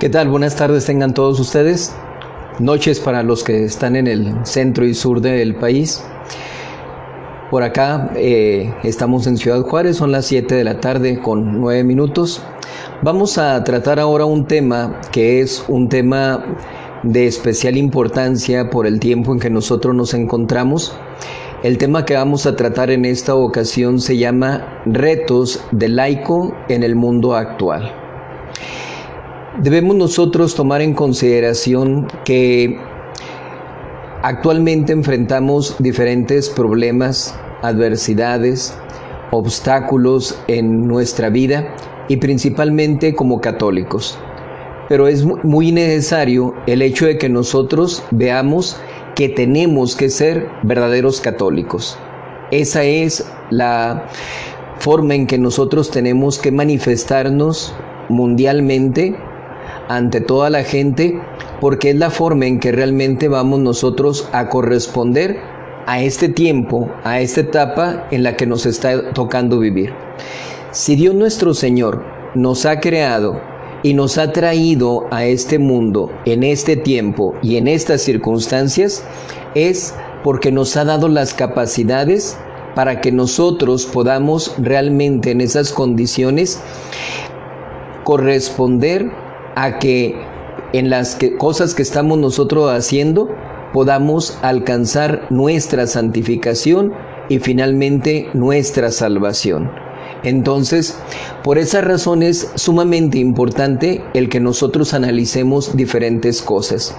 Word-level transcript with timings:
¿Qué 0.00 0.08
tal? 0.08 0.30
Buenas 0.30 0.56
tardes 0.56 0.86
tengan 0.86 1.12
todos 1.12 1.38
ustedes. 1.40 1.94
Noches 2.58 3.00
para 3.00 3.22
los 3.22 3.44
que 3.44 3.64
están 3.64 3.96
en 3.96 4.06
el 4.06 4.34
centro 4.46 4.86
y 4.86 4.94
sur 4.94 5.20
del 5.20 5.56
país. 5.56 6.02
Por 7.50 7.62
acá 7.62 8.10
eh, 8.16 8.72
estamos 8.82 9.26
en 9.26 9.36
Ciudad 9.36 9.60
Juárez, 9.60 9.98
son 9.98 10.10
las 10.10 10.24
7 10.24 10.54
de 10.54 10.64
la 10.64 10.80
tarde 10.80 11.20
con 11.20 11.60
9 11.60 11.84
minutos. 11.84 12.42
Vamos 13.02 13.36
a 13.36 13.62
tratar 13.62 14.00
ahora 14.00 14.24
un 14.24 14.46
tema 14.46 15.02
que 15.12 15.42
es 15.42 15.62
un 15.68 15.90
tema 15.90 16.46
de 17.02 17.26
especial 17.26 17.76
importancia 17.76 18.70
por 18.70 18.86
el 18.86 19.00
tiempo 19.00 19.34
en 19.34 19.38
que 19.38 19.50
nosotros 19.50 19.94
nos 19.94 20.14
encontramos. 20.14 20.96
El 21.62 21.76
tema 21.76 22.06
que 22.06 22.14
vamos 22.14 22.46
a 22.46 22.56
tratar 22.56 22.90
en 22.90 23.04
esta 23.04 23.34
ocasión 23.34 24.00
se 24.00 24.16
llama 24.16 24.80
Retos 24.86 25.62
del 25.72 25.96
laico 25.96 26.54
en 26.70 26.84
el 26.84 26.96
mundo 26.96 27.34
actual. 27.34 27.99
Debemos 29.58 29.96
nosotros 29.96 30.54
tomar 30.54 30.80
en 30.80 30.94
consideración 30.94 32.06
que 32.24 32.78
actualmente 34.22 34.92
enfrentamos 34.92 35.74
diferentes 35.80 36.48
problemas, 36.48 37.36
adversidades, 37.60 38.78
obstáculos 39.32 40.40
en 40.46 40.86
nuestra 40.86 41.30
vida 41.30 41.74
y 42.06 42.18
principalmente 42.18 43.12
como 43.16 43.40
católicos. 43.40 44.16
Pero 44.88 45.08
es 45.08 45.24
muy 45.24 45.72
necesario 45.72 46.54
el 46.68 46.80
hecho 46.80 47.06
de 47.06 47.18
que 47.18 47.28
nosotros 47.28 48.04
veamos 48.12 48.80
que 49.16 49.28
tenemos 49.28 49.96
que 49.96 50.10
ser 50.10 50.48
verdaderos 50.62 51.20
católicos. 51.20 51.98
Esa 52.52 52.84
es 52.84 53.26
la 53.50 54.06
forma 54.78 55.16
en 55.16 55.26
que 55.26 55.38
nosotros 55.38 55.90
tenemos 55.90 56.38
que 56.38 56.52
manifestarnos 56.52 57.74
mundialmente 58.08 59.16
ante 59.90 60.20
toda 60.20 60.50
la 60.50 60.62
gente 60.62 61.20
porque 61.60 61.90
es 61.90 61.96
la 61.96 62.10
forma 62.10 62.46
en 62.46 62.60
que 62.60 62.70
realmente 62.70 63.26
vamos 63.26 63.58
nosotros 63.58 64.28
a 64.30 64.48
corresponder 64.48 65.40
a 65.86 66.00
este 66.00 66.28
tiempo, 66.28 66.88
a 67.02 67.20
esta 67.20 67.40
etapa 67.40 68.06
en 68.12 68.22
la 68.22 68.36
que 68.36 68.46
nos 68.46 68.66
está 68.66 69.12
tocando 69.12 69.58
vivir. 69.58 69.92
Si 70.70 70.94
Dios 70.94 71.16
nuestro 71.16 71.54
Señor 71.54 72.04
nos 72.36 72.66
ha 72.66 72.78
creado 72.78 73.40
y 73.82 73.94
nos 73.94 74.16
ha 74.16 74.32
traído 74.32 75.08
a 75.10 75.24
este 75.24 75.58
mundo 75.58 76.12
en 76.24 76.44
este 76.44 76.76
tiempo 76.76 77.34
y 77.42 77.56
en 77.56 77.66
estas 77.66 78.00
circunstancias, 78.00 79.02
es 79.56 79.92
porque 80.22 80.52
nos 80.52 80.76
ha 80.76 80.84
dado 80.84 81.08
las 81.08 81.34
capacidades 81.34 82.38
para 82.76 83.00
que 83.00 83.10
nosotros 83.10 83.86
podamos 83.86 84.54
realmente 84.56 85.32
en 85.32 85.40
esas 85.40 85.72
condiciones 85.72 86.60
corresponder 88.04 89.10
a 89.56 89.78
que 89.78 90.14
en 90.72 90.90
las 90.90 91.18
cosas 91.38 91.74
que 91.74 91.82
estamos 91.82 92.18
nosotros 92.18 92.70
haciendo 92.70 93.28
podamos 93.72 94.38
alcanzar 94.42 95.26
nuestra 95.30 95.86
santificación 95.86 96.92
y 97.28 97.38
finalmente 97.38 98.28
nuestra 98.34 98.90
salvación. 98.90 99.70
Entonces, 100.22 100.98
por 101.42 101.58
esa 101.58 101.80
razón 101.80 102.22
es 102.22 102.50
sumamente 102.56 103.18
importante 103.18 104.02
el 104.12 104.28
que 104.28 104.40
nosotros 104.40 104.92
analicemos 104.92 105.76
diferentes 105.76 106.42
cosas. 106.42 106.96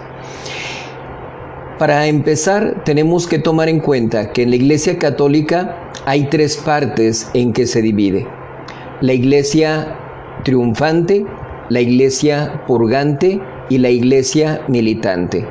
Para 1.78 2.08
empezar, 2.08 2.84
tenemos 2.86 3.28
que 3.28 3.40
tomar 3.40 3.68
en 3.70 3.80
cuenta 3.80 4.32
que 4.32 4.44
en 4.44 4.52
la 4.52 4.56
Iglesia 4.56 4.98
Católica 4.98 5.92
hay 6.06 6.30
tres 6.30 6.58
partes 6.58 7.30
en 7.34 7.54
que 7.54 7.68
se 7.68 7.82
divide. 7.82 8.28
La 9.02 9.14
Iglesia 9.14 9.98
triunfante, 10.44 11.26
la 11.72 11.80
iglesia 11.80 12.64
purgante 12.68 13.40
y 13.70 13.78
la 13.78 13.90
iglesia 13.90 14.62
militante. 14.68 15.48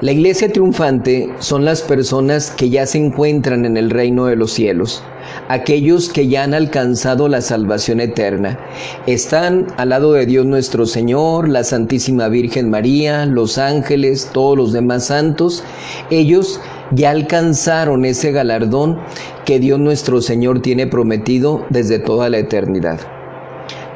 La 0.00 0.12
iglesia 0.12 0.48
triunfante 0.48 1.28
son 1.40 1.64
las 1.64 1.82
personas 1.82 2.52
que 2.52 2.70
ya 2.70 2.86
se 2.86 2.98
encuentran 2.98 3.64
en 3.64 3.76
el 3.76 3.90
reino 3.90 4.26
de 4.26 4.36
los 4.36 4.52
cielos, 4.52 5.02
aquellos 5.48 6.08
que 6.08 6.28
ya 6.28 6.44
han 6.44 6.54
alcanzado 6.54 7.26
la 7.26 7.40
salvación 7.40 7.98
eterna. 7.98 8.60
Están 9.08 9.66
al 9.76 9.88
lado 9.88 10.12
de 10.12 10.24
Dios 10.24 10.46
nuestro 10.46 10.86
Señor, 10.86 11.48
la 11.48 11.64
Santísima 11.64 12.28
Virgen 12.28 12.70
María, 12.70 13.26
los 13.26 13.58
ángeles, 13.58 14.30
todos 14.32 14.56
los 14.56 14.72
demás 14.72 15.06
santos. 15.06 15.64
Ellos 16.10 16.60
ya 16.92 17.10
alcanzaron 17.10 18.04
ese 18.04 18.30
galardón 18.30 19.00
que 19.44 19.58
Dios 19.58 19.80
nuestro 19.80 20.20
Señor 20.20 20.62
tiene 20.62 20.86
prometido 20.86 21.66
desde 21.70 21.98
toda 21.98 22.30
la 22.30 22.38
eternidad. 22.38 23.15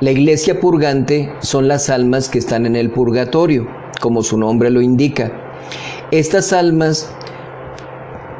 La 0.00 0.12
iglesia 0.12 0.58
purgante 0.60 1.30
son 1.40 1.68
las 1.68 1.90
almas 1.90 2.30
que 2.30 2.38
están 2.38 2.64
en 2.64 2.74
el 2.74 2.90
purgatorio, 2.90 3.68
como 4.00 4.22
su 4.22 4.38
nombre 4.38 4.70
lo 4.70 4.80
indica. 4.80 5.30
Estas 6.10 6.54
almas 6.54 7.14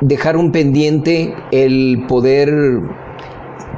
dejaron 0.01 0.53
pendiente 0.53 1.35
el 1.53 2.07
poder 2.09 2.81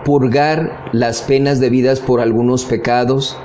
purgar 0.05 0.91
las 0.93 1.23
penas 1.23 1.59
debidas 1.59 1.99
por 1.99 2.21
algunos 2.21 2.65
pecados, 2.65 3.37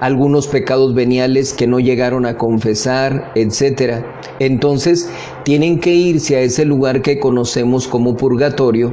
algunos 0.00 0.48
pecados 0.48 0.94
veniales 0.94 1.54
que 1.54 1.66
no 1.66 1.80
llegaron 1.80 2.26
a 2.26 2.36
confesar, 2.36 3.32
etc. 3.36 4.04
Entonces 4.38 5.10
tienen 5.44 5.80
que 5.80 5.94
irse 5.94 6.36
a 6.36 6.40
ese 6.40 6.66
lugar 6.66 7.00
que 7.00 7.18
conocemos 7.18 7.88
como 7.88 8.18
purgatorio 8.18 8.92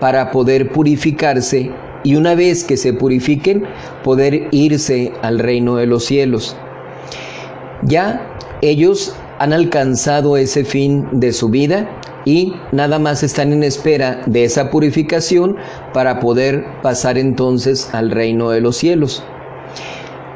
para 0.00 0.30
poder 0.30 0.70
purificarse 0.70 1.70
y 2.04 2.14
una 2.14 2.36
vez 2.36 2.62
que 2.62 2.76
se 2.76 2.92
purifiquen, 2.92 3.64
poder 4.04 4.48
irse 4.52 5.12
al 5.22 5.40
reino 5.40 5.76
de 5.76 5.86
los 5.86 6.04
cielos. 6.04 6.56
Ya 7.82 8.38
ellos 8.62 9.14
han 9.38 9.52
alcanzado 9.52 10.36
ese 10.36 10.64
fin 10.64 11.08
de 11.12 11.32
su 11.32 11.48
vida 11.48 12.00
y 12.24 12.54
nada 12.72 12.98
más 12.98 13.22
están 13.22 13.52
en 13.52 13.64
espera 13.64 14.22
de 14.26 14.44
esa 14.44 14.70
purificación 14.70 15.56
para 15.92 16.20
poder 16.20 16.64
pasar 16.82 17.18
entonces 17.18 17.90
al 17.92 18.10
reino 18.10 18.50
de 18.50 18.60
los 18.60 18.76
cielos. 18.76 19.24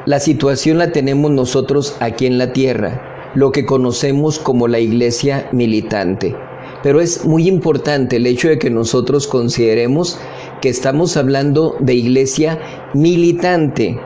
La 0.05 0.19
situación 0.19 0.77
la 0.77 0.91
tenemos 0.91 1.31
nosotros 1.31 1.95
aquí 1.99 2.25
en 2.25 2.37
la 2.37 2.51
tierra, 2.53 3.31
lo 3.35 3.51
que 3.51 3.65
conocemos 3.65 4.39
como 4.39 4.67
la 4.67 4.79
iglesia 4.79 5.47
militante. 5.51 6.35
Pero 6.81 7.01
es 7.01 7.25
muy 7.25 7.47
importante 7.47 8.15
el 8.15 8.25
hecho 8.25 8.47
de 8.47 8.57
que 8.57 8.69
nosotros 8.69 9.27
consideremos 9.27 10.17
que 10.61 10.69
estamos 10.69 11.17
hablando 11.17 11.75
de 11.79 11.93
iglesia 11.93 12.59
militante, 12.93 13.99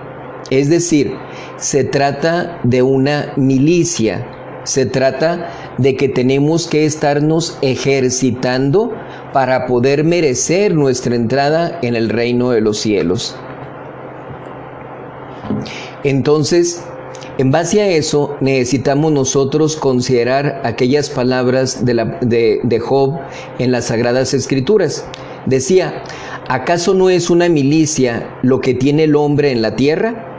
es 0.49 0.69
decir, 0.69 1.13
se 1.57 1.83
trata 1.83 2.59
de 2.63 2.81
una 2.81 3.33
milicia, 3.37 4.25
se 4.63 4.85
trata 4.85 5.49
de 5.77 5.95
que 5.95 6.09
tenemos 6.09 6.67
que 6.67 6.85
estarnos 6.85 7.57
ejercitando 7.61 8.91
para 9.33 9.65
poder 9.65 10.03
merecer 10.03 10.73
nuestra 10.75 11.15
entrada 11.15 11.79
en 11.81 11.95
el 11.95 12.09
reino 12.09 12.51
de 12.51 12.61
los 12.61 12.77
cielos. 12.77 13.35
Entonces, 16.03 16.83
en 17.37 17.51
base 17.51 17.81
a 17.81 17.87
eso, 17.87 18.37
necesitamos 18.41 19.11
nosotros 19.11 19.75
considerar 19.75 20.61
aquellas 20.63 21.09
palabras 21.09 21.83
de, 21.83 22.59
de 22.63 22.79
Job 22.79 23.17
en 23.59 23.71
las 23.71 23.85
Sagradas 23.85 24.33
Escrituras. 24.33 25.05
Decía, 25.45 26.03
¿acaso 26.47 26.93
no 26.93 27.09
es 27.09 27.29
una 27.29 27.49
milicia 27.49 28.37
lo 28.41 28.61
que 28.61 28.73
tiene 28.73 29.03
el 29.05 29.15
hombre 29.15 29.51
en 29.51 29.61
la 29.61 29.75
tierra? 29.75 30.29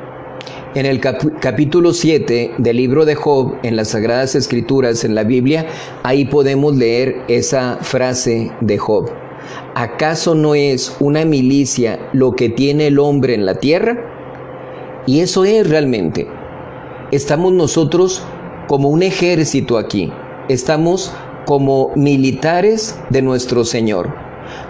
En 0.75 0.87
el 0.87 1.01
capítulo 1.01 1.93
7 1.93 2.55
del 2.59 2.77
libro 2.77 3.05
de 3.05 3.15
Job, 3.15 3.57
en 3.63 3.77
las 3.77 3.91
Sagradas 3.91 4.35
Escrituras, 4.35 5.05
en 5.05 5.15
la 5.15 5.23
Biblia, 5.23 5.67
ahí 6.03 6.25
podemos 6.25 6.75
leer 6.77 7.23
esa 7.29 7.79
frase 7.81 8.51
de 8.61 8.77
Job. 8.77 9.09
¿Acaso 9.75 10.35
no 10.35 10.55
es 10.55 10.97
una 11.01 11.25
milicia 11.25 11.99
lo 12.13 12.35
que 12.35 12.49
tiene 12.49 12.89
el 12.89 12.99
hombre 12.99 13.35
en 13.35 13.47
la 13.47 13.55
tierra? 13.55 13.97
Y 15.07 15.21
eso 15.21 15.45
es 15.45 15.69
realmente. 15.69 16.27
Estamos 17.13 17.53
nosotros 17.53 18.23
como 18.67 18.89
un 18.89 19.03
ejército 19.03 19.79
aquí. 19.79 20.13
Estamos 20.49 21.13
como 21.45 21.93
militares 21.95 22.99
de 23.11 23.23
nuestro 23.23 23.65
Señor. 23.65 24.13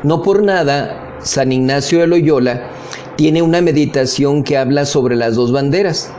No 0.03 0.23
por 0.23 0.43
nada, 0.43 1.04
San 1.25 1.53
Ignacio 1.53 2.01
de 2.01 2.07
Loyola 2.07 2.69
tiene 3.17 3.41
una 3.41 3.63
meditación 3.63 4.45
que 4.45 4.59
habla 4.59 4.85
sobre 4.85 5.17
las 5.17 5.35
dos 5.35 5.53
banderas. 5.53 6.13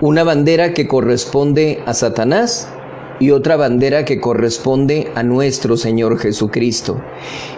Una 0.00 0.24
bandera 0.24 0.74
que 0.74 0.88
corresponde 0.88 1.82
a 1.86 1.94
Satanás 1.94 2.68
y 3.20 3.30
otra 3.30 3.56
bandera 3.56 4.04
que 4.04 4.20
corresponde 4.20 5.12
a 5.14 5.22
nuestro 5.22 5.76
Señor 5.76 6.18
Jesucristo. 6.18 7.00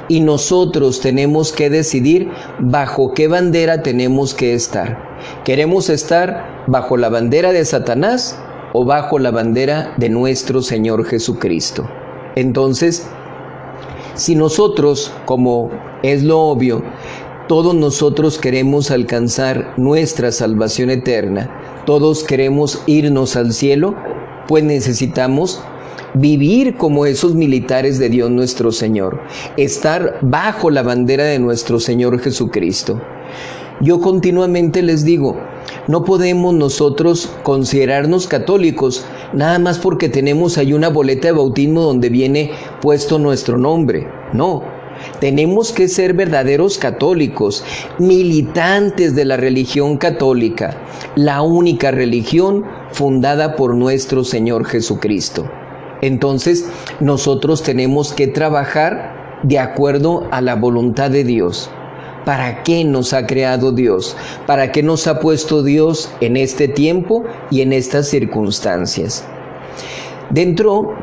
Y 0.09 0.21
nosotros 0.21 1.01
tenemos 1.01 1.53
que 1.53 1.71
decidir 1.71 2.29
bajo 2.59 3.15
qué 3.15 3.29
bandera 3.29 3.83
tenemos 3.83 4.35
que 4.35 4.53
estar. 4.53 4.99
¿Queremos 5.45 5.89
estar 5.89 6.65
bajo 6.67 6.99
la 6.99 7.09
bandera 7.09 7.53
de 7.53 7.65
Satanás 7.65 8.39
o 8.75 8.85
bajo 8.85 9.19
la 9.19 9.31
bandera 9.31 9.95
de 9.97 10.11
nuestro 10.11 10.61
Señor 10.61 11.07
Jesucristo? 11.07 11.89
Entonces, 12.35 13.07
si 14.15 14.35
nosotros, 14.35 15.13
como 15.25 15.71
es 16.03 16.23
lo 16.23 16.41
obvio, 16.41 16.83
todos 17.49 17.75
nosotros 17.75 18.39
queremos 18.39 18.91
alcanzar 18.91 19.75
nuestra 19.77 20.33
salvación 20.33 20.91
eterna, 20.91 21.51
todos 21.87 22.25
queremos 22.25 22.83
irnos 22.87 23.37
al 23.37 23.53
cielo, 23.53 23.95
pues 24.49 24.65
necesitamos 24.65 25.63
vivir 26.15 26.77
como 26.77 27.07
esos 27.07 27.35
militares 27.35 27.99
de 27.99 28.09
Dios 28.09 28.31
nuestro 28.31 28.71
Señor, 28.71 29.21
estar 29.57 30.19
bajo 30.21 30.71
la 30.71 30.83
bandera 30.83 31.25
de 31.25 31.39
nuestro 31.39 31.81
Señor 31.81 32.19
Jesucristo. 32.21 33.01
Yo 33.81 34.01
continuamente 34.01 34.83
les 34.83 35.05
digo, 35.05 35.37
no 35.89 36.05
podemos 36.05 36.55
nosotros 36.55 37.31
considerarnos 37.43 38.27
católicos 38.27 39.05
nada 39.33 39.59
más 39.59 39.79
porque 39.79 40.09
tenemos 40.09 40.59
ahí 40.59 40.73
una 40.73 40.89
boleta 40.89 41.29
de 41.29 41.33
bautismo 41.33 41.83
donde 41.83 42.09
viene 42.09 42.53
puesto 42.81 43.19
nuestro 43.19 43.59
nombre. 43.59 44.09
No, 44.33 44.63
tenemos 45.21 45.73
que 45.73 45.89
ser 45.89 46.15
verdaderos 46.15 46.79
católicos, 46.79 47.65
militantes 47.99 49.15
de 49.15 49.25
la 49.25 49.37
religión 49.37 49.97
católica, 49.97 50.77
la 51.17 51.43
única 51.43 51.91
religión 51.91 52.65
fundada 52.93 53.57
por 53.57 53.75
nuestro 53.75 54.25
Señor 54.25 54.65
Jesucristo. 54.67 55.49
Entonces, 56.01 56.69
nosotros 57.01 57.63
tenemos 57.63 58.13
que 58.13 58.27
trabajar 58.27 59.41
de 59.43 59.59
acuerdo 59.59 60.27
a 60.31 60.41
la 60.41 60.57
voluntad 60.57 61.11
de 61.11 61.25
Dios. 61.25 61.71
¿Para 62.25 62.63
qué 62.63 62.85
nos 62.85 63.13
ha 63.13 63.27
creado 63.27 63.73
Dios? 63.73 64.17
¿Para 64.47 64.71
qué 64.71 64.83
nos 64.83 65.07
ha 65.07 65.19
puesto 65.19 65.63
Dios 65.63 66.11
en 66.21 66.37
este 66.37 66.69
tiempo 66.69 67.25
y 67.51 67.63
en 67.63 67.73
estas 67.73 68.09
circunstancias? 68.09 69.25
Dentro 70.31 70.95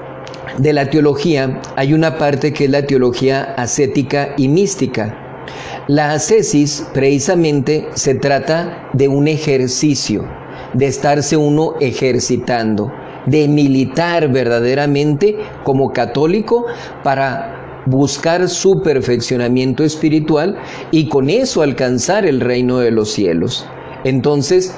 de 0.58 0.74
la 0.74 0.90
teología 0.90 1.62
hay 1.76 1.94
una 1.94 2.18
parte 2.18 2.54
que 2.54 2.66
es 2.66 2.70
la 2.70 2.86
teología 2.86 3.54
ascética 3.58 4.34
y 4.38 4.48
mística. 4.48 5.46
La 5.88 6.12
ascesis 6.14 6.88
precisamente 6.94 7.90
se 7.96 8.16
trata 8.16 8.90
de 8.94 9.08
un 9.08 9.28
ejercicio, 9.28 10.26
de 10.74 10.88
estarse 10.88 11.36
uno 11.36 11.74
ejercitando, 11.82 12.92
de 13.26 13.48
militar 13.48 14.32
verdaderamente 14.32 15.38
como 15.64 15.92
católico 15.92 16.66
para 17.04 17.59
buscar 17.86 18.48
su 18.50 18.82
perfeccionamiento 18.82 19.84
espiritual 19.84 20.58
y 20.92 21.08
con 21.10 21.30
eso 21.30 21.62
alcanzar 21.62 22.26
el 22.26 22.40
reino 22.40 22.80
de 22.80 22.92
los 22.92 23.12
cielos. 23.12 23.66
Entonces, 24.04 24.74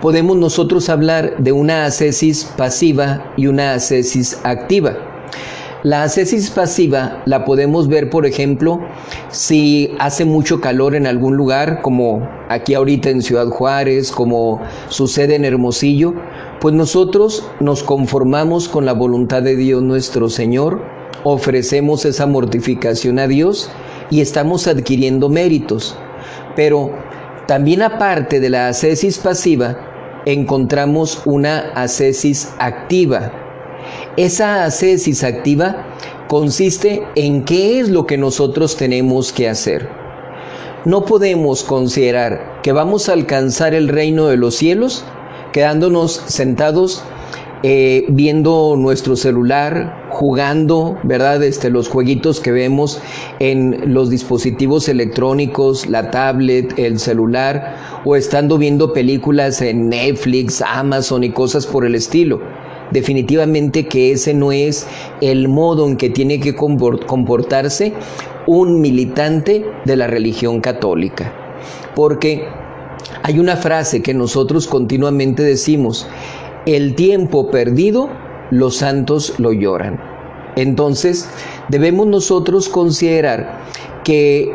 podemos 0.00 0.36
nosotros 0.36 0.88
hablar 0.88 1.36
de 1.38 1.52
una 1.52 1.84
ascesis 1.84 2.44
pasiva 2.56 3.32
y 3.36 3.46
una 3.46 3.74
ascesis 3.74 4.38
activa. 4.44 4.96
La 5.84 6.04
ascesis 6.04 6.48
pasiva 6.50 7.22
la 7.26 7.44
podemos 7.44 7.88
ver, 7.88 8.08
por 8.08 8.24
ejemplo, 8.24 8.78
si 9.30 9.92
hace 9.98 10.24
mucho 10.24 10.60
calor 10.60 10.94
en 10.94 11.08
algún 11.08 11.36
lugar, 11.36 11.82
como 11.82 12.28
aquí 12.48 12.74
ahorita 12.74 13.10
en 13.10 13.20
Ciudad 13.20 13.48
Juárez, 13.48 14.12
como 14.12 14.60
sucede 14.88 15.34
en 15.34 15.44
Hermosillo, 15.44 16.14
pues 16.60 16.72
nosotros 16.72 17.44
nos 17.58 17.82
conformamos 17.82 18.68
con 18.68 18.86
la 18.86 18.92
voluntad 18.92 19.42
de 19.42 19.56
Dios 19.56 19.82
nuestro 19.82 20.28
Señor, 20.28 20.80
ofrecemos 21.24 22.04
esa 22.04 22.26
mortificación 22.26 23.18
a 23.18 23.26
Dios 23.26 23.70
y 24.10 24.20
estamos 24.20 24.66
adquiriendo 24.66 25.28
méritos. 25.28 25.96
Pero 26.56 26.92
también 27.46 27.82
aparte 27.82 28.40
de 28.40 28.50
la 28.50 28.68
ascesis 28.68 29.18
pasiva, 29.18 30.22
encontramos 30.26 31.22
una 31.24 31.72
ascesis 31.74 32.52
activa 32.58 33.32
esa 34.16 34.64
ascesis 34.64 35.24
activa 35.24 35.86
consiste 36.28 37.02
en 37.14 37.44
qué 37.44 37.80
es 37.80 37.88
lo 37.88 38.06
que 38.06 38.18
nosotros 38.18 38.76
tenemos 38.76 39.32
que 39.32 39.48
hacer. 39.48 39.88
No 40.84 41.04
podemos 41.04 41.62
considerar 41.62 42.60
que 42.62 42.72
vamos 42.72 43.08
a 43.08 43.12
alcanzar 43.12 43.74
el 43.74 43.88
reino 43.88 44.26
de 44.26 44.36
los 44.36 44.56
cielos 44.56 45.04
quedándonos 45.52 46.22
sentados 46.26 47.02
eh, 47.62 48.04
viendo 48.08 48.74
nuestro 48.76 49.16
celular, 49.16 50.06
jugando, 50.10 50.98
¿verdad? 51.02 51.42
Este, 51.42 51.70
los 51.70 51.88
jueguitos 51.88 52.40
que 52.40 52.52
vemos 52.52 53.00
en 53.38 53.94
los 53.94 54.10
dispositivos 54.10 54.88
electrónicos, 54.88 55.86
la 55.86 56.10
tablet, 56.10 56.78
el 56.78 56.98
celular, 56.98 57.76
o 58.04 58.16
estando 58.16 58.58
viendo 58.58 58.92
películas 58.92 59.62
en 59.62 59.88
Netflix, 59.88 60.60
Amazon 60.60 61.24
y 61.24 61.30
cosas 61.30 61.66
por 61.66 61.84
el 61.84 61.94
estilo 61.94 62.40
definitivamente 62.92 63.86
que 63.86 64.12
ese 64.12 64.34
no 64.34 64.52
es 64.52 64.86
el 65.22 65.48
modo 65.48 65.88
en 65.88 65.96
que 65.96 66.10
tiene 66.10 66.40
que 66.40 66.54
comportarse 66.54 67.94
un 68.46 68.80
militante 68.80 69.64
de 69.84 69.96
la 69.96 70.06
religión 70.06 70.60
católica. 70.60 71.32
Porque 71.94 72.46
hay 73.22 73.38
una 73.38 73.56
frase 73.56 74.02
que 74.02 74.14
nosotros 74.14 74.66
continuamente 74.66 75.42
decimos, 75.42 76.06
el 76.66 76.94
tiempo 76.94 77.50
perdido, 77.50 78.10
los 78.50 78.76
santos 78.76 79.34
lo 79.38 79.52
lloran. 79.52 80.00
Entonces, 80.56 81.28
debemos 81.68 82.06
nosotros 82.06 82.68
considerar 82.68 83.60
que 84.04 84.52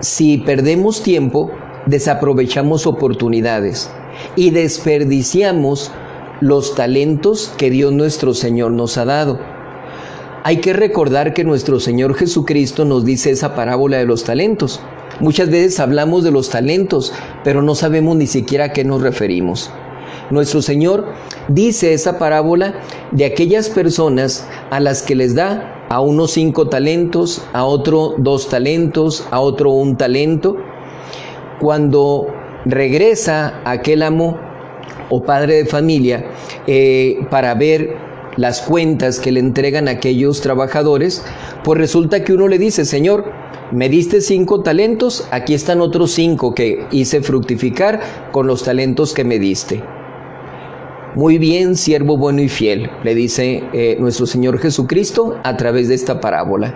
si 0.00 0.38
perdemos 0.38 1.02
tiempo, 1.02 1.50
desaprovechamos 1.86 2.86
oportunidades 2.86 3.90
y 4.36 4.50
desperdiciamos 4.50 5.90
los 6.40 6.74
talentos 6.74 7.52
que 7.56 7.70
Dios 7.70 7.92
nuestro 7.92 8.34
Señor 8.34 8.72
nos 8.72 8.98
ha 8.98 9.04
dado. 9.04 9.38
Hay 10.42 10.58
que 10.58 10.74
recordar 10.74 11.32
que 11.32 11.42
nuestro 11.42 11.80
Señor 11.80 12.14
Jesucristo 12.14 12.84
nos 12.84 13.04
dice 13.04 13.30
esa 13.30 13.54
parábola 13.54 13.96
de 13.96 14.04
los 14.04 14.24
talentos. 14.24 14.80
Muchas 15.20 15.48
veces 15.48 15.80
hablamos 15.80 16.22
de 16.22 16.32
los 16.32 16.50
talentos, 16.50 17.14
pero 17.44 17.62
no 17.62 17.74
sabemos 17.74 18.16
ni 18.16 18.26
siquiera 18.26 18.66
a 18.66 18.72
qué 18.72 18.84
nos 18.84 19.00
referimos. 19.00 19.70
Nuestro 20.30 20.62
Señor 20.62 21.06
dice 21.48 21.92
esa 21.92 22.18
parábola 22.18 22.80
de 23.10 23.24
aquellas 23.24 23.68
personas 23.68 24.46
a 24.70 24.80
las 24.80 25.02
que 25.02 25.14
les 25.14 25.34
da 25.34 25.86
a 25.90 26.00
unos 26.00 26.32
cinco 26.32 26.68
talentos, 26.68 27.44
a 27.52 27.64
otro 27.64 28.14
dos 28.18 28.48
talentos, 28.48 29.26
a 29.30 29.40
otro 29.40 29.70
un 29.70 29.96
talento. 29.96 30.56
Cuando 31.60 32.26
regresa 32.64 33.60
aquel 33.64 34.02
amo 34.02 34.38
o 35.10 35.22
padre 35.22 35.56
de 35.56 35.66
familia 35.66 36.24
eh, 36.66 37.18
para 37.30 37.54
ver 37.54 37.96
las 38.36 38.62
cuentas 38.62 39.20
que 39.20 39.30
le 39.30 39.40
entregan 39.40 39.88
a 39.88 39.92
aquellos 39.92 40.40
trabajadores, 40.40 41.24
pues 41.62 41.78
resulta 41.78 42.24
que 42.24 42.32
uno 42.32 42.48
le 42.48 42.58
dice, 42.58 42.84
Señor, 42.84 43.30
me 43.70 43.88
diste 43.88 44.20
cinco 44.20 44.62
talentos, 44.62 45.26
aquí 45.30 45.54
están 45.54 45.80
otros 45.80 46.12
cinco 46.12 46.54
que 46.54 46.86
hice 46.90 47.20
fructificar 47.20 48.00
con 48.32 48.46
los 48.46 48.64
talentos 48.64 49.14
que 49.14 49.24
me 49.24 49.38
diste. 49.38 49.82
Muy 51.14 51.38
bien, 51.38 51.76
siervo 51.76 52.16
bueno 52.16 52.42
y 52.42 52.48
fiel, 52.48 52.90
le 53.04 53.14
dice 53.14 53.62
eh, 53.72 53.96
nuestro 54.00 54.26
Señor 54.26 54.58
Jesucristo 54.58 55.38
a 55.44 55.56
través 55.56 55.86
de 55.86 55.94
esta 55.94 56.20
parábola. 56.20 56.74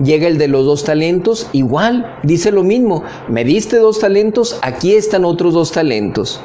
Llega 0.00 0.28
el 0.28 0.38
de 0.38 0.46
los 0.46 0.64
dos 0.64 0.84
talentos, 0.84 1.48
igual, 1.52 2.16
dice 2.22 2.52
lo 2.52 2.62
mismo, 2.62 3.02
me 3.26 3.44
diste 3.44 3.78
dos 3.78 3.98
talentos, 3.98 4.56
aquí 4.62 4.94
están 4.94 5.24
otros 5.24 5.52
dos 5.52 5.72
talentos. 5.72 6.40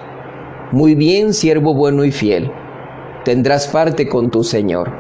Muy 0.72 0.96
bien, 0.96 1.36
siervo 1.36 1.75
bueno 1.75 2.05
y 2.05 2.12
fiel, 2.12 2.51
tendrás 3.24 3.67
parte 3.67 4.08
con 4.08 4.31
tu 4.31 4.43
Señor. 4.43 4.91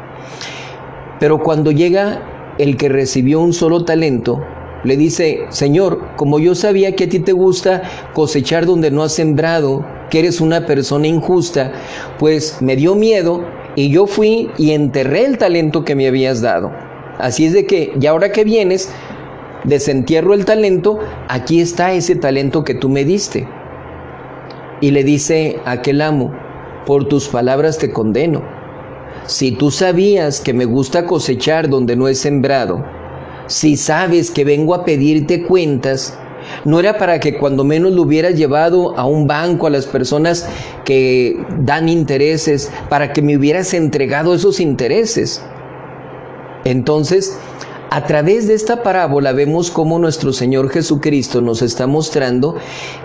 Pero 1.19 1.39
cuando 1.39 1.71
llega 1.71 2.53
el 2.59 2.77
que 2.77 2.89
recibió 2.89 3.39
un 3.39 3.51
solo 3.51 3.83
talento, 3.83 4.45
le 4.83 4.97
dice, 4.97 5.45
Señor, 5.49 5.99
como 6.15 6.39
yo 6.39 6.55
sabía 6.55 6.95
que 6.95 7.05
a 7.05 7.09
ti 7.09 7.19
te 7.19 7.33
gusta 7.33 7.81
cosechar 8.13 8.65
donde 8.65 8.91
no 8.91 9.03
has 9.03 9.13
sembrado, 9.13 9.85
que 10.09 10.19
eres 10.19 10.41
una 10.41 10.65
persona 10.65 11.07
injusta, 11.07 11.71
pues 12.17 12.61
me 12.61 12.75
dio 12.75 12.95
miedo 12.95 13.43
y 13.75 13.89
yo 13.89 14.07
fui 14.07 14.49
y 14.57 14.71
enterré 14.71 15.25
el 15.25 15.37
talento 15.37 15.83
que 15.83 15.95
me 15.95 16.07
habías 16.07 16.41
dado. 16.41 16.71
Así 17.19 17.45
es 17.45 17.53
de 17.53 17.65
que, 17.65 17.93
y 17.99 18.05
ahora 18.05 18.31
que 18.31 18.43
vienes, 18.43 18.91
desentierro 19.65 20.33
el 20.33 20.45
talento, 20.45 20.99
aquí 21.27 21.59
está 21.59 21.93
ese 21.93 22.15
talento 22.15 22.63
que 22.63 22.73
tú 22.73 22.89
me 22.89 23.03
diste 23.03 23.47
y 24.81 24.91
le 24.91 25.03
dice 25.03 25.59
aquel 25.65 26.01
amo, 26.01 26.33
por 26.85 27.07
tus 27.07 27.27
palabras 27.27 27.77
te 27.77 27.91
condeno. 27.91 28.41
Si 29.25 29.51
tú 29.51 29.69
sabías 29.71 30.39
que 30.39 30.53
me 30.53 30.65
gusta 30.65 31.05
cosechar 31.05 31.69
donde 31.69 31.95
no 31.95 32.07
he 32.07 32.15
sembrado, 32.15 32.83
si 33.49 33.77
sabes 33.77 34.31
que 34.31 34.45
vengo 34.45 34.73
a 34.73 34.85
pedirte 34.85 35.43
cuentas, 35.43 36.17
no 36.65 36.79
era 36.79 36.97
para 36.97 37.19
que 37.19 37.37
cuando 37.37 37.63
menos 37.63 37.91
lo 37.93 38.03
hubieras 38.03 38.35
llevado 38.35 38.97
a 38.97 39.05
un 39.05 39.27
banco 39.27 39.67
a 39.67 39.69
las 39.69 39.85
personas 39.87 40.47
que 40.85 41.35
dan 41.59 41.89
intereses, 41.89 42.71
para 42.89 43.11
que 43.11 43.21
me 43.21 43.35
hubieras 43.35 43.73
entregado 43.73 44.33
esos 44.33 44.59
intereses. 44.59 45.43
Entonces, 46.63 47.37
a 47.89 48.05
través 48.05 48.47
de 48.47 48.53
esta 48.53 48.83
parábola 48.83 49.31
vemos 49.31 49.71
cómo 49.71 49.97
nuestro 49.97 50.31
Señor 50.31 50.69
Jesucristo 50.69 51.41
nos 51.41 51.63
está 51.63 51.87
mostrando 51.87 52.55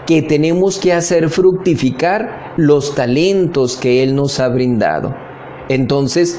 que 0.07 0.21
tenemos 0.21 0.79
que 0.79 0.93
hacer 0.93 1.31
fructificar 1.31 2.53
los 2.59 2.95
talentos 2.95 3.77
que 3.79 4.03
Él 4.03 4.15
nos 4.15 4.41
ha 4.41 4.49
brindado. 4.49 5.15
Entonces, 5.71 6.39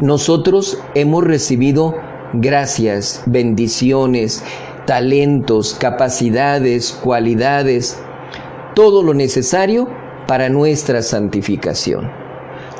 nosotros 0.00 0.78
hemos 0.96 1.22
recibido 1.22 1.94
gracias, 2.40 3.22
bendiciones, 3.26 4.42
talentos, 4.86 5.74
capacidades, 5.74 6.92
cualidades, 6.92 7.98
todo 8.74 9.02
lo 9.02 9.14
necesario 9.14 9.88
para 10.26 10.48
nuestra 10.48 11.02
santificación. 11.02 12.10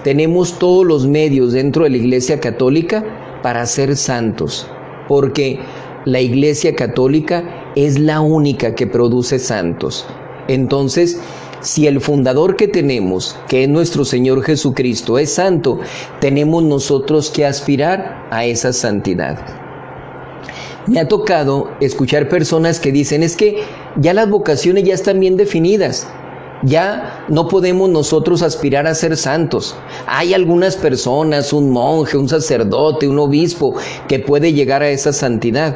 Tenemos 0.02 0.58
todos 0.58 0.84
los 0.84 1.06
medios 1.06 1.52
dentro 1.52 1.84
de 1.84 1.90
la 1.90 1.96
Iglesia 1.96 2.40
Católica 2.40 3.04
para 3.42 3.64
ser 3.66 3.96
santos, 3.96 4.66
porque 5.08 5.61
la 6.04 6.20
Iglesia 6.20 6.75
Católica 6.75 7.73
es 7.75 7.99
la 7.99 8.20
única 8.20 8.75
que 8.75 8.87
produce 8.87 9.38
santos. 9.38 10.06
Entonces, 10.49 11.20
si 11.64 11.87
el 11.87 12.00
fundador 12.00 12.56
que 12.56 12.68
tenemos, 12.68 13.37
que 13.49 13.64
es 13.64 13.68
nuestro 13.71 14.04
Señor 14.04 14.42
Jesucristo, 14.42 15.18
es 15.18 15.33
santo, 15.33 15.80
tenemos 16.21 16.62
nosotros 16.62 17.30
que 17.30 17.47
aspirar 17.47 18.28
a 18.30 18.44
esa 18.44 18.73
santidad. 18.73 19.38
Me 20.87 21.00
ha 21.00 21.09
tocado 21.09 21.71
escuchar 21.80 22.28
personas 22.28 22.78
que 22.80 22.92
dicen, 22.92 23.23
es 23.23 23.35
que 23.35 23.62
ya 23.97 24.12
las 24.12 24.28
vocaciones 24.28 24.85
ya 24.85 24.92
están 24.92 25.18
bien 25.18 25.38
definidas, 25.38 26.06
ya 26.62 27.25
no 27.28 27.49
podemos 27.49 27.88
nosotros 27.88 28.42
aspirar 28.42 28.87
a 28.87 28.94
ser 28.94 29.16
santos. 29.16 29.75
Hay 30.06 30.35
algunas 30.35 30.76
personas, 30.76 31.54
un 31.54 31.71
monje, 31.71 32.18
un 32.18 32.28
sacerdote, 32.28 33.09
un 33.09 33.18
obispo, 33.18 33.75
que 34.06 34.18
puede 34.18 34.52
llegar 34.52 34.83
a 34.83 34.90
esa 34.90 35.14
santidad, 35.14 35.75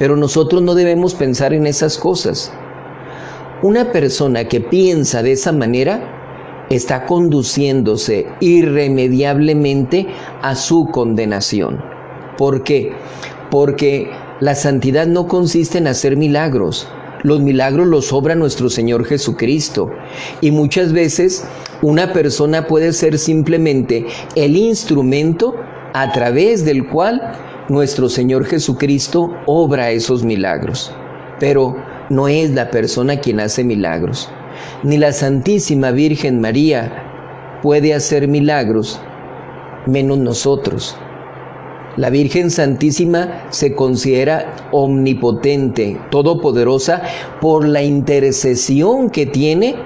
pero 0.00 0.16
nosotros 0.16 0.62
no 0.62 0.74
debemos 0.74 1.14
pensar 1.14 1.52
en 1.52 1.68
esas 1.68 1.96
cosas. 1.96 2.52
Una 3.62 3.92
persona 3.92 4.48
que 4.48 4.60
piensa 4.60 5.22
de 5.22 5.32
esa 5.32 5.52
manera 5.52 6.66
está 6.68 7.06
conduciéndose 7.06 8.26
irremediablemente 8.40 10.08
a 10.42 10.56
su 10.56 10.86
condenación. 10.86 11.80
¿Por 12.36 12.64
qué? 12.64 12.92
Porque 13.52 14.10
la 14.40 14.56
santidad 14.56 15.06
no 15.06 15.28
consiste 15.28 15.78
en 15.78 15.86
hacer 15.86 16.16
milagros. 16.16 16.88
Los 17.22 17.40
milagros 17.40 17.86
los 17.86 18.12
obra 18.12 18.34
nuestro 18.34 18.68
Señor 18.68 19.04
Jesucristo. 19.04 19.88
Y 20.40 20.50
muchas 20.50 20.92
veces 20.92 21.46
una 21.82 22.12
persona 22.12 22.66
puede 22.66 22.92
ser 22.92 23.16
simplemente 23.16 24.06
el 24.34 24.56
instrumento 24.56 25.54
a 25.94 26.10
través 26.10 26.64
del 26.64 26.88
cual 26.88 27.38
nuestro 27.68 28.08
Señor 28.08 28.44
Jesucristo 28.44 29.30
obra 29.46 29.92
esos 29.92 30.24
milagros. 30.24 30.92
Pero 31.38 31.76
no 32.10 32.28
es 32.28 32.50
la 32.50 32.70
persona 32.70 33.20
quien 33.20 33.40
hace 33.40 33.64
milagros. 33.64 34.28
Ni 34.82 34.98
la 34.98 35.12
Santísima 35.12 35.90
Virgen 35.90 36.40
María 36.40 37.60
puede 37.62 37.94
hacer 37.94 38.28
milagros, 38.28 39.00
menos 39.86 40.18
nosotros. 40.18 40.96
La 41.96 42.08
Virgen 42.08 42.50
Santísima 42.50 43.44
se 43.50 43.74
considera 43.74 44.68
omnipotente, 44.72 46.00
todopoderosa, 46.10 47.02
por 47.40 47.68
la 47.68 47.82
intercesión 47.82 49.10
que 49.10 49.26
tiene 49.26 49.76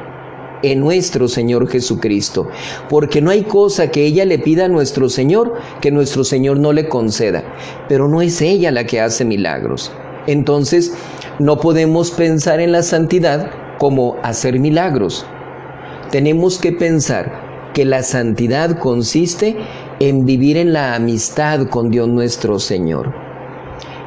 en 0.63 0.81
nuestro 0.81 1.29
Señor 1.29 1.69
Jesucristo. 1.69 2.49
Porque 2.89 3.21
no 3.21 3.31
hay 3.31 3.43
cosa 3.43 3.91
que 3.91 4.05
ella 4.05 4.25
le 4.25 4.39
pida 4.39 4.67
a 4.67 4.69
nuestro 4.69 5.09
Señor 5.09 5.55
que 5.81 5.91
nuestro 5.91 6.23
Señor 6.23 6.59
no 6.59 6.73
le 6.73 6.89
conceda. 6.89 7.43
Pero 7.89 8.09
no 8.09 8.23
es 8.23 8.41
ella 8.41 8.71
la 8.71 8.85
que 8.85 9.01
hace 9.01 9.25
milagros. 9.25 9.91
Entonces, 10.27 10.95
no 11.39 11.59
podemos 11.59 12.11
pensar 12.11 12.61
en 12.61 12.73
la 12.73 12.83
santidad 12.83 13.51
como 13.79 14.17
hacer 14.23 14.59
milagros. 14.59 15.27
Tenemos 16.11 16.59
que 16.59 16.73
pensar 16.73 17.47
que 17.75 17.85
la 17.85 18.03
santidad 18.03 18.79
consiste 18.79 19.57
en 20.01 20.25
vivir 20.25 20.57
en 20.57 20.73
la 20.73 20.95
amistad 20.95 21.69
con 21.69 21.91
Dios 21.91 22.09
nuestro 22.09 22.59
Señor. 22.59 23.13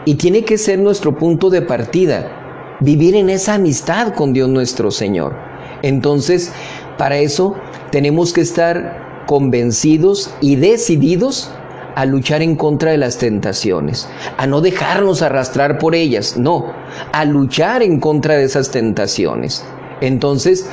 Y 0.05 0.15
tiene 0.15 0.43
que 0.43 0.57
ser 0.57 0.79
nuestro 0.79 1.15
punto 1.15 1.49
de 1.49 1.61
partida, 1.61 2.77
vivir 2.79 3.15
en 3.15 3.29
esa 3.29 3.55
amistad 3.55 4.13
con 4.13 4.33
Dios 4.33 4.49
nuestro 4.49 4.91
Señor. 4.91 5.35
Entonces, 5.83 6.51
para 6.97 7.17
eso 7.19 7.55
tenemos 7.91 8.33
que 8.33 8.41
estar 8.41 9.23
convencidos 9.27 10.33
y 10.41 10.55
decididos 10.55 11.51
a 11.99 12.05
luchar 12.05 12.41
en 12.41 12.55
contra 12.55 12.91
de 12.91 12.97
las 12.97 13.17
tentaciones, 13.17 14.07
a 14.37 14.47
no 14.47 14.61
dejarnos 14.61 15.21
arrastrar 15.21 15.77
por 15.77 15.95
ellas, 15.95 16.37
no, 16.37 16.71
a 17.11 17.25
luchar 17.25 17.83
en 17.83 17.99
contra 17.99 18.35
de 18.35 18.45
esas 18.45 18.71
tentaciones. 18.71 19.65
Entonces, 19.99 20.65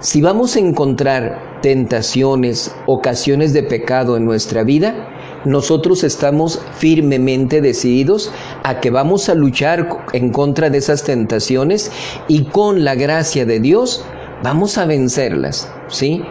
si 0.00 0.22
vamos 0.22 0.56
a 0.56 0.60
encontrar 0.60 1.60
tentaciones, 1.60 2.74
ocasiones 2.86 3.52
de 3.52 3.62
pecado 3.62 4.16
en 4.16 4.24
nuestra 4.24 4.64
vida, 4.64 5.42
nosotros 5.44 6.02
estamos 6.02 6.58
firmemente 6.72 7.60
decididos 7.60 8.32
a 8.62 8.80
que 8.80 8.88
vamos 8.88 9.28
a 9.28 9.34
luchar 9.34 9.86
en 10.14 10.30
contra 10.30 10.70
de 10.70 10.78
esas 10.78 11.04
tentaciones 11.04 11.92
y 12.26 12.44
con 12.44 12.84
la 12.84 12.94
gracia 12.94 13.44
de 13.44 13.60
Dios 13.60 14.02
vamos 14.42 14.78
a 14.78 14.86
vencerlas, 14.86 15.70
¿sí? 15.88 16.24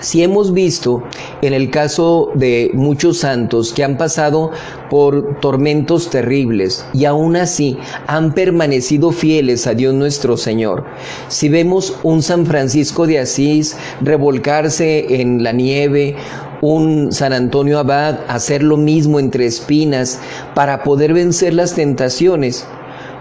Si 0.00 0.22
hemos 0.22 0.52
visto 0.52 1.02
en 1.42 1.52
el 1.52 1.70
caso 1.70 2.30
de 2.34 2.70
muchos 2.74 3.18
santos 3.18 3.72
que 3.72 3.82
han 3.82 3.96
pasado 3.96 4.52
por 4.90 5.40
tormentos 5.40 6.08
terribles 6.08 6.86
y 6.94 7.04
aún 7.04 7.36
así 7.36 7.76
han 8.06 8.32
permanecido 8.32 9.10
fieles 9.10 9.66
a 9.66 9.74
Dios 9.74 9.94
nuestro 9.94 10.36
Señor. 10.36 10.84
Si 11.28 11.48
vemos 11.48 11.96
un 12.04 12.22
San 12.22 12.46
Francisco 12.46 13.06
de 13.06 13.18
Asís 13.18 13.76
revolcarse 14.00 15.20
en 15.20 15.42
la 15.42 15.52
nieve, 15.52 16.14
un 16.60 17.12
San 17.12 17.32
Antonio 17.32 17.78
Abad 17.78 18.20
hacer 18.28 18.62
lo 18.62 18.76
mismo 18.76 19.18
entre 19.18 19.46
espinas 19.46 20.20
para 20.54 20.82
poder 20.84 21.12
vencer 21.12 21.54
las 21.54 21.74
tentaciones, 21.74 22.66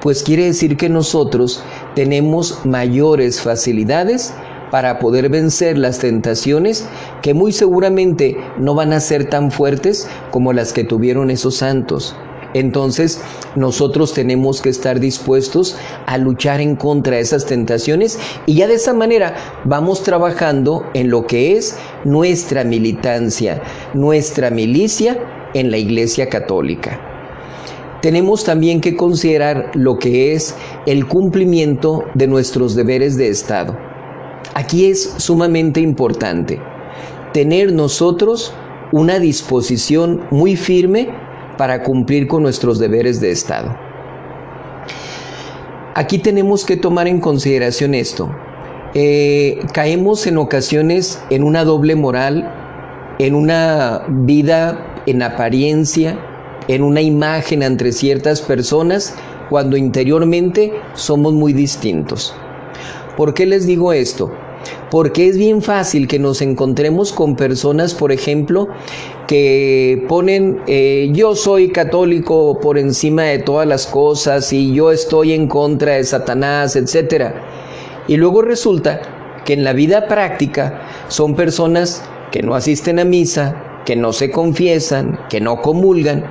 pues 0.01 0.21
quiere 0.23 0.45
decir 0.45 0.77
que 0.77 0.89
nosotros 0.89 1.63
tenemos 1.95 2.65
mayores 2.65 3.41
facilidades 3.41 4.33
para 4.71 4.99
poder 4.99 5.29
vencer 5.29 5.77
las 5.77 5.99
tentaciones 5.99 6.87
que 7.21 7.33
muy 7.33 7.51
seguramente 7.51 8.37
no 8.57 8.75
van 8.75 8.93
a 8.93 8.99
ser 8.99 9.29
tan 9.29 9.51
fuertes 9.51 10.07
como 10.31 10.53
las 10.53 10.73
que 10.73 10.83
tuvieron 10.83 11.29
esos 11.31 11.57
santos. 11.57 12.15
Entonces 12.53 13.21
nosotros 13.55 14.13
tenemos 14.13 14.61
que 14.61 14.69
estar 14.69 14.99
dispuestos 14.99 15.75
a 16.05 16.17
luchar 16.17 16.61
en 16.61 16.75
contra 16.75 17.17
de 17.17 17.21
esas 17.21 17.45
tentaciones 17.45 18.17
y 18.45 18.55
ya 18.55 18.67
de 18.67 18.75
esa 18.75 18.93
manera 18.93 19.35
vamos 19.65 20.03
trabajando 20.03 20.85
en 20.93 21.09
lo 21.09 21.27
que 21.27 21.57
es 21.57 21.77
nuestra 22.05 22.63
militancia, 22.63 23.61
nuestra 23.93 24.49
milicia 24.49 25.17
en 25.53 25.71
la 25.71 25.77
Iglesia 25.77 26.29
Católica. 26.29 26.99
Tenemos 28.01 28.43
también 28.43 28.79
que 28.79 28.95
considerar 28.95 29.71
lo 29.73 29.97
que 29.97 30.33
es 30.33 30.55
el 30.85 31.07
cumplimiento 31.07 32.05
de 32.13 32.27
nuestros 32.27 32.75
deberes 32.75 33.17
de 33.17 33.27
Estado. 33.29 33.86
Aquí 34.57 34.85
es 34.85 35.13
sumamente 35.17 35.81
importante 35.81 36.59
tener 37.31 37.71
nosotros 37.71 38.51
una 38.91 39.19
disposición 39.19 40.23
muy 40.31 40.55
firme 40.55 41.09
para 41.59 41.83
cumplir 41.83 42.27
con 42.27 42.41
nuestros 42.41 42.79
deberes 42.79 43.21
de 43.21 43.29
Estado. 43.29 43.77
Aquí 45.93 46.17
tenemos 46.17 46.65
que 46.65 46.75
tomar 46.75 47.07
en 47.07 47.19
consideración 47.19 47.93
esto. 47.93 48.35
Eh, 48.95 49.59
caemos 49.75 50.25
en 50.25 50.39
ocasiones 50.39 51.21
en 51.29 51.43
una 51.43 51.63
doble 51.63 51.95
moral, 51.95 52.51
en 53.19 53.35
una 53.35 54.07
vida 54.09 55.03
en 55.05 55.21
apariencia, 55.21 56.17
en 56.67 56.81
una 56.81 57.01
imagen 57.01 57.61
entre 57.61 57.91
ciertas 57.91 58.41
personas, 58.41 59.15
cuando 59.51 59.77
interiormente 59.77 60.73
somos 60.95 61.33
muy 61.33 61.53
distintos. 61.53 62.33
¿Por 63.15 63.35
qué 63.35 63.45
les 63.45 63.67
digo 63.67 63.93
esto? 63.93 64.31
Porque 64.91 65.27
es 65.27 65.37
bien 65.37 65.61
fácil 65.61 66.07
que 66.07 66.19
nos 66.19 66.41
encontremos 66.41 67.11
con 67.11 67.35
personas, 67.35 67.93
por 67.93 68.11
ejemplo, 68.11 68.67
que 69.27 70.05
ponen 70.07 70.61
eh, 70.67 71.09
yo 71.13 71.35
soy 71.35 71.69
católico 71.69 72.59
por 72.59 72.77
encima 72.77 73.23
de 73.23 73.39
todas 73.39 73.67
las 73.67 73.87
cosas 73.87 74.51
y 74.53 74.73
yo 74.73 74.91
estoy 74.91 75.33
en 75.33 75.47
contra 75.47 75.93
de 75.95 76.03
Satanás, 76.03 76.75
etc. 76.75 77.33
Y 78.07 78.17
luego 78.17 78.41
resulta 78.41 79.01
que 79.45 79.53
en 79.53 79.63
la 79.63 79.73
vida 79.73 80.07
práctica 80.07 80.81
son 81.07 81.35
personas 81.35 82.03
que 82.31 82.41
no 82.41 82.55
asisten 82.55 82.99
a 82.99 83.05
misa, 83.05 83.81
que 83.85 83.95
no 83.95 84.13
se 84.13 84.31
confiesan, 84.31 85.19
que 85.29 85.39
no 85.39 85.61
comulgan. 85.61 86.25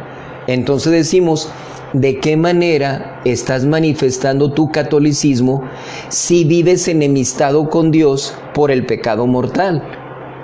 Entonces 0.47 0.93
decimos, 0.93 1.51
de 1.93 2.19
qué 2.19 2.37
manera 2.37 3.21
estás 3.25 3.65
manifestando 3.65 4.53
tu 4.53 4.71
catolicismo 4.71 5.63
si 6.09 6.45
vives 6.45 6.89
enemistado 6.89 7.69
con 7.69 7.91
Dios 7.91 8.35
por 8.55 8.71
el 8.71 8.87
pecado 8.87 9.27
mortal. 9.27 9.83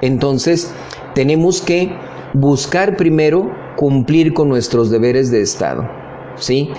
Entonces, 0.01 0.73
tenemos 1.15 1.61
que 1.61 1.93
buscar 2.35 2.97
primero 2.97 3.51
cumplir 3.77 4.33
con 4.35 4.49
nuestros 4.49 4.91
deberes 4.91 5.31
de 5.31 5.43
Estado. 5.43 5.89
¿Sí? 6.37 6.71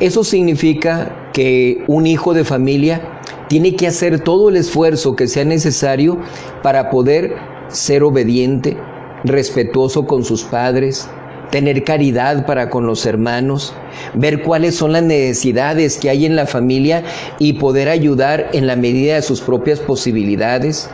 Eso 0.00 0.22
significa 0.22 1.30
que 1.32 1.84
un 1.88 2.06
hijo 2.06 2.34
de 2.34 2.44
familia 2.44 3.20
tiene 3.48 3.74
que 3.74 3.86
hacer 3.86 4.20
todo 4.20 4.48
el 4.48 4.56
esfuerzo 4.56 5.16
que 5.16 5.26
sea 5.26 5.44
necesario 5.44 6.18
para 6.62 6.90
poder 6.90 7.34
ser 7.68 8.02
obediente, 8.02 8.76
respetuoso 9.24 10.06
con 10.06 10.24
sus 10.24 10.44
padres, 10.44 11.08
tener 11.50 11.84
caridad 11.84 12.46
para 12.46 12.70
con 12.70 12.86
los 12.86 13.06
hermanos, 13.06 13.72
ver 14.14 14.42
cuáles 14.42 14.76
son 14.76 14.92
las 14.92 15.02
necesidades 15.02 15.98
que 15.98 16.10
hay 16.10 16.26
en 16.26 16.36
la 16.36 16.46
familia 16.46 17.04
y 17.38 17.54
poder 17.54 17.88
ayudar 17.88 18.50
en 18.52 18.66
la 18.66 18.76
medida 18.76 19.14
de 19.14 19.22
sus 19.22 19.40
propias 19.40 19.80
posibilidades, 19.80 20.90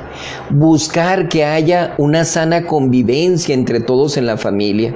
buscar 0.50 1.28
que 1.28 1.44
haya 1.44 1.94
una 1.98 2.24
sana 2.24 2.66
convivencia 2.66 3.54
entre 3.54 3.80
todos 3.80 4.16
en 4.16 4.26
la 4.26 4.36
familia. 4.36 4.94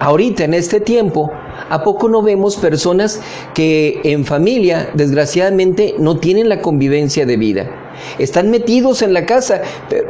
Ahorita, 0.00 0.44
en 0.44 0.54
este 0.54 0.80
tiempo, 0.80 1.30
¿A 1.70 1.82
poco 1.82 2.08
no 2.08 2.20
vemos 2.22 2.56
personas 2.56 3.20
que 3.54 4.00
en 4.04 4.24
familia, 4.24 4.90
desgraciadamente, 4.94 5.94
no 5.98 6.18
tienen 6.18 6.48
la 6.48 6.60
convivencia 6.60 7.24
de 7.24 7.36
vida? 7.36 7.83
Están 8.18 8.50
metidos 8.50 9.02
en 9.02 9.12
la 9.12 9.26
casa, 9.26 9.62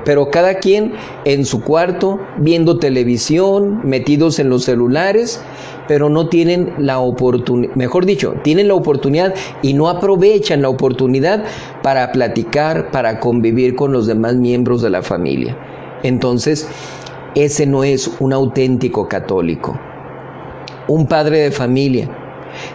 pero 0.05 0.31
cada 0.31 0.55
quien 0.55 0.93
en 1.25 1.45
su 1.45 1.63
cuarto, 1.63 2.21
viendo 2.39 2.79
televisión, 2.79 3.81
metidos 3.85 4.39
en 4.39 4.49
los 4.49 4.65
celulares, 4.65 5.41
pero 5.87 6.09
no 6.09 6.29
tienen 6.29 6.73
la 6.79 6.99
oportunidad, 6.99 7.75
mejor 7.75 8.07
dicho, 8.07 8.35
tienen 8.43 8.69
la 8.69 8.75
oportunidad 8.75 9.35
y 9.63 9.75
no 9.75 9.89
aprovechan 9.89 10.63
la 10.63 10.69
oportunidad 10.69 11.45
para 11.83 12.11
platicar, 12.13 12.91
para 12.91 13.21
convivir 13.21 13.75
con 13.75 13.93
los 13.93 14.07
demás 14.07 14.35
miembros 14.35 14.83
de 14.83 14.91
la 14.91 15.03
familia. 15.03 15.57
Entonces, 16.03 16.69
ese 17.35 17.67
no 17.67 17.85
es 17.85 18.11
un 18.21 18.33
auténtico 18.33 19.09
católico 19.09 19.79
un 20.87 21.07
padre 21.07 21.39
de 21.39 21.51
familia 21.51 22.09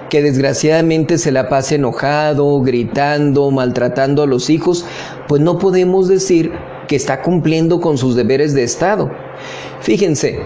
que 0.09 0.21
desgraciadamente 0.21 1.17
se 1.17 1.31
la 1.31 1.49
pase 1.49 1.75
enojado, 1.75 2.61
gritando, 2.61 3.51
maltratando 3.51 4.23
a 4.23 4.27
los 4.27 4.49
hijos, 4.49 4.85
pues 5.27 5.41
no 5.41 5.57
podemos 5.57 6.07
decir 6.07 6.51
que 6.87 6.95
está 6.95 7.21
cumpliendo 7.21 7.79
con 7.79 7.97
sus 7.97 8.15
deberes 8.15 8.53
de 8.53 8.63
Estado. 8.63 9.11
Fíjense, 9.81 10.39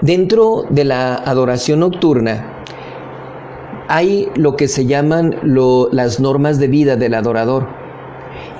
dentro 0.00 0.64
de 0.70 0.84
la 0.84 1.14
adoración 1.14 1.80
nocturna 1.80 2.64
hay 3.88 4.28
lo 4.36 4.56
que 4.56 4.68
se 4.68 4.86
llaman 4.86 5.36
las 5.92 6.20
normas 6.20 6.58
de 6.58 6.68
vida 6.68 6.96
del 6.96 7.14
adorador. 7.14 7.66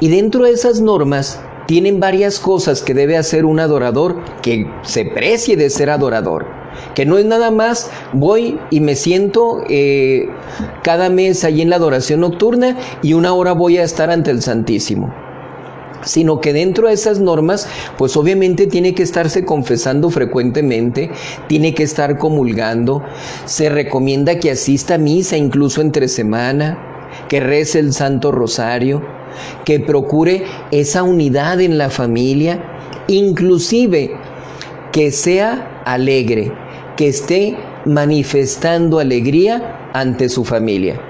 Y 0.01 0.09
dentro 0.09 0.45
de 0.45 0.51
esas 0.51 0.81
normas 0.81 1.41
tienen 1.67 2.01
varias 2.01 2.41
cosas 2.41 2.83
que 2.83 2.95
debe 2.95 3.17
hacer 3.17 3.45
un 3.45 3.61
adorador 3.61 4.17
que 4.43 4.69
se 4.83 5.05
precie 5.05 5.57
de 5.57 5.71
ser 5.71 5.89
adorador 5.89 6.60
que 6.95 7.07
no 7.07 7.19
es 7.19 7.25
nada 7.25 7.51
más 7.51 7.91
voy 8.13 8.59
y 8.71 8.81
me 8.81 8.95
siento 8.95 9.63
eh, 9.69 10.29
cada 10.83 11.09
mes 11.11 11.45
allí 11.45 11.63
en 11.63 11.71
la 11.71 11.77
adoración 11.77 12.21
nocturna 12.21 12.77
y 13.03 13.15
una 13.15 13.33
hora 13.33 13.53
voy 13.53 13.79
a 13.79 13.85
estar 13.85 14.11
ante 14.11 14.31
el 14.31 14.43
Santísimo. 14.43 15.13
Sino 16.03 16.41
que 16.41 16.55
dentro 16.55 16.89
de 16.89 16.95
esas 16.95 17.21
normas, 17.21 17.69
pues 17.99 18.17
obviamente 18.17 18.67
tiene 18.67 18.95
que 18.95 19.03
estarse 19.03 19.45
confesando 19.45 20.09
frecuentemente, 20.09 21.11
tiene 21.47 21.75
que 21.75 21.83
estar 21.83 22.17
comulgando, 22.17 23.03
se 23.45 23.69
recomienda 23.69 24.39
que 24.39 24.51
asista 24.51 24.95
a 24.95 24.99
misa 24.99 25.37
incluso 25.37 25.83
entre 25.83 26.09
semana, 26.09 26.79
que 27.29 27.41
rece 27.41 27.81
el 27.81 27.93
Santo 27.93 28.33
Rosario, 28.33 29.03
que 29.67 29.79
procure 29.81 30.45
esa 30.71 31.03
unidad 31.03 31.61
en 31.61 31.77
la 31.77 31.91
familia, 31.91 32.65
inclusive 33.09 34.17
que 34.93 35.11
sea 35.11 35.80
alegre, 35.93 36.53
que 36.97 37.09
esté 37.09 37.57
manifestando 37.85 38.99
alegría 38.99 39.91
ante 39.93 40.29
su 40.29 40.45
familia. 40.45 41.01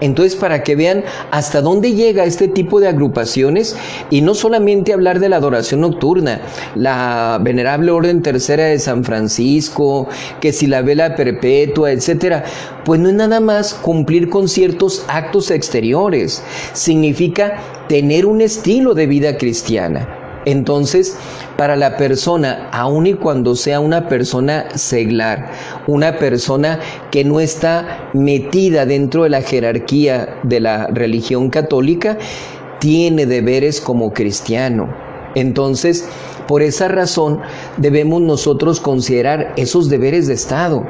Entonces, 0.00 0.34
para 0.34 0.62
que 0.62 0.76
vean 0.76 1.04
hasta 1.30 1.60
dónde 1.60 1.92
llega 1.92 2.24
este 2.24 2.48
tipo 2.48 2.80
de 2.80 2.88
agrupaciones 2.88 3.76
y 4.08 4.22
no 4.22 4.34
solamente 4.34 4.92
hablar 4.92 5.20
de 5.20 5.28
la 5.28 5.36
adoración 5.36 5.82
nocturna, 5.82 6.40
la 6.74 7.38
venerable 7.42 7.90
orden 7.90 8.22
tercera 8.22 8.64
de 8.64 8.78
San 8.78 9.04
Francisco, 9.04 10.08
que 10.40 10.52
si 10.52 10.66
la 10.66 10.82
vela 10.82 11.16
perpetua, 11.16 11.92
etcétera, 11.92 12.44
pues 12.84 12.98
no 12.98 13.10
es 13.10 13.14
nada 13.14 13.40
más 13.40 13.74
cumplir 13.74 14.30
con 14.30 14.48
ciertos 14.48 15.04
actos 15.08 15.50
exteriores, 15.50 16.42
significa 16.72 17.58
tener 17.88 18.24
un 18.24 18.40
estilo 18.40 18.94
de 18.94 19.06
vida 19.06 19.36
cristiana. 19.36 20.08
Entonces, 20.46 21.18
para 21.60 21.76
la 21.76 21.98
persona, 21.98 22.70
aun 22.72 23.06
y 23.06 23.12
cuando 23.12 23.54
sea 23.54 23.80
una 23.80 24.08
persona 24.08 24.64
seglar, 24.76 25.50
una 25.86 26.16
persona 26.16 26.80
que 27.10 27.22
no 27.22 27.38
está 27.38 28.08
metida 28.14 28.86
dentro 28.86 29.24
de 29.24 29.28
la 29.28 29.42
jerarquía 29.42 30.38
de 30.42 30.58
la 30.58 30.86
religión 30.86 31.50
católica, 31.50 32.16
tiene 32.78 33.26
deberes 33.26 33.78
como 33.78 34.14
cristiano. 34.14 34.88
Entonces, 35.34 36.08
por 36.48 36.62
esa 36.62 36.88
razón 36.88 37.42
debemos 37.76 38.22
nosotros 38.22 38.80
considerar 38.80 39.52
esos 39.58 39.90
deberes 39.90 40.28
de 40.28 40.34
Estado. 40.34 40.86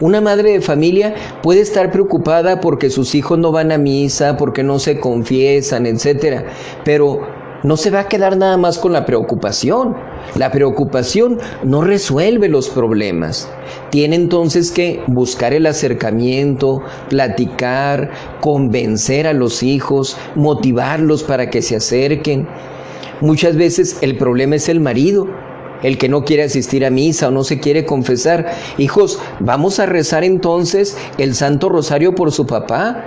Una 0.00 0.22
madre 0.22 0.52
de 0.52 0.60
familia 0.62 1.14
puede 1.42 1.60
estar 1.60 1.92
preocupada 1.92 2.62
porque 2.62 2.88
sus 2.88 3.14
hijos 3.14 3.38
no 3.38 3.52
van 3.52 3.70
a 3.70 3.76
misa, 3.76 4.38
porque 4.38 4.62
no 4.62 4.78
se 4.78 4.98
confiesan, 4.98 5.84
etcétera, 5.84 6.46
pero 6.86 7.35
no 7.62 7.76
se 7.76 7.90
va 7.90 8.00
a 8.00 8.08
quedar 8.08 8.36
nada 8.36 8.56
más 8.56 8.78
con 8.78 8.92
la 8.92 9.04
preocupación. 9.04 9.96
La 10.36 10.50
preocupación 10.50 11.38
no 11.64 11.82
resuelve 11.82 12.48
los 12.48 12.68
problemas. 12.68 13.50
Tiene 13.90 14.16
entonces 14.16 14.70
que 14.70 15.02
buscar 15.06 15.52
el 15.52 15.66
acercamiento, 15.66 16.82
platicar, 17.08 18.10
convencer 18.40 19.26
a 19.26 19.32
los 19.32 19.62
hijos, 19.62 20.16
motivarlos 20.34 21.22
para 21.22 21.50
que 21.50 21.62
se 21.62 21.76
acerquen. 21.76 22.46
Muchas 23.20 23.56
veces 23.56 23.98
el 24.02 24.16
problema 24.18 24.56
es 24.56 24.68
el 24.68 24.80
marido, 24.80 25.26
el 25.82 25.98
que 25.98 26.08
no 26.08 26.24
quiere 26.24 26.42
asistir 26.44 26.84
a 26.84 26.90
misa 26.90 27.28
o 27.28 27.30
no 27.30 27.44
se 27.44 27.60
quiere 27.60 27.86
confesar. 27.86 28.52
Hijos, 28.78 29.18
vamos 29.40 29.80
a 29.80 29.86
rezar 29.86 30.24
entonces 30.24 30.96
el 31.18 31.34
Santo 31.34 31.68
Rosario 31.68 32.14
por 32.14 32.32
su 32.32 32.46
papá, 32.46 33.04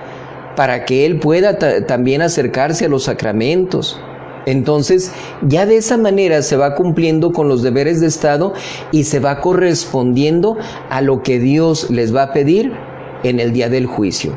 para 0.56 0.84
que 0.84 1.06
él 1.06 1.20
pueda 1.20 1.58
también 1.86 2.22
acercarse 2.22 2.86
a 2.86 2.90
los 2.90 3.04
sacramentos. 3.04 4.02
Entonces, 4.50 5.12
ya 5.44 5.68
de 5.68 5.78
esa 5.78 5.96
manera 5.96 6.42
se 6.42 6.58
va 6.58 6.74
cumpliendo 6.74 7.32
con 7.32 7.48
los 7.48 7.62
deberes 7.62 8.02
de 8.02 8.08
Estado 8.08 8.54
y 8.92 9.04
se 9.04 9.20
va 9.20 9.42
correspondiendo 9.42 10.58
a 10.90 11.02
lo 11.02 11.22
que 11.22 11.38
Dios 11.38 11.92
les 11.92 12.16
va 12.16 12.24
a 12.24 12.34
pedir 12.34 12.74
en 13.22 13.40
el 13.40 13.54
día 13.54 13.70
del 13.70 13.86
juicio. 13.86 14.36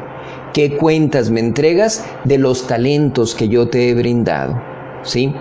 ¿Qué 0.52 0.76
cuentas 0.76 1.30
me 1.30 1.40
entregas 1.40 2.04
de 2.24 2.36
los 2.36 2.66
talentos 2.66 3.34
que 3.34 3.48
yo 3.48 3.68
te 3.70 3.88
he 3.88 3.94
brindado? 3.94 4.60
¿Sí? 5.02 5.32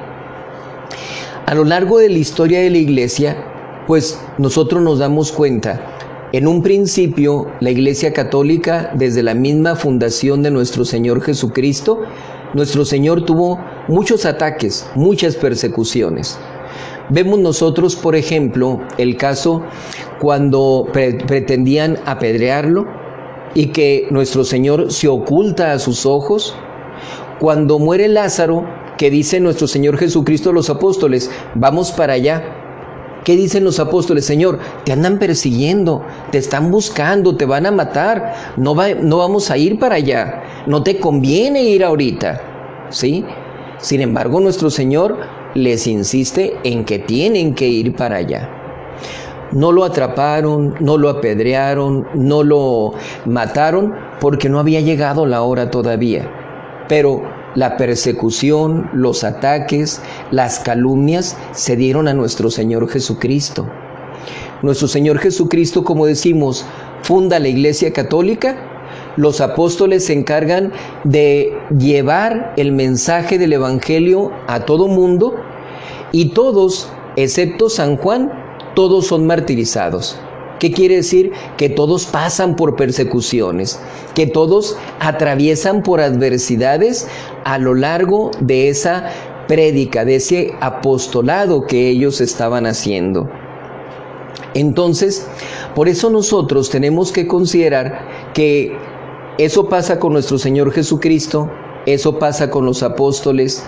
A 1.46 1.54
lo 1.54 1.66
largo 1.66 1.98
de 1.98 2.08
la 2.08 2.20
historia 2.20 2.62
de 2.62 2.70
la 2.70 2.78
iglesia, 2.78 3.36
pues 3.88 4.22
nosotros 4.38 4.82
nos 4.82 5.00
damos 5.00 5.34
cuenta 5.34 5.92
en 6.34 6.48
un 6.48 6.64
principio, 6.64 7.48
la 7.60 7.72
Iglesia 7.72 8.14
Católica, 8.14 8.94
desde 8.96 9.22
la 9.22 9.34
misma 9.34 9.76
fundación 9.76 10.44
de 10.44 10.50
nuestro 10.50 10.86
Señor 10.86 11.22
Jesucristo, 11.22 12.04
nuestro 12.54 12.86
Señor 12.86 13.26
tuvo 13.26 13.60
muchos 13.88 14.26
ataques, 14.26 14.90
muchas 14.96 15.36
persecuciones. 15.36 16.38
Vemos 17.10 17.40
nosotros, 17.40 17.96
por 17.96 18.16
ejemplo, 18.16 18.80
el 18.98 19.18
caso 19.18 19.64
cuando 20.20 20.88
pretendían 20.94 21.98
apedrearlo 22.06 22.86
y 23.54 23.68
que 23.68 24.08
nuestro 24.12 24.44
Señor 24.44 24.92
se 24.94 25.08
oculta 25.08 25.74
a 25.74 25.80
sus 25.80 26.06
ojos. 26.06 26.56
Cuando 27.40 27.80
muere 27.80 28.08
Lázaro, 28.08 28.66
que 28.98 29.10
dice 29.10 29.40
nuestro 29.40 29.68
Señor 29.68 29.98
Jesucristo 29.98 30.52
a 30.52 30.54
los 30.54 30.70
apóstoles, 30.70 31.32
vamos 31.56 31.92
para 31.92 32.14
allá. 32.14 32.61
¿Qué 33.24 33.36
dicen 33.36 33.64
los 33.64 33.80
apóstoles? 33.80 34.26
Señor, 34.26 34.60
te 34.84 34.92
andan 34.92 35.20
persiguiendo, 35.20 36.04
te 36.32 36.40
están 36.40 36.72
buscando, 36.72 37.36
te 37.36 37.46
van 37.46 37.68
a 37.68 37.72
matar, 37.72 38.34
no, 38.58 38.76
no 38.76 39.18
vamos 39.18 39.52
a 39.52 39.58
ir 39.58 39.78
para 39.78 39.96
allá, 39.96 40.44
no 40.66 40.82
te 40.82 41.00
conviene 41.00 41.64
ir 41.64 41.84
ahorita. 41.84 42.42
¿Sí? 42.90 43.24
Sin 43.78 44.02
embargo, 44.02 44.40
nuestro 44.40 44.70
Señor 44.70 45.18
les 45.54 45.88
insiste 45.88 46.58
en 46.64 46.84
que 46.84 47.00
tienen 47.00 47.54
que 47.54 47.68
ir 47.68 47.96
para 47.96 48.18
allá. 48.18 48.50
No 49.52 49.72
lo 49.72 49.84
atraparon, 49.84 50.76
no 50.80 50.98
lo 50.98 51.10
apedrearon, 51.10 52.08
no 52.14 52.42
lo 52.44 52.94
mataron 53.26 53.94
porque 54.20 54.50
no 54.50 54.60
había 54.60 54.82
llegado 54.82 55.26
la 55.26 55.42
hora 55.42 55.70
todavía. 55.70 56.30
Pero 56.88 57.22
la 57.56 57.78
persecución, 57.78 58.90
los 58.94 59.24
ataques, 59.24 60.02
las 60.32 60.60
calumnias 60.60 61.38
se 61.52 61.76
dieron 61.76 62.08
a 62.08 62.14
nuestro 62.14 62.50
Señor 62.50 62.90
Jesucristo. 62.90 63.68
Nuestro 64.62 64.88
Señor 64.88 65.20
Jesucristo, 65.20 65.84
como 65.84 66.06
decimos, 66.06 66.66
funda 67.02 67.40
la 67.40 67.48
Iglesia 67.48 67.92
Católica 67.94 68.72
los 69.18 69.42
apóstoles 69.42 70.06
se 70.06 70.14
encargan 70.14 70.72
de 71.04 71.58
llevar 71.78 72.54
el 72.58 72.72
mensaje 72.72 73.38
del 73.38 73.54
Evangelio 73.54 74.32
a 74.48 74.62
todo 74.62 74.88
mundo 74.88 75.36
y 76.12 76.30
todos, 76.30 76.90
excepto 77.16 77.70
San 77.70 77.98
Juan, 77.98 78.32
todos 78.74 79.08
son 79.08 79.26
martirizados. 79.26 80.18
¿Qué 80.62 80.72
quiere 80.72 80.98
decir? 80.98 81.32
Que 81.58 81.70
todos 81.70 82.06
pasan 82.06 82.56
por 82.56 82.76
persecuciones, 82.76 83.80
que 84.14 84.28
todos 84.28 84.78
atraviesan 85.00 85.82
por 85.82 86.02
adversidades 86.02 87.08
a 87.46 87.58
lo 87.58 87.74
largo 87.74 88.30
de 88.40 88.70
esa 88.70 89.10
prédica, 89.48 90.06
de 90.06 90.18
ese 90.18 90.54
apostolado 90.62 91.66
que 91.66 91.90
ellos 91.90 92.22
estaban 92.22 92.68
haciendo. 92.68 93.28
Entonces, 94.54 95.28
Por 95.74 95.88
eso 95.88 96.10
nosotros 96.10 96.70
tenemos 96.70 97.12
que 97.12 97.28
considerar 97.28 98.32
que 98.34 98.76
eso 99.38 99.70
pasa 99.70 100.00
con 100.00 100.14
nuestro 100.14 100.38
Señor 100.38 100.72
Jesucristo, 100.74 101.50
eso 101.86 102.20
pasa 102.20 102.50
con 102.50 102.66
los 102.66 102.84
apóstoles. 102.84 103.66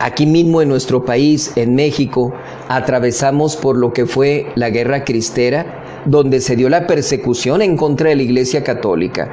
Aquí 0.00 0.26
mismo 0.26 0.60
en 0.60 0.68
nuestro 0.68 1.04
país, 1.04 1.50
en 1.56 1.74
México, 1.74 2.32
atravesamos 2.68 3.56
por 3.56 3.78
lo 3.78 3.94
que 3.94 4.04
fue 4.04 4.52
la 4.54 4.68
guerra 4.68 5.04
cristera, 5.04 5.87
donde 6.04 6.40
se 6.40 6.56
dio 6.56 6.68
la 6.68 6.86
persecución 6.86 7.62
en 7.62 7.76
contra 7.76 8.10
de 8.10 8.16
la 8.16 8.22
Iglesia 8.22 8.62
Católica. 8.64 9.28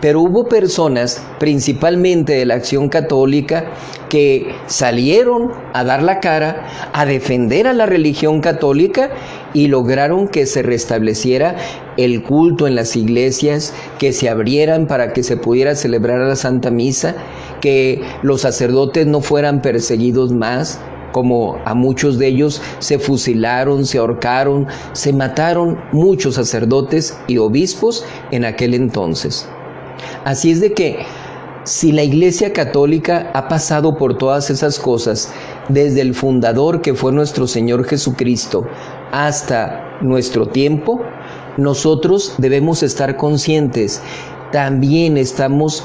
Pero 0.00 0.20
hubo 0.22 0.48
personas, 0.48 1.22
principalmente 1.38 2.34
de 2.34 2.46
la 2.46 2.54
acción 2.54 2.88
católica, 2.88 3.64
que 4.08 4.54
salieron 4.66 5.52
a 5.74 5.84
dar 5.84 6.02
la 6.02 6.20
cara, 6.20 6.66
a 6.92 7.04
defender 7.04 7.66
a 7.66 7.74
la 7.74 7.86
religión 7.86 8.40
católica 8.40 9.10
y 9.54 9.68
lograron 9.68 10.28
que 10.28 10.46
se 10.46 10.62
restableciera 10.62 11.56
el 11.96 12.22
culto 12.22 12.66
en 12.66 12.74
las 12.74 12.96
iglesias, 12.96 13.74
que 13.98 14.12
se 14.12 14.28
abrieran 14.28 14.86
para 14.86 15.12
que 15.12 15.22
se 15.22 15.36
pudiera 15.36 15.74
celebrar 15.74 16.20
la 16.20 16.36
Santa 16.36 16.70
Misa, 16.70 17.16
que 17.60 18.02
los 18.22 18.42
sacerdotes 18.42 19.06
no 19.06 19.20
fueran 19.20 19.62
perseguidos 19.62 20.32
más, 20.32 20.80
como 21.12 21.58
a 21.64 21.74
muchos 21.74 22.18
de 22.18 22.28
ellos 22.28 22.60
se 22.78 22.98
fusilaron, 22.98 23.86
se 23.86 23.98
ahorcaron, 23.98 24.66
se 24.92 25.12
mataron 25.12 25.78
muchos 25.92 26.34
sacerdotes 26.36 27.18
y 27.26 27.38
obispos 27.38 28.04
en 28.30 28.44
aquel 28.44 28.74
entonces. 28.74 29.48
Así 30.24 30.50
es 30.50 30.60
de 30.60 30.72
que 30.72 30.98
si 31.64 31.92
la 31.92 32.02
Iglesia 32.02 32.52
Católica 32.52 33.30
ha 33.34 33.48
pasado 33.48 33.96
por 33.96 34.16
todas 34.16 34.48
esas 34.48 34.78
cosas, 34.78 35.32
desde 35.68 36.00
el 36.00 36.14
fundador 36.14 36.80
que 36.80 36.94
fue 36.94 37.12
nuestro 37.12 37.46
Señor 37.46 37.84
Jesucristo 37.84 38.66
hasta 39.12 39.98
nuestro 40.00 40.46
tiempo, 40.46 41.02
nosotros 41.58 42.34
debemos 42.38 42.82
estar 42.82 43.16
conscientes, 43.16 44.00
también 44.52 45.18
estamos 45.18 45.84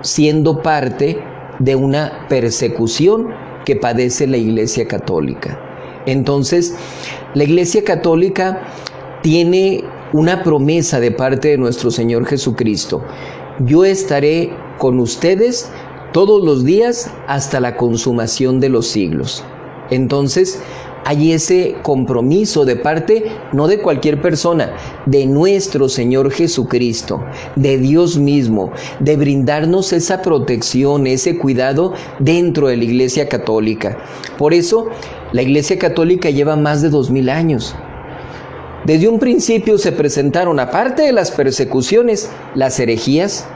siendo 0.00 0.62
parte 0.62 1.22
de 1.58 1.76
una 1.76 2.26
persecución 2.28 3.28
que 3.70 3.76
padece 3.76 4.26
la 4.26 4.36
Iglesia 4.36 4.88
Católica. 4.88 5.56
Entonces, 6.04 6.74
la 7.34 7.44
Iglesia 7.44 7.84
Católica 7.84 8.62
tiene 9.22 9.84
una 10.12 10.42
promesa 10.42 10.98
de 10.98 11.12
parte 11.12 11.50
de 11.50 11.56
nuestro 11.56 11.92
Señor 11.92 12.26
Jesucristo. 12.26 13.00
Yo 13.60 13.84
estaré 13.84 14.50
con 14.78 14.98
ustedes 14.98 15.70
todos 16.12 16.44
los 16.44 16.64
días 16.64 17.12
hasta 17.28 17.60
la 17.60 17.76
consumación 17.76 18.58
de 18.58 18.70
los 18.70 18.88
siglos. 18.88 19.44
Entonces, 19.90 20.60
hay 21.04 21.32
ese 21.32 21.76
compromiso 21.82 22.64
de 22.64 22.76
parte 22.76 23.24
no 23.52 23.66
de 23.66 23.78
cualquier 23.78 24.20
persona, 24.20 24.76
de 25.06 25.26
nuestro 25.26 25.88
Señor 25.88 26.30
Jesucristo, 26.30 27.24
de 27.56 27.78
Dios 27.78 28.18
mismo, 28.18 28.72
de 29.00 29.16
brindarnos 29.16 29.92
esa 29.92 30.22
protección, 30.22 31.06
ese 31.06 31.38
cuidado 31.38 31.94
dentro 32.18 32.68
de 32.68 32.76
la 32.76 32.84
Iglesia 32.84 33.28
Católica. 33.28 33.98
Por 34.38 34.54
eso, 34.54 34.88
la 35.32 35.42
Iglesia 35.42 35.78
Católica 35.78 36.30
lleva 36.30 36.56
más 36.56 36.82
de 36.82 36.90
dos 36.90 37.10
mil 37.10 37.28
años. 37.28 37.74
Desde 38.84 39.08
un 39.08 39.18
principio 39.18 39.76
se 39.76 39.92
presentaron, 39.92 40.58
aparte 40.58 41.02
de 41.02 41.12
las 41.12 41.30
persecuciones, 41.30 42.30
las 42.54 42.80
herejías, 42.80 43.46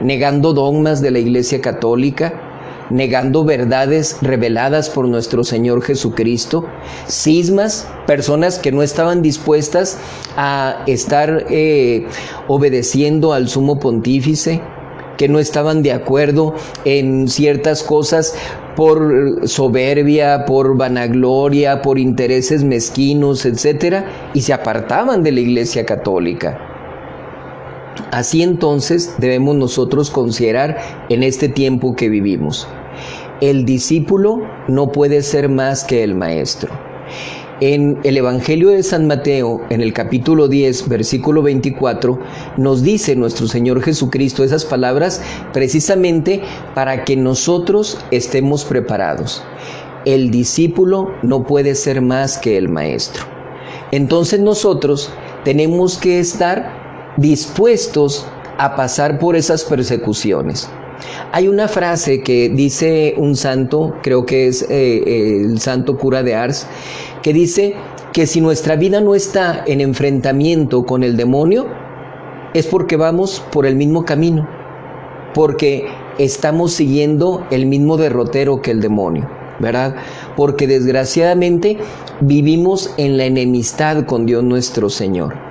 negando 0.00 0.52
dogmas 0.52 1.00
de 1.00 1.10
la 1.10 1.18
Iglesia 1.18 1.60
Católica, 1.60 2.45
negando 2.90 3.44
verdades 3.44 4.18
reveladas 4.22 4.90
por 4.90 5.08
nuestro 5.08 5.44
Señor 5.44 5.82
Jesucristo, 5.82 6.64
cismas, 7.08 7.88
personas 8.06 8.58
que 8.58 8.72
no 8.72 8.82
estaban 8.82 9.22
dispuestas 9.22 9.98
a 10.36 10.82
estar 10.86 11.46
eh, 11.50 12.06
obedeciendo 12.48 13.32
al 13.32 13.48
sumo 13.48 13.78
pontífice, 13.78 14.62
que 15.16 15.28
no 15.28 15.38
estaban 15.38 15.82
de 15.82 15.92
acuerdo 15.92 16.54
en 16.84 17.28
ciertas 17.28 17.82
cosas 17.82 18.34
por 18.76 19.48
soberbia, 19.48 20.44
por 20.44 20.76
vanagloria, 20.76 21.80
por 21.80 21.98
intereses 21.98 22.62
mezquinos, 22.62 23.46
etcétera, 23.46 24.30
y 24.34 24.42
se 24.42 24.52
apartaban 24.52 25.22
de 25.22 25.32
la 25.32 25.40
Iglesia 25.40 25.86
Católica. 25.86 26.60
Así 28.10 28.42
entonces 28.42 29.14
debemos 29.18 29.56
nosotros 29.56 30.10
considerar 30.10 30.78
en 31.08 31.22
este 31.22 31.48
tiempo 31.48 31.96
que 31.96 32.08
vivimos. 32.08 32.68
El 33.42 33.66
discípulo 33.66 34.40
no 34.66 34.92
puede 34.92 35.20
ser 35.20 35.50
más 35.50 35.84
que 35.84 36.02
el 36.02 36.14
maestro. 36.14 36.72
En 37.60 37.98
el 38.02 38.16
Evangelio 38.16 38.70
de 38.70 38.82
San 38.82 39.06
Mateo, 39.06 39.60
en 39.68 39.82
el 39.82 39.92
capítulo 39.92 40.48
10, 40.48 40.88
versículo 40.88 41.42
24, 41.42 42.18
nos 42.56 42.82
dice 42.82 43.14
nuestro 43.14 43.46
Señor 43.46 43.82
Jesucristo 43.82 44.42
esas 44.42 44.64
palabras 44.64 45.20
precisamente 45.52 46.40
para 46.74 47.04
que 47.04 47.14
nosotros 47.14 47.98
estemos 48.10 48.64
preparados. 48.64 49.42
El 50.06 50.30
discípulo 50.30 51.10
no 51.22 51.44
puede 51.44 51.74
ser 51.74 52.00
más 52.00 52.38
que 52.38 52.56
el 52.56 52.70
maestro. 52.70 53.24
Entonces 53.90 54.40
nosotros 54.40 55.10
tenemos 55.44 55.98
que 55.98 56.20
estar 56.20 57.14
dispuestos 57.18 58.26
a 58.56 58.76
pasar 58.76 59.18
por 59.18 59.36
esas 59.36 59.62
persecuciones. 59.64 60.70
Hay 61.32 61.48
una 61.48 61.68
frase 61.68 62.22
que 62.22 62.48
dice 62.48 63.14
un 63.16 63.36
santo, 63.36 63.94
creo 64.02 64.24
que 64.26 64.48
es 64.48 64.66
eh, 64.70 65.40
el 65.42 65.60
santo 65.60 65.96
cura 65.96 66.22
de 66.22 66.34
Ars, 66.34 66.66
que 67.22 67.32
dice 67.32 67.74
que 68.12 68.26
si 68.26 68.40
nuestra 68.40 68.76
vida 68.76 69.00
no 69.00 69.14
está 69.14 69.62
en 69.66 69.80
enfrentamiento 69.80 70.84
con 70.84 71.02
el 71.02 71.16
demonio, 71.16 71.66
es 72.54 72.66
porque 72.66 72.96
vamos 72.96 73.42
por 73.52 73.66
el 73.66 73.76
mismo 73.76 74.04
camino, 74.04 74.48
porque 75.34 75.86
estamos 76.18 76.72
siguiendo 76.72 77.46
el 77.50 77.66
mismo 77.66 77.96
derrotero 77.96 78.62
que 78.62 78.70
el 78.70 78.80
demonio, 78.80 79.28
¿verdad? 79.58 79.96
Porque 80.36 80.66
desgraciadamente 80.66 81.78
vivimos 82.20 82.94
en 82.96 83.18
la 83.18 83.26
enemistad 83.26 84.06
con 84.06 84.24
Dios 84.24 84.42
nuestro 84.42 84.88
Señor. 84.88 85.45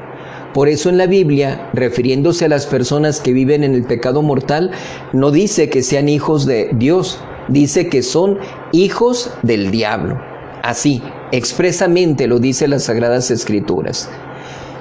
Por 0.56 0.70
eso 0.70 0.88
en 0.88 0.98
la 0.98 1.06
Biblia, 1.06 1.70
refiriéndose 1.74 2.46
a 2.46 2.48
las 2.48 2.66
personas 2.66 3.20
que 3.20 3.34
viven 3.34 3.66
en 3.66 3.76
el 3.76 3.84
pecado 3.84 4.22
mortal, 4.22 4.72
no 5.12 5.30
dice 5.30 5.68
que 5.70 5.84
sean 5.84 6.08
hijos 6.08 6.46
de 6.46 6.70
Dios, 6.72 7.20
dice 7.50 7.90
que 7.90 8.02
son 8.02 8.40
hijos 8.72 9.34
del 9.44 9.70
diablo. 9.70 10.18
Así, 10.64 11.04
expresamente 11.34 12.28
lo 12.28 12.40
dice 12.40 12.70
las 12.70 12.84
Sagradas 12.84 13.32
Escrituras. 13.32 14.10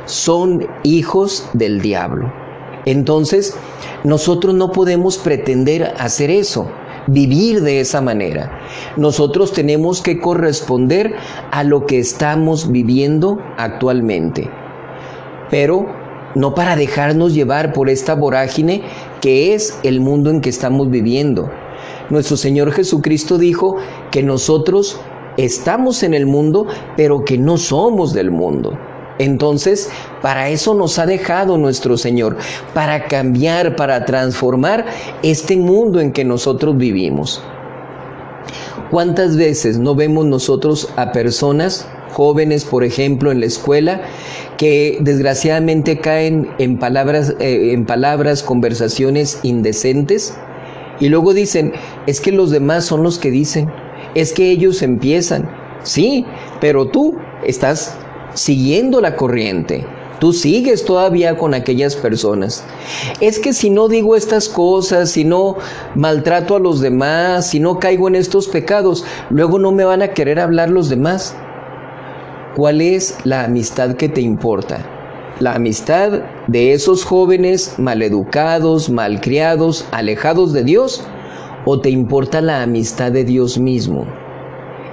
Son 0.06 0.64
hijos 0.84 1.48
del 1.54 1.80
diablo. 1.80 2.32
Entonces, 2.87 3.56
nosotros 4.04 4.54
no 4.54 4.70
podemos 4.70 5.18
pretender 5.18 5.92
hacer 5.98 6.30
eso, 6.30 6.70
vivir 7.08 7.62
de 7.62 7.80
esa 7.80 8.00
manera. 8.00 8.60
Nosotros 8.96 9.52
tenemos 9.52 10.02
que 10.02 10.20
corresponder 10.20 11.16
a 11.50 11.64
lo 11.64 11.84
que 11.84 11.98
estamos 11.98 12.70
viviendo 12.70 13.40
actualmente 13.56 14.48
pero 15.54 15.86
no 16.34 16.52
para 16.52 16.74
dejarnos 16.74 17.32
llevar 17.32 17.72
por 17.72 17.88
esta 17.88 18.16
vorágine 18.16 18.82
que 19.20 19.54
es 19.54 19.78
el 19.84 20.00
mundo 20.00 20.30
en 20.30 20.40
que 20.40 20.50
estamos 20.50 20.90
viviendo. 20.90 21.48
Nuestro 22.10 22.36
Señor 22.36 22.72
Jesucristo 22.72 23.38
dijo 23.38 23.76
que 24.10 24.24
nosotros 24.24 24.98
estamos 25.36 26.02
en 26.02 26.12
el 26.12 26.26
mundo, 26.26 26.66
pero 26.96 27.24
que 27.24 27.38
no 27.38 27.56
somos 27.56 28.12
del 28.12 28.32
mundo. 28.32 28.76
Entonces, 29.20 29.90
para 30.22 30.48
eso 30.48 30.74
nos 30.74 30.98
ha 30.98 31.06
dejado 31.06 31.56
nuestro 31.56 31.96
Señor, 31.96 32.36
para 32.74 33.06
cambiar, 33.06 33.76
para 33.76 34.04
transformar 34.04 34.86
este 35.22 35.56
mundo 35.56 36.00
en 36.00 36.10
que 36.10 36.24
nosotros 36.24 36.76
vivimos. 36.76 37.40
¿Cuántas 38.94 39.37
veces 39.37 39.80
no 39.80 39.96
vemos 39.96 40.24
nosotros 40.24 40.88
a 40.94 41.11
personas 41.11 41.88
jóvenes, 42.12 42.64
por 42.64 42.85
ejemplo, 42.85 43.33
en 43.33 43.40
la 43.40 43.46
escuela, 43.46 44.02
que 44.57 44.98
desgraciadamente 45.00 45.98
caen 45.98 46.50
en 46.61 46.78
palabras, 46.78 47.35
eh, 47.40 47.72
en 47.72 47.87
palabras, 47.87 48.44
conversaciones 48.44 49.40
indecentes, 49.42 50.38
y 51.00 51.09
luego 51.09 51.35
dicen, 51.35 51.72
es 52.07 52.20
que 52.20 52.30
los 52.30 52.52
demás 52.52 52.85
son 52.85 53.02
los 53.02 53.18
que 53.18 53.33
dicen, 53.33 53.68
es 54.14 54.33
que 54.33 54.52
ellos 54.52 54.80
empiezan, 54.80 55.50
sí, 55.83 56.24
pero 56.61 56.87
tú 56.87 57.16
estás 57.44 57.98
siguiendo 58.35 59.00
la 59.00 59.16
corriente. 59.16 59.85
Tú 60.24 60.32
sigues 60.32 60.87
todavía 60.87 61.37
con 61.37 61.52
aquellas 61.52 61.96
personas. 61.96 62.64
Es 63.20 63.38
que 63.38 63.52
si 63.52 63.68
no 63.68 63.88
digo 63.88 64.16
estas 64.16 64.48
cosas, 64.48 65.10
si 65.10 65.22
no 65.22 65.58
maltrato 65.94 66.56
a 66.56 66.60
los 66.60 66.80
demás, 66.80 67.50
si 67.50 67.60
no 67.60 67.78
caigo 67.78 68.08
en 68.08 68.14
estos 68.14 68.48
pecados, 68.48 69.04
luego 69.28 69.58
no 69.58 69.70
me 69.70 69.84
van 69.84 70.00
a 70.00 70.14
querer 70.14 70.40
hablar 70.40 70.70
los 70.70 70.88
demás. 70.88 71.37
¿Cuál 72.56 72.80
es 72.80 73.18
la 73.24 73.44
amistad 73.44 73.96
que 73.96 74.08
te 74.08 74.22
importa? 74.22 74.78
¿La 75.40 75.56
amistad 75.56 76.22
de 76.46 76.72
esos 76.72 77.04
jóvenes 77.04 77.74
maleducados, 77.76 78.88
malcriados, 78.88 79.84
alejados 79.90 80.54
de 80.54 80.64
Dios? 80.64 81.04
¿O 81.66 81.82
te 81.82 81.90
importa 81.90 82.40
la 82.40 82.62
amistad 82.62 83.12
de 83.12 83.24
Dios 83.24 83.58
mismo? 83.58 84.06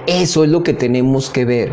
Eso 0.06 0.44
es 0.44 0.50
lo 0.50 0.62
que 0.62 0.74
tenemos 0.74 1.30
que 1.30 1.46
ver. 1.46 1.72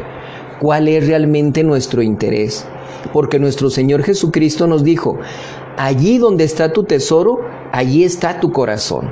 ¿Cuál 0.62 0.88
es 0.88 1.06
realmente 1.08 1.62
nuestro 1.66 2.02
interés? 2.02 2.66
Porque 3.14 3.40
nuestro 3.40 3.70
Señor 3.70 4.04
Jesucristo 4.04 4.68
nos 4.68 4.84
dijo, 4.84 5.18
allí 5.78 6.18
donde 6.18 6.44
está 6.44 6.74
tu 6.74 6.84
tesoro, 6.84 7.40
allí 7.72 8.04
está 8.04 8.40
tu 8.40 8.52
corazón. 8.52 9.12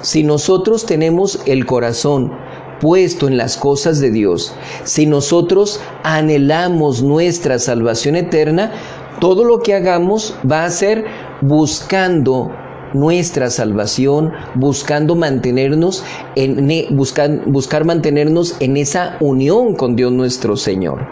Si 0.00 0.22
nosotros 0.22 0.86
tenemos 0.86 1.40
el 1.46 1.66
corazón 1.66 2.32
puesto 2.80 3.28
en 3.28 3.36
las 3.36 3.56
cosas 3.56 4.00
de 4.00 4.10
Dios, 4.10 4.54
si 4.84 5.06
nosotros 5.06 5.80
anhelamos 6.02 7.02
nuestra 7.02 7.58
salvación 7.58 8.16
eterna, 8.16 8.72
todo 9.20 9.44
lo 9.44 9.60
que 9.60 9.74
hagamos 9.74 10.34
va 10.50 10.64
a 10.64 10.70
ser 10.70 11.06
buscando 11.40 12.50
nuestra 12.92 13.50
salvación, 13.50 14.32
buscando 14.54 15.16
mantenernos 15.16 16.04
en 16.34 16.96
buscar, 16.96 17.44
buscar 17.46 17.84
mantenernos 17.84 18.56
en 18.60 18.76
esa 18.76 19.16
unión 19.20 19.74
con 19.74 19.96
Dios 19.96 20.12
nuestro 20.12 20.56
Señor. 20.56 21.06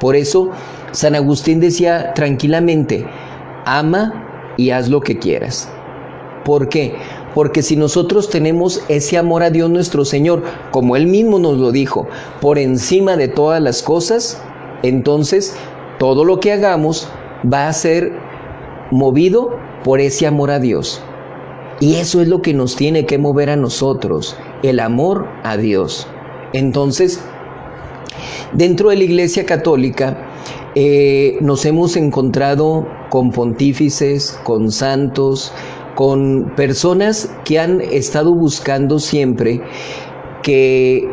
Por 0.00 0.16
eso 0.16 0.50
San 0.96 1.14
Agustín 1.14 1.60
decía 1.60 2.14
tranquilamente, 2.14 3.06
ama 3.66 4.54
y 4.56 4.70
haz 4.70 4.88
lo 4.88 5.02
que 5.02 5.18
quieras. 5.18 5.68
¿Por 6.42 6.70
qué? 6.70 6.94
Porque 7.34 7.60
si 7.60 7.76
nosotros 7.76 8.30
tenemos 8.30 8.82
ese 8.88 9.18
amor 9.18 9.42
a 9.42 9.50
Dios 9.50 9.68
nuestro 9.68 10.06
Señor, 10.06 10.42
como 10.70 10.96
Él 10.96 11.06
mismo 11.06 11.38
nos 11.38 11.58
lo 11.58 11.70
dijo, 11.70 12.08
por 12.40 12.58
encima 12.58 13.18
de 13.18 13.28
todas 13.28 13.60
las 13.60 13.82
cosas, 13.82 14.40
entonces 14.82 15.54
todo 15.98 16.24
lo 16.24 16.40
que 16.40 16.52
hagamos 16.52 17.10
va 17.44 17.68
a 17.68 17.72
ser 17.74 18.14
movido 18.90 19.50
por 19.84 20.00
ese 20.00 20.26
amor 20.26 20.50
a 20.50 20.60
Dios. 20.60 21.02
Y 21.78 21.96
eso 21.96 22.22
es 22.22 22.28
lo 22.28 22.40
que 22.40 22.54
nos 22.54 22.74
tiene 22.74 23.04
que 23.04 23.18
mover 23.18 23.50
a 23.50 23.56
nosotros, 23.56 24.34
el 24.62 24.80
amor 24.80 25.28
a 25.42 25.58
Dios. 25.58 26.06
Entonces, 26.54 27.22
dentro 28.54 28.88
de 28.88 28.96
la 28.96 29.04
Iglesia 29.04 29.44
Católica, 29.44 30.16
eh, 30.78 31.38
nos 31.40 31.64
hemos 31.64 31.96
encontrado 31.96 32.86
con 33.08 33.30
pontífices, 33.30 34.38
con 34.44 34.70
santos, 34.70 35.50
con 35.94 36.52
personas 36.54 37.30
que 37.46 37.58
han 37.58 37.80
estado 37.80 38.34
buscando 38.34 38.98
siempre 38.98 39.62
que 40.42 41.08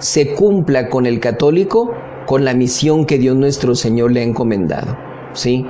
se 0.00 0.34
cumpla 0.34 0.88
con 0.88 1.06
el 1.06 1.20
católico 1.20 1.92
con 2.26 2.44
la 2.44 2.54
misión 2.54 3.06
que 3.06 3.18
Dios 3.18 3.36
nuestro 3.36 3.76
Señor 3.76 4.10
le 4.10 4.20
ha 4.20 4.24
encomendado. 4.24 4.96
¿Sí? 5.32 5.64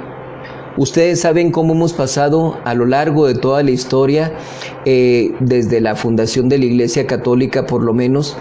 Ustedes 0.76 1.20
saben 1.20 1.52
cómo 1.52 1.74
hemos 1.74 1.92
pasado 1.92 2.58
a 2.64 2.74
lo 2.74 2.86
largo 2.86 3.26
de 3.26 3.34
toda 3.34 3.62
la 3.62 3.70
historia, 3.70 4.32
eh, 4.86 5.32
desde 5.38 5.82
la 5.82 5.94
fundación 5.94 6.48
de 6.48 6.58
la 6.58 6.64
Iglesia 6.64 7.06
Católica 7.06 7.66
por 7.66 7.82
lo 7.82 7.92
menos, 7.92 8.36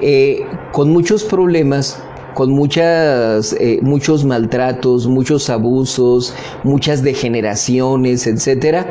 eh, 0.00 0.46
con 0.72 0.90
muchos 0.90 1.24
problemas, 1.24 2.02
con 2.36 2.50
muchas, 2.50 3.54
eh, 3.54 3.78
muchos 3.80 4.26
maltratos, 4.26 5.06
muchos 5.06 5.48
abusos, 5.48 6.34
muchas 6.64 7.02
degeneraciones, 7.02 8.26
etc. 8.26 8.84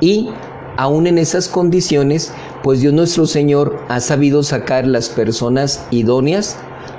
Y 0.00 0.30
aún 0.78 1.06
en 1.06 1.18
esas 1.18 1.48
condiciones, 1.48 2.32
pues 2.62 2.80
Dios 2.80 2.94
nuestro 2.94 3.26
Señor 3.26 3.78
ha 3.88 4.00
sabido 4.00 4.42
sacar 4.42 4.86
las 4.86 5.10
personas 5.10 5.86
idóneas 5.90 6.56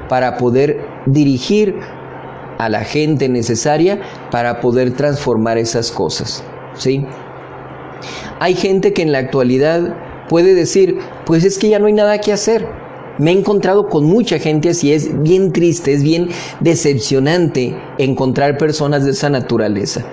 para 0.10 0.38
poder 0.38 0.80
dirigir 1.08 1.80
a 2.60 2.70
la 2.70 2.82
gente 2.82 3.28
necesaria 3.28 4.00
para 4.30 4.62
poder 4.62 4.92
transformar 4.92 5.58
esas 5.58 5.92
cosas. 5.92 6.44
¿sí? 6.76 7.04
Hay 8.40 8.54
gente 8.54 8.94
que 8.94 9.02
en 9.02 9.12
la 9.12 9.18
actualidad 9.18 9.96
puede 10.30 10.54
decir, 10.54 11.00
pues 11.26 11.44
es 11.46 11.58
que 11.58 11.70
ya 11.70 11.80
no 11.80 11.88
hay 11.88 11.94
nada 11.94 12.20
que 12.20 12.32
hacer. 12.32 12.89
Me 13.20 13.32
he 13.32 13.38
encontrado 13.38 13.90
con 13.90 14.06
mucha 14.06 14.40
gente 14.40 14.70
así, 14.70 14.94
es 14.94 15.22
bien 15.22 15.52
triste, 15.52 15.92
es 15.92 16.04
bien 16.04 16.30
decepcionante 16.62 17.76
encontrar 17.98 18.58
personas 18.58 19.04
de 19.04 19.12
esa 19.12 19.30
naturaleza. 19.30 20.06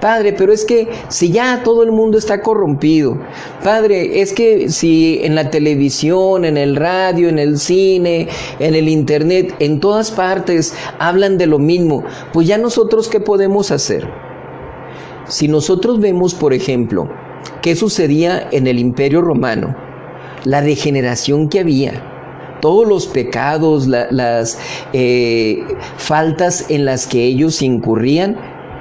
Padre, 0.00 0.32
pero 0.32 0.52
es 0.52 0.64
que 0.64 0.88
si 1.06 1.30
ya 1.30 1.62
todo 1.62 1.84
el 1.84 1.92
mundo 1.92 2.18
está 2.18 2.42
corrompido, 2.42 3.16
Padre, 3.62 4.22
es 4.22 4.32
que 4.32 4.70
si 4.70 5.20
en 5.22 5.36
la 5.36 5.50
televisión, 5.50 6.44
en 6.44 6.56
el 6.56 6.74
radio, 6.74 7.28
en 7.28 7.38
el 7.38 7.60
cine, 7.60 8.26
en 8.58 8.74
el 8.74 8.88
internet, 8.88 9.54
en 9.60 9.78
todas 9.78 10.10
partes 10.10 10.74
hablan 10.98 11.38
de 11.38 11.46
lo 11.46 11.60
mismo, 11.60 12.02
pues 12.32 12.48
ya 12.48 12.58
nosotros 12.58 13.08
qué 13.08 13.20
podemos 13.20 13.70
hacer? 13.70 14.10
Si 15.28 15.46
nosotros 15.46 16.00
vemos, 16.00 16.34
por 16.34 16.52
ejemplo, 16.52 17.08
qué 17.62 17.76
sucedía 17.76 18.48
en 18.50 18.66
el 18.66 18.80
imperio 18.80 19.22
romano, 19.22 19.76
la 20.44 20.60
degeneración 20.60 21.48
que 21.48 21.60
había, 21.60 22.17
todos 22.60 22.86
los 22.86 23.06
pecados, 23.06 23.86
las 23.86 24.58
eh, 24.92 25.62
faltas 25.96 26.70
en 26.70 26.84
las 26.84 27.06
que 27.06 27.24
ellos 27.24 27.62
incurrían 27.62 28.36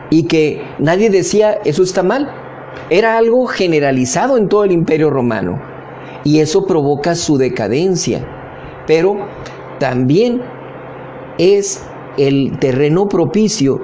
y 0.10 0.24
que 0.24 0.64
nadie 0.80 1.10
decía 1.10 1.60
eso 1.66 1.84
está 1.84 2.04
mal. 2.04 2.32
Era 2.90 3.18
algo 3.18 3.48
generalizado 3.48 4.38
en 4.38 4.48
todo 4.48 4.64
el 4.64 4.72
imperio 4.72 5.10
romano 5.10 5.62
y 6.24 6.40
eso 6.40 6.66
provoca 6.66 7.16
su 7.16 7.38
decadencia. 7.38 8.26
Pero 8.86 9.18
también 9.80 10.42
es 11.38 11.84
el 12.18 12.58
terreno 12.60 13.10
propicio 13.10 13.82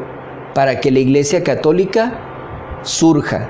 para 0.54 0.80
que 0.80 0.92
la 0.92 1.00
Iglesia 1.00 1.44
Católica 1.44 2.20
surja, 2.84 3.50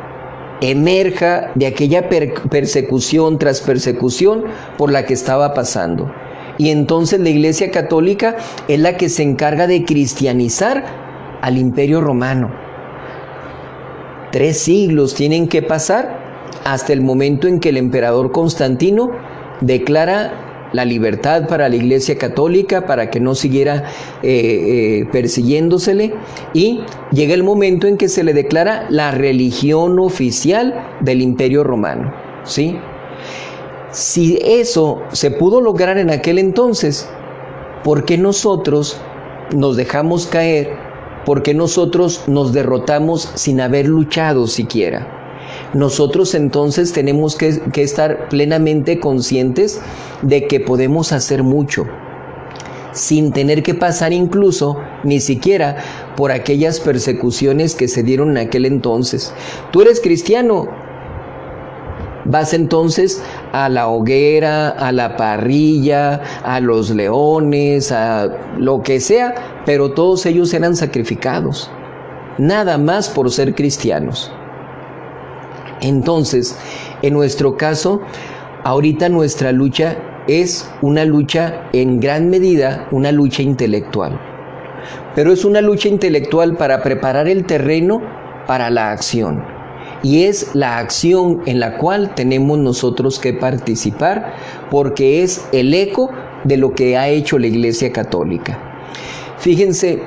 emerja 0.62 1.52
de 1.56 1.68
aquella 1.68 2.10
persecución 2.10 3.38
tras 3.38 3.62
persecución 3.62 4.46
por 4.78 4.92
la 4.92 5.06
que 5.06 5.14
estaba 5.14 5.54
pasando. 5.54 6.12
Y 6.58 6.70
entonces 6.70 7.20
la 7.20 7.30
Iglesia 7.30 7.72
Católica 7.72 8.36
es 8.68 8.80
la 8.80 8.98
que 8.98 9.10
se 9.10 9.24
encarga 9.24 9.68
de 9.68 9.86
cristianizar 9.86 10.84
al 11.42 11.58
imperio 11.58 12.02
romano. 12.02 12.52
Tres 14.32 14.60
siglos 14.60 15.14
tienen 15.14 15.48
que 15.48 15.62
pasar 15.62 16.24
hasta 16.64 16.94
el 16.94 17.02
momento 17.02 17.48
en 17.48 17.60
que 17.60 17.70
el 17.70 17.78
emperador 17.78 18.32
Constantino 18.32 19.12
declara 19.62 20.70
la 20.74 20.86
libertad 20.86 21.48
para 21.48 21.70
la 21.70 21.76
Iglesia 21.76 22.18
Católica, 22.18 22.86
para 22.88 23.10
que 23.10 23.20
no 23.20 23.36
siguiera 23.36 23.84
eh, 24.24 25.02
eh, 25.02 25.06
persiguiéndosele, 25.12 26.16
y 26.54 26.82
llega 27.12 27.36
el 27.36 27.44
momento 27.44 27.88
en 27.88 27.96
que 27.96 28.10
se 28.10 28.24
le 28.24 28.34
declara 28.34 28.88
la 28.90 29.12
religión 29.12 30.00
oficial 30.00 30.74
del 31.02 31.22
Imperio 31.22 31.64
Romano. 31.64 32.12
¿sí? 32.44 32.76
Si 33.94 34.40
eso 34.42 35.04
se 35.12 35.30
pudo 35.30 35.62
lograr 35.62 36.00
en 36.00 36.10
aquel 36.10 36.40
entonces, 36.40 37.08
¿por 37.84 38.06
qué 38.06 38.18
nosotros 38.18 38.98
nos 39.56 39.78
dejamos 39.78 40.26
caer? 40.26 40.72
¿Por 41.28 41.44
qué 41.44 41.54
nosotros 41.54 42.24
nos 42.26 42.54
derrotamos 42.54 43.30
sin 43.36 43.62
haber 43.62 43.88
luchado 43.88 44.48
siquiera? 44.48 45.08
Nosotros 45.76 46.34
entonces 46.34 46.92
tenemos 46.92 47.36
que, 47.36 47.60
que 47.72 47.84
estar 47.84 48.30
plenamente 48.30 49.00
conscientes 49.00 49.80
de 50.24 50.48
que 50.48 50.60
podemos 50.60 51.12
hacer 51.12 51.44
mucho, 51.44 51.86
sin 52.94 53.32
tener 53.32 53.62
que 53.62 53.76
pasar 53.76 54.12
incluso 54.12 54.76
ni 55.04 55.20
siquiera 55.20 55.78
por 56.18 56.32
aquellas 56.32 56.80
persecuciones 56.80 57.76
que 57.76 57.88
se 57.88 58.02
dieron 58.02 58.32
en 58.32 58.48
aquel 58.48 58.66
entonces. 58.66 59.32
Tú 59.72 59.84
eres 59.84 60.02
cristiano, 60.02 60.68
Vas 62.26 62.54
entonces 62.54 63.22
a 63.52 63.68
la 63.68 63.88
hoguera, 63.88 64.70
a 64.70 64.92
la 64.94 65.18
parrilla, 65.18 66.22
a 66.44 66.62
los 66.62 66.90
leones, 66.90 67.92
a 67.92 68.30
lo 68.58 68.82
que 68.82 69.02
sea, 69.02 69.36
pero 69.66 69.92
todos 69.92 70.26
ellos 70.26 70.54
eran 70.54 70.76
sacrificados, 70.76 71.70
nada 72.38 72.78
más 72.78 73.10
por 73.10 73.30
ser 73.30 73.54
cristianos. 73.56 74.32
Entonces, 75.82 76.58
en 77.02 77.14
nuestro 77.14 77.58
caso, 77.58 78.02
ahorita 78.64 79.10
nuestra 79.10 79.52
lucha 79.52 79.98
es 80.28 80.70
una 80.82 81.04
lucha 81.04 81.68
en 81.74 82.00
gran 82.00 82.30
medida, 82.30 82.88
una 82.92 83.12
lucha 83.12 83.42
intelectual. 83.42 84.18
Pero 85.14 85.34
es 85.34 85.44
una 85.44 85.60
lucha 85.60 85.90
intelectual 85.90 86.56
para 86.56 86.82
preparar 86.82 87.28
el 87.28 87.46
terreno 87.46 88.02
para 88.48 88.70
la 88.70 88.92
acción 88.92 89.53
y 90.04 90.26
es 90.26 90.54
la 90.54 90.78
acción 90.78 91.42
en 91.46 91.60
la 91.60 91.78
cual 91.78 92.14
tenemos 92.14 92.60
nosotros 92.60 93.18
que 93.18 93.34
participar 93.34 94.36
porque 94.70 95.24
es 95.24 95.46
el 95.52 95.74
eco 95.74 96.12
de 96.44 96.58
lo 96.58 96.76
que 96.76 96.98
ha 96.98 97.10
hecho 97.10 97.40
la 97.40 97.48
Iglesia 97.48 97.92
Católica. 97.92 98.60
Fíjense, 99.40 100.04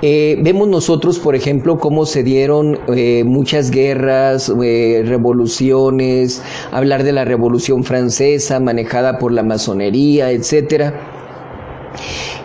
eh, 0.00 0.36
vemos 0.40 0.66
nosotros, 0.66 1.20
por 1.20 1.36
ejemplo, 1.36 1.78
cómo 1.78 2.06
se 2.06 2.24
dieron 2.24 2.78
eh, 2.88 3.22
muchas 3.24 3.70
guerras, 3.70 4.52
eh, 4.62 5.04
revoluciones, 5.06 6.42
hablar 6.72 7.04
de 7.04 7.12
la 7.12 7.24
Revolución 7.24 7.84
Francesa 7.84 8.58
manejada 8.58 9.18
por 9.18 9.32
la 9.32 9.44
masonería, 9.44 10.32
etc. 10.32 10.92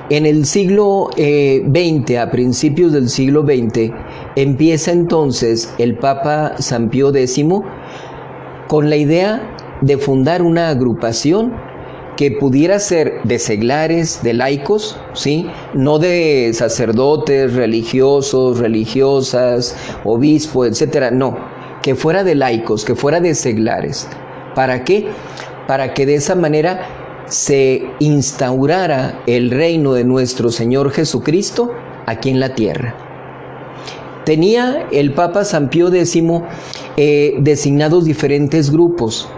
En 0.10 0.25
el 0.27 0.45
siglo 0.45 1.10
XX, 1.15 2.17
a 2.17 2.29
principios 2.29 2.93
del 2.93 3.10
siglo 3.10 3.41
XX, 3.41 3.91
Empieza 4.38 4.91
entonces 4.91 5.73
el 5.80 5.97
Papa 5.97 6.58
San 6.60 6.91
Pío 6.91 7.10
X 7.10 7.43
con 8.67 8.88
la 8.88 8.95
idea 8.95 9.41
de 9.82 9.97
fundar 9.97 10.43
una 10.43 10.69
agrupación 10.69 11.56
que 12.17 12.30
pudiera 12.30 12.78
ser 12.78 13.23
de 13.23 13.39
seglares, 13.39 14.21
de 14.21 14.36
laicos, 14.36 14.95
¿sí? 15.13 15.50
No 15.73 15.97
de 15.97 16.52
sacerdotes, 16.54 17.56
religiosos, 17.56 18.60
religiosas, 18.60 19.76
obispo, 20.04 20.67
etcétera, 20.67 21.10
no, 21.10 21.36
que 21.82 21.95
fuera 21.95 22.23
de 22.23 22.36
laicos, 22.36 22.86
que 22.86 22.93
fuera 22.93 23.19
de 23.19 23.34
seglares. 23.34 24.08
¿Para 24.54 24.84
qué? 24.84 25.08
Para 25.65 25.95
que 25.95 26.06
de 26.06 26.13
esa 26.13 26.36
manera 26.36 27.26
se 27.26 27.89
instaurara 27.97 29.19
el 29.26 29.50
reino 29.50 29.93
de 29.93 30.04
nuestro 30.04 30.52
Señor 30.52 30.91
Jesucristo 30.91 31.71
aquí 32.06 32.30
en 32.30 32.39
la 32.39 32.54
tierra. 32.54 33.07
Tenía 34.27 34.89
el 34.91 35.13
Papa 35.13 35.45
San 35.45 35.69
Pío 35.69 35.87
X 35.87 36.21
eh, 36.97 37.35
designados 37.39 38.03
diferentes 38.03 38.69
grupos, 38.69 39.29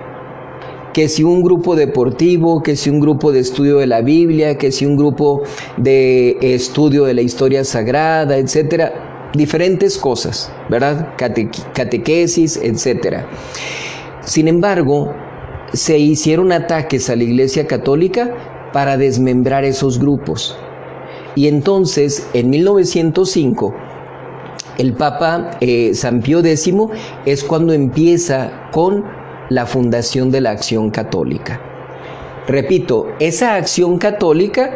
que 0.95 1.07
si 1.07 1.21
un 1.21 1.43
grupo 1.43 1.75
deportivo, 1.75 2.63
que 2.63 2.75
si 2.75 2.89
un 2.89 2.99
grupo 2.99 3.31
de 3.31 3.39
estudio 3.39 3.77
de 3.77 3.85
la 3.85 4.01
Biblia, 4.01 4.57
que 4.57 4.71
si 4.71 4.87
un 4.87 4.97
grupo 4.97 5.43
de 5.77 6.39
estudio 6.41 7.03
de 7.03 7.13
la 7.13 7.21
historia 7.21 7.63
sagrada, 7.63 8.37
etcétera, 8.37 9.29
diferentes 9.35 9.95
cosas, 9.95 10.51
¿verdad? 10.71 11.13
catequesis, 11.17 12.57
etcétera. 12.57 13.27
Sin 14.21 14.47
embargo, 14.47 15.13
se 15.71 15.99
hicieron 15.99 16.51
ataques 16.51 17.11
a 17.11 17.15
la 17.15 17.25
Iglesia 17.25 17.67
Católica 17.67 18.71
para 18.73 18.97
desmembrar 18.97 19.65
esos 19.65 19.99
grupos. 19.99 20.57
Y 21.35 21.47
entonces, 21.47 22.27
en 22.33 22.49
1905, 22.49 23.75
el 24.79 24.93
Papa 24.93 25.51
eh, 25.59 25.93
San 25.93 26.21
Pío 26.21 26.39
X 26.39 26.73
es 27.25 27.43
cuando 27.43 27.73
empieza 27.73 28.69
con 28.71 29.03
la 29.49 29.65
fundación 29.65 30.31
de 30.31 30.39
la 30.41 30.51
acción 30.51 30.89
católica. 30.89 31.59
Repito, 32.47 33.07
esa 33.19 33.55
acción 33.55 33.97
católica 33.97 34.71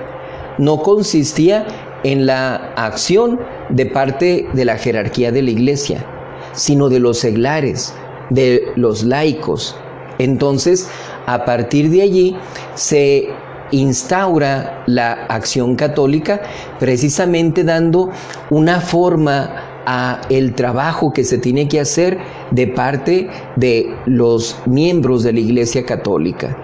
no 0.58 0.80
consistía 0.80 1.66
en 2.04 2.26
la 2.26 2.74
acción 2.76 3.40
de 3.70 3.86
parte 3.86 4.46
de 4.54 4.66
la 4.66 4.78
jerarquía 4.78 5.32
de 5.32 5.42
la 5.42 5.52
iglesia, 5.52 6.06
sino 6.52 6.90
de 6.90 7.00
los 7.00 7.20
seglares, 7.20 7.96
de 8.30 8.74
los 8.76 9.04
laicos. 9.04 9.78
Entonces, 10.20 10.90
a 11.26 11.46
partir 11.46 11.90
de 11.90 12.02
allí 12.02 12.38
se 12.76 13.30
instaura 13.72 14.84
la 14.86 15.14
acción 15.14 15.76
católica 15.76 16.42
precisamente 16.78 17.64
dando 17.64 18.12
una 18.50 18.82
forma 18.82 19.73
a 19.86 20.22
el 20.30 20.54
trabajo 20.54 21.14
que 21.14 21.24
se 21.24 21.38
tiene 21.38 21.68
que 21.68 21.80
hacer 21.80 22.18
de 22.52 22.68
parte 22.68 23.30
de 23.56 23.94
los 24.06 24.58
miembros 24.66 25.24
de 25.24 25.34
la 25.34 25.40
Iglesia 25.40 25.86
Católica. 25.86 26.58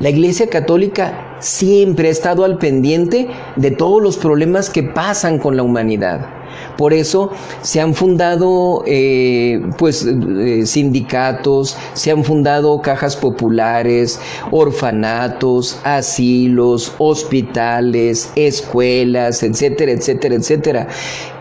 La 0.00 0.10
Iglesia 0.10 0.48
Católica 0.48 1.36
siempre 1.38 2.08
ha 2.08 2.10
estado 2.10 2.44
al 2.44 2.58
pendiente 2.58 3.28
de 3.56 3.70
todos 3.70 4.02
los 4.02 4.16
problemas 4.16 4.68
que 4.68 4.82
pasan 4.82 5.38
con 5.38 5.56
la 5.56 5.62
humanidad. 5.62 6.41
Por 6.82 6.92
eso 6.92 7.30
se 7.60 7.80
han 7.80 7.94
fundado 7.94 8.82
eh, 8.88 9.62
pues, 9.78 10.04
eh, 10.04 10.66
sindicatos, 10.66 11.76
se 11.92 12.10
han 12.10 12.24
fundado 12.24 12.82
cajas 12.82 13.14
populares, 13.14 14.18
orfanatos, 14.50 15.78
asilos, 15.84 16.92
hospitales, 16.98 18.32
escuelas, 18.34 19.44
etcétera, 19.44 19.92
etcétera, 19.92 20.34
etcétera. 20.34 20.88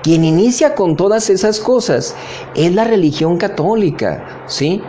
Quien 0.03 0.25
inicia 0.25 0.75
con 0.75 0.95
todas 0.95 1.31
esas 1.31 1.59
cosas 1.59 2.15
es 2.53 2.75
la 2.75 2.83
religión 2.83 3.37
católica, 3.37 4.43
¿sí? 4.45 4.79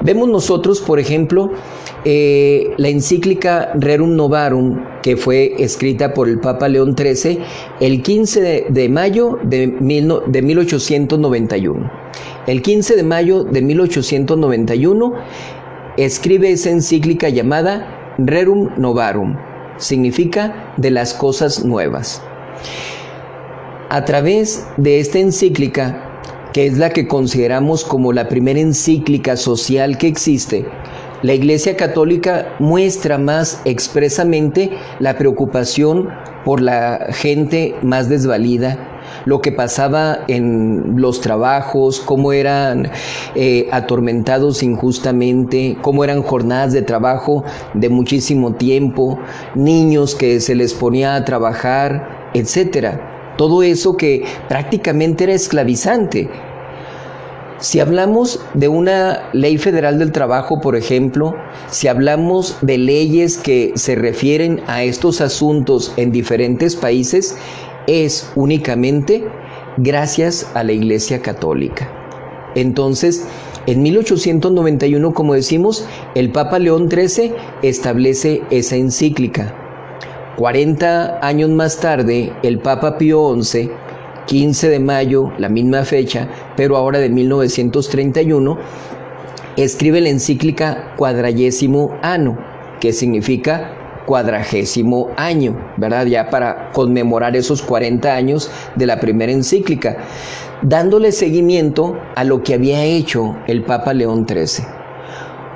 Vemos 0.00 0.28
nosotros, 0.28 0.80
por 0.80 1.00
ejemplo, 1.00 1.50
eh, 2.04 2.70
la 2.76 2.88
encíclica 2.88 3.72
Rerum 3.74 4.14
Novarum, 4.14 4.80
que 5.02 5.16
fue 5.16 5.54
escrita 5.58 6.14
por 6.14 6.28
el 6.28 6.38
Papa 6.38 6.68
León 6.68 6.94
XIII 6.96 7.40
el 7.80 8.02
15 8.02 8.66
de, 8.68 8.88
mayo 8.88 9.38
de, 9.42 9.66
de 10.26 10.42
1891. 10.42 11.90
El 12.46 12.62
15 12.62 12.96
de 12.96 13.02
mayo 13.02 13.42
de 13.42 13.60
1891 13.60 15.14
escribe 15.96 16.52
esa 16.52 16.70
encíclica 16.70 17.28
llamada 17.28 18.14
Rerum 18.18 18.70
Novarum, 18.76 19.36
significa 19.78 20.72
de 20.76 20.92
las 20.92 21.12
cosas 21.12 21.64
nuevas. 21.64 22.22
A 23.90 24.04
través 24.04 24.66
de 24.76 25.00
esta 25.00 25.18
encíclica, 25.18 26.07
que 26.52 26.66
es 26.66 26.78
la 26.78 26.90
que 26.90 27.06
consideramos 27.06 27.84
como 27.84 28.12
la 28.12 28.28
primera 28.28 28.60
encíclica 28.60 29.36
social 29.36 29.98
que 29.98 30.08
existe, 30.08 30.66
la 31.22 31.34
Iglesia 31.34 31.76
Católica 31.76 32.54
muestra 32.60 33.18
más 33.18 33.60
expresamente 33.64 34.70
la 35.00 35.18
preocupación 35.18 36.10
por 36.44 36.60
la 36.60 37.08
gente 37.10 37.74
más 37.82 38.08
desvalida, 38.08 39.00
lo 39.24 39.40
que 39.40 39.50
pasaba 39.50 40.20
en 40.28 40.94
los 41.00 41.20
trabajos, 41.20 41.98
cómo 41.98 42.32
eran 42.32 42.92
eh, 43.34 43.68
atormentados 43.72 44.62
injustamente, 44.62 45.76
cómo 45.82 46.04
eran 46.04 46.22
jornadas 46.22 46.72
de 46.72 46.82
trabajo 46.82 47.42
de 47.74 47.88
muchísimo 47.88 48.54
tiempo, 48.54 49.18
niños 49.56 50.14
que 50.14 50.38
se 50.38 50.54
les 50.54 50.72
ponía 50.72 51.16
a 51.16 51.24
trabajar, 51.24 52.30
etcétera. 52.32 53.17
Todo 53.38 53.62
eso 53.62 53.96
que 53.96 54.24
prácticamente 54.48 55.24
era 55.24 55.32
esclavizante 55.32 56.28
si 57.60 57.80
hablamos 57.80 58.40
de 58.54 58.68
una 58.68 59.30
ley 59.32 59.58
federal 59.58 59.98
del 59.98 60.12
trabajo, 60.12 60.60
por 60.60 60.76
ejemplo, 60.76 61.34
si 61.68 61.88
hablamos 61.88 62.56
de 62.62 62.78
leyes 62.78 63.36
que 63.36 63.72
se 63.74 63.96
refieren 63.96 64.60
a 64.68 64.84
estos 64.84 65.20
asuntos 65.20 65.92
en 65.96 66.12
diferentes 66.12 66.76
países, 66.76 67.36
es 67.88 68.30
únicamente 68.36 69.24
gracias 69.76 70.48
a 70.54 70.62
la 70.62 70.72
Iglesia 70.72 71.20
Católica. 71.20 71.90
Entonces, 72.54 73.26
en 73.66 73.82
1891, 73.82 75.12
como 75.12 75.34
decimos, 75.34 75.84
el 76.14 76.30
Papa 76.30 76.60
León 76.60 76.88
XIII 76.88 77.34
establece 77.62 78.42
esa 78.50 78.76
encíclica. 78.76 79.67
40 80.38 81.18
años 81.20 81.50
más 81.50 81.80
tarde, 81.80 82.32
el 82.44 82.60
Papa 82.60 82.96
Pío 82.96 83.34
XI 83.42 83.72
15 84.26 84.68
de 84.68 84.78
mayo, 84.78 85.32
la 85.36 85.48
misma 85.48 85.82
fecha, 85.82 86.28
pero 86.56 86.76
ahora 86.76 87.00
de 87.00 87.08
1931, 87.08 88.56
escribe 89.56 90.00
la 90.00 90.10
encíclica 90.10 90.94
Cuadragésimo 90.96 91.98
Ano, 92.02 92.38
que 92.78 92.92
significa 92.92 93.74
cuadragésimo 94.06 95.08
año, 95.16 95.58
¿verdad? 95.76 96.06
Ya 96.06 96.30
para 96.30 96.70
conmemorar 96.70 97.34
esos 97.34 97.60
40 97.60 98.14
años 98.14 98.48
de 98.76 98.86
la 98.86 99.00
primera 99.00 99.32
encíclica, 99.32 99.96
dándole 100.62 101.10
seguimiento 101.10 101.98
a 102.14 102.22
lo 102.22 102.44
que 102.44 102.54
había 102.54 102.84
hecho 102.84 103.36
el 103.48 103.64
Papa 103.64 103.92
León 103.92 104.24
XIII 104.28 104.77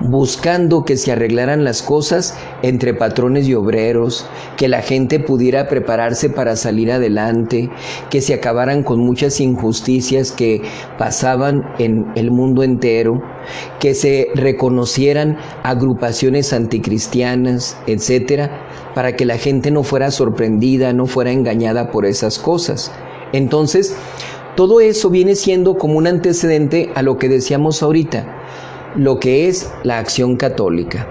buscando 0.00 0.85
que 0.85 0.96
se 0.96 1.12
arreglaran 1.12 1.64
las 1.64 1.83
cosas 1.83 2.37
entre 2.62 2.94
patrones 2.94 3.46
y 3.46 3.55
obreros, 3.55 4.26
que 4.57 4.68
la 4.68 4.83
gente 4.83 5.20
pudiera 5.20 5.68
prepararse 5.68 6.31
para 6.31 6.57
salir 6.57 6.90
adelante, 6.90 7.70
que 8.11 8.20
se 8.20 8.35
acabaran 8.35 8.83
con 8.83 9.00
muchas 9.00 9.40
injusticias 9.40 10.33
que 10.33 10.62
pasaban 10.98 11.62
en 11.78 12.07
el 12.16 12.31
mundo 12.31 12.62
entero, 12.62 13.22
que 13.81 13.94
se 13.94 14.28
reconocieran 14.35 15.37
agrupaciones 15.62 16.52
anticristianas, 16.52 17.76
etcétera, 17.87 18.68
para 18.94 19.16
que 19.16 19.24
la 19.24 19.38
gente 19.38 19.70
no 19.70 19.83
fuera 19.83 20.11
sorprendida, 20.11 20.92
no 20.92 21.07
fuera 21.07 21.33
engañada 21.33 21.90
por 21.90 22.07
esas 22.07 22.38
cosas. 22.38 22.93
Entonces, 23.32 23.97
todo 24.57 24.80
eso 24.80 25.09
viene 25.09 25.34
siendo 25.34 25.78
como 25.78 25.97
un 25.97 26.07
antecedente 26.07 26.90
a 26.95 27.03
lo 27.03 27.16
que 27.16 27.28
decíamos 27.28 27.82
ahorita 27.82 28.41
lo 28.97 29.18
que 29.18 29.49
es 29.49 29.70
la 29.82 29.99
acción 29.99 30.36
católica. 30.36 31.07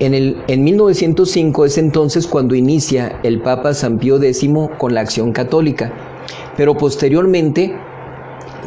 En, 0.00 0.14
el, 0.14 0.42
en 0.46 0.62
1905 0.62 1.64
es 1.64 1.78
entonces 1.78 2.26
cuando 2.26 2.54
inicia 2.54 3.18
el 3.22 3.40
Papa 3.40 3.74
San 3.74 3.98
Pío 3.98 4.22
X 4.22 4.48
con 4.78 4.94
la 4.94 5.00
acción 5.00 5.32
católica, 5.32 5.92
pero 6.56 6.76
posteriormente 6.76 7.74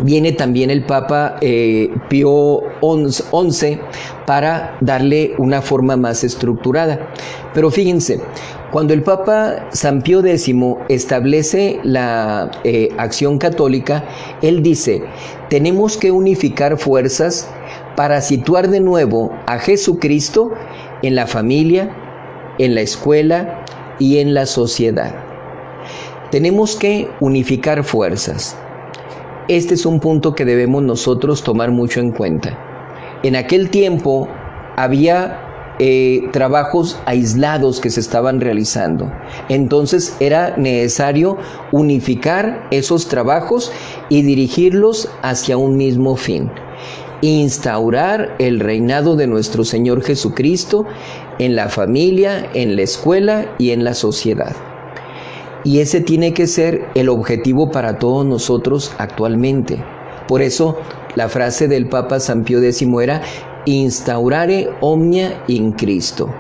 viene 0.04 0.32
también 0.32 0.70
el 0.70 0.84
Papa 0.84 1.38
eh, 1.42 1.90
Pío 2.10 2.62
XI 2.82 3.80
para 4.26 4.78
darle 4.82 5.34
una 5.38 5.62
forma 5.62 5.96
más 5.96 6.24
estructurada. 6.24 7.08
Pero 7.54 7.70
fíjense, 7.72 8.20
cuando 8.72 8.94
el 8.94 9.04
Papa 9.04 9.68
San 9.72 10.02
Pío 10.02 10.26
X 10.26 10.54
establece 10.90 11.80
la 11.84 12.52
eh, 12.64 12.90
acción 12.98 13.38
católica, 13.38 14.06
él 14.42 14.64
dice, 14.64 15.04
tenemos 15.50 15.98
que 15.98 16.12
unificar 16.12 16.78
fuerzas 16.78 17.50
para 18.02 18.20
situar 18.22 18.70
de 18.70 18.80
nuevo 18.80 19.32
a 19.46 19.60
Jesucristo 19.60 20.50
en 21.04 21.14
la 21.14 21.28
familia, 21.28 21.96
en 22.58 22.74
la 22.74 22.82
escuela 22.82 23.64
y 24.00 24.18
en 24.18 24.34
la 24.34 24.48
sociedad. 24.48 25.14
Tenemos 26.32 26.76
que 26.76 27.12
unificar 27.20 27.84
fuerzas. 27.84 28.58
Este 29.48 29.76
es 29.76 29.86
un 29.86 30.00
punto 30.00 30.34
que 30.34 30.46
debemos 30.46 30.82
nosotros 30.82 31.44
tomar 31.44 31.70
mucho 31.70 32.00
en 32.00 32.12
cuenta. 32.12 32.58
En 33.22 33.36
aquel 33.36 33.70
tiempo 33.70 34.28
había 34.78 35.76
eh, 35.78 36.28
trabajos 36.32 37.00
aislados 37.06 37.80
que 37.80 37.92
se 37.92 38.00
estaban 38.00 38.42
realizando. 38.42 39.12
Entonces 39.48 40.18
era 40.20 40.58
necesario 40.58 41.38
unificar 41.72 42.68
esos 42.72 43.08
trabajos 43.08 43.72
y 44.10 44.24
dirigirlos 44.24 45.08
hacia 45.22 45.58
un 45.58 45.78
mismo 45.78 46.16
fin. 46.16 46.50
Instaurar 47.22 48.36
el 48.40 48.60
reinado 48.60 49.16
de 49.16 49.28
nuestro 49.28 49.64
Señor 49.64 50.04
Jesucristo 50.04 50.86
en 51.38 51.56
la 51.56 51.70
familia, 51.70 52.50
en 52.54 52.76
la 52.76 52.82
escuela 52.82 53.46
y 53.60 53.72
en 53.72 53.84
la 53.84 53.94
sociedad. 53.94 54.56
Y 55.64 55.80
ese 55.80 56.02
tiene 56.02 56.34
que 56.34 56.48
ser 56.48 56.88
el 56.96 57.10
objetivo 57.10 57.70
para 57.70 58.00
todos 58.00 58.26
nosotros 58.26 58.92
actualmente. 58.98 59.84
Por 60.28 60.42
eso 60.42 60.78
la 61.16 61.30
frase 61.30 61.68
del 61.68 61.88
Papa 61.88 62.20
San 62.20 62.44
Pío 62.44 62.60
X 62.60 62.82
era 63.02 63.22
instaurare 63.66 64.70
omnia 64.80 65.44
in 65.48 65.74
Cristo. 65.74 66.34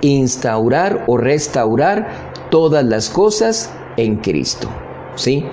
Instaurar 0.00 1.04
o 1.06 1.18
restaurar 1.18 2.08
todas 2.50 2.84
las 2.84 3.10
cosas 3.10 3.70
en 3.98 4.16
Cristo. 4.16 4.68
¿Sí? 5.16 5.44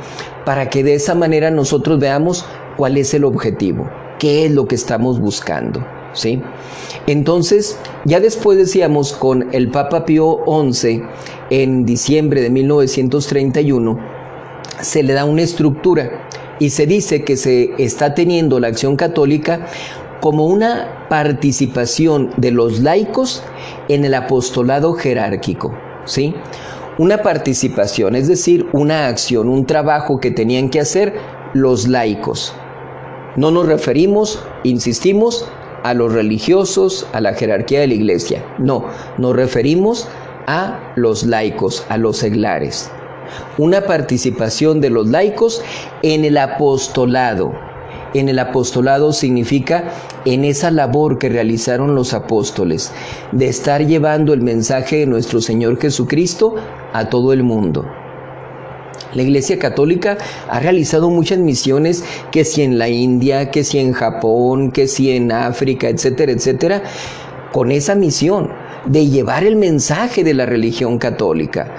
Para 0.45 0.69
que 0.69 0.83
de 0.83 0.95
esa 0.95 1.15
manera 1.15 1.49
nosotros 1.51 1.99
veamos 1.99 2.45
cuál 2.77 2.97
es 2.97 3.13
el 3.13 3.23
objetivo, 3.23 3.89
qué 4.23 4.45
es 4.45 4.51
lo 4.53 4.69
que 4.69 4.75
estamos 4.75 5.19
buscando. 5.19 5.85
¿Sí? 6.13 6.41
Entonces, 7.07 7.77
ya 8.05 8.21
después 8.21 8.57
decíamos 8.57 9.11
con 9.11 9.53
el 9.53 9.69
Papa 9.69 10.05
Pío 10.05 10.39
XI, 10.71 11.01
en 11.49 11.85
diciembre 11.85 12.41
de 12.41 12.49
1931, 12.49 13.99
se 14.79 15.03
le 15.03 15.13
da 15.13 15.25
una 15.25 15.41
estructura 15.41 16.29
y 16.59 16.69
se 16.69 16.85
dice 16.85 17.25
que 17.25 17.35
se 17.35 17.73
está 17.77 18.13
teniendo 18.13 18.61
la 18.61 18.69
acción 18.69 18.95
católica 18.95 19.65
como 20.21 20.45
una 20.45 21.07
participación 21.09 22.31
de 22.37 22.51
los 22.51 22.79
laicos 22.79 23.43
en 23.89 24.05
el 24.05 24.13
apostolado 24.13 24.93
jerárquico, 24.93 25.73
¿sí? 26.05 26.33
Una 26.97 27.17
participación, 27.23 28.15
es 28.15 28.29
decir, 28.29 28.67
una 28.71 29.07
acción, 29.07 29.49
un 29.49 29.65
trabajo 29.65 30.21
que 30.21 30.31
tenían 30.31 30.69
que 30.69 30.79
hacer 30.79 31.13
los 31.53 31.89
laicos. 31.89 32.53
No 33.35 33.51
nos 33.51 33.65
referimos, 33.65 34.39
insistimos, 34.63 35.47
a 35.83 35.93
los 35.93 36.13
religiosos, 36.13 37.07
a 37.13 37.19
la 37.19 37.33
jerarquía 37.33 37.81
de 37.81 37.87
la 37.87 37.93
iglesia. 37.93 38.45
No, 38.57 38.85
nos 39.17 39.35
referimos 39.35 40.07
a 40.47 40.93
los 40.95 41.23
laicos, 41.23 41.85
a 41.89 41.97
los 41.97 42.17
seglares. 42.17 42.89
Una 43.57 43.81
participación 43.81 44.81
de 44.81 44.89
los 44.89 45.07
laicos 45.07 45.61
en 46.01 46.25
el 46.25 46.37
apostolado, 46.37 47.53
en 48.13 48.29
el 48.29 48.39
apostolado 48.39 49.11
significa 49.11 49.91
en 50.25 50.45
esa 50.45 50.71
labor 50.71 51.17
que 51.17 51.29
realizaron 51.29 51.95
los 51.95 52.13
apóstoles, 52.13 52.91
de 53.31 53.47
estar 53.47 53.85
llevando 53.85 54.33
el 54.33 54.41
mensaje 54.41 54.97
de 54.97 55.05
nuestro 55.07 55.41
Señor 55.41 55.79
Jesucristo 55.79 56.55
a 56.93 57.09
todo 57.09 57.33
el 57.33 57.43
mundo. 57.43 57.85
La 59.13 59.21
Iglesia 59.21 59.59
Católica 59.59 60.17
ha 60.49 60.59
realizado 60.59 61.09
muchas 61.09 61.39
misiones, 61.39 62.03
que 62.31 62.45
si 62.45 62.63
en 62.63 62.77
la 62.77 62.89
India, 62.89 63.51
que 63.51 63.63
si 63.63 63.79
en 63.79 63.93
Japón, 63.93 64.71
que 64.71 64.87
si 64.87 65.11
en 65.11 65.31
África, 65.31 65.89
etcétera, 65.89 66.31
etcétera, 66.31 66.83
con 67.51 67.71
esa 67.71 67.95
misión 67.95 68.49
de 68.85 69.07
llevar 69.07 69.43
el 69.43 69.55
mensaje 69.55 70.23
de 70.23 70.33
la 70.33 70.45
religión 70.45 70.97
católica. 70.97 71.71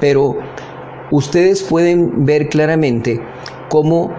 Pero 0.00 0.36
ustedes 1.10 1.62
pueden 1.62 2.24
ver 2.24 2.48
claramente 2.48 3.20
cómo 3.68 4.12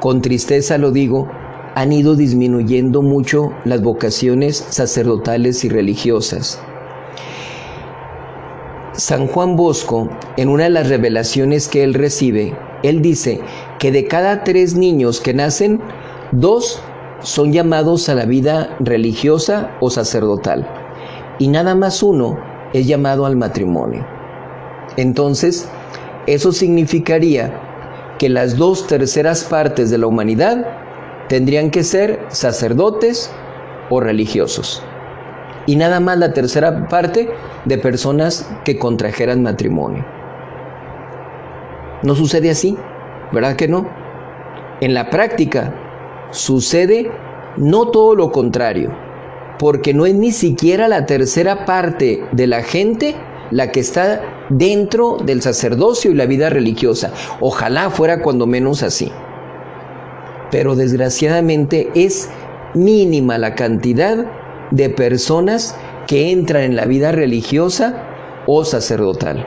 con 0.00 0.20
tristeza 0.20 0.78
lo 0.78 0.92
digo, 0.92 1.28
han 1.74 1.92
ido 1.92 2.16
disminuyendo 2.16 3.02
mucho 3.02 3.52
las 3.64 3.82
vocaciones 3.82 4.56
sacerdotales 4.68 5.64
y 5.64 5.68
religiosas. 5.68 6.60
San 8.96 9.26
Juan 9.26 9.56
Bosco, 9.56 10.08
en 10.36 10.48
una 10.48 10.64
de 10.64 10.70
las 10.70 10.88
revelaciones 10.88 11.68
que 11.68 11.84
él 11.84 11.94
recibe, 11.94 12.56
él 12.82 13.02
dice 13.02 13.40
que 13.78 13.92
de 13.92 14.06
cada 14.06 14.42
tres 14.42 14.74
niños 14.74 15.20
que 15.20 15.34
nacen, 15.34 15.80
dos 16.32 16.80
son 17.20 17.52
llamados 17.52 18.08
a 18.08 18.14
la 18.14 18.24
vida 18.24 18.74
religiosa 18.80 19.76
o 19.80 19.90
sacerdotal 19.90 20.66
y 21.38 21.48
nada 21.48 21.74
más 21.74 22.02
uno 22.02 22.38
es 22.72 22.86
llamado 22.86 23.26
al 23.26 23.36
matrimonio. 23.36 24.06
Entonces, 24.96 25.68
eso 26.26 26.52
significaría 26.52 27.60
que 28.18 28.28
las 28.28 28.56
dos 28.56 28.86
terceras 28.86 29.44
partes 29.44 29.90
de 29.90 29.98
la 29.98 30.06
humanidad 30.06 30.66
tendrían 31.28 31.70
que 31.70 31.84
ser 31.84 32.20
sacerdotes 32.28 33.30
o 33.90 34.00
religiosos. 34.00 34.82
Y 35.66 35.76
nada 35.76 36.00
más 36.00 36.18
la 36.18 36.32
tercera 36.32 36.88
parte 36.88 37.28
de 37.64 37.78
personas 37.78 38.48
que 38.64 38.78
contrajeran 38.78 39.42
matrimonio. 39.42 40.04
No 42.02 42.14
sucede 42.14 42.50
así, 42.50 42.76
¿verdad 43.32 43.56
que 43.56 43.68
no? 43.68 43.88
En 44.80 44.94
la 44.94 45.10
práctica 45.10 45.74
sucede 46.30 47.10
no 47.56 47.88
todo 47.88 48.14
lo 48.14 48.30
contrario, 48.30 48.92
porque 49.58 49.94
no 49.94 50.06
es 50.06 50.14
ni 50.14 50.30
siquiera 50.30 50.88
la 50.88 51.06
tercera 51.06 51.64
parte 51.64 52.24
de 52.32 52.46
la 52.46 52.62
gente 52.62 53.16
la 53.50 53.70
que 53.70 53.80
está 53.80 54.22
dentro 54.48 55.18
del 55.18 55.42
sacerdocio 55.42 56.10
y 56.10 56.14
la 56.14 56.26
vida 56.26 56.50
religiosa. 56.50 57.12
Ojalá 57.40 57.90
fuera 57.90 58.22
cuando 58.22 58.46
menos 58.46 58.82
así. 58.82 59.10
Pero 60.50 60.74
desgraciadamente 60.74 61.90
es 61.94 62.28
mínima 62.74 63.38
la 63.38 63.54
cantidad 63.54 64.26
de 64.70 64.90
personas 64.90 65.76
que 66.06 66.30
entran 66.30 66.62
en 66.62 66.76
la 66.76 66.84
vida 66.84 67.12
religiosa 67.12 68.02
o 68.46 68.64
sacerdotal. 68.64 69.46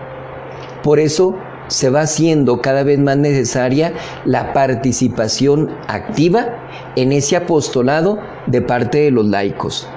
Por 0.84 1.00
eso 1.00 1.36
se 1.68 1.90
va 1.90 2.02
haciendo 2.02 2.62
cada 2.62 2.84
vez 2.84 3.00
más 3.00 3.18
necesaria 3.18 3.94
la 4.26 4.54
participación 4.54 5.70
activa 5.88 6.48
en 6.96 7.12
ese 7.12 7.36
apostolado 7.36 8.20
de 8.48 8.62
parte 8.62 9.00
de 9.00 9.12
los 9.12 9.26
laicos 9.26 9.88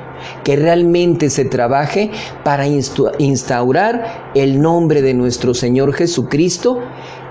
que 0.44 0.56
realmente 0.56 1.30
se 1.30 1.44
trabaje 1.44 2.10
para 2.44 2.66
instaurar 2.66 4.30
el 4.34 4.60
nombre 4.60 5.02
de 5.02 5.14
nuestro 5.14 5.54
Señor 5.54 5.94
Jesucristo 5.94 6.80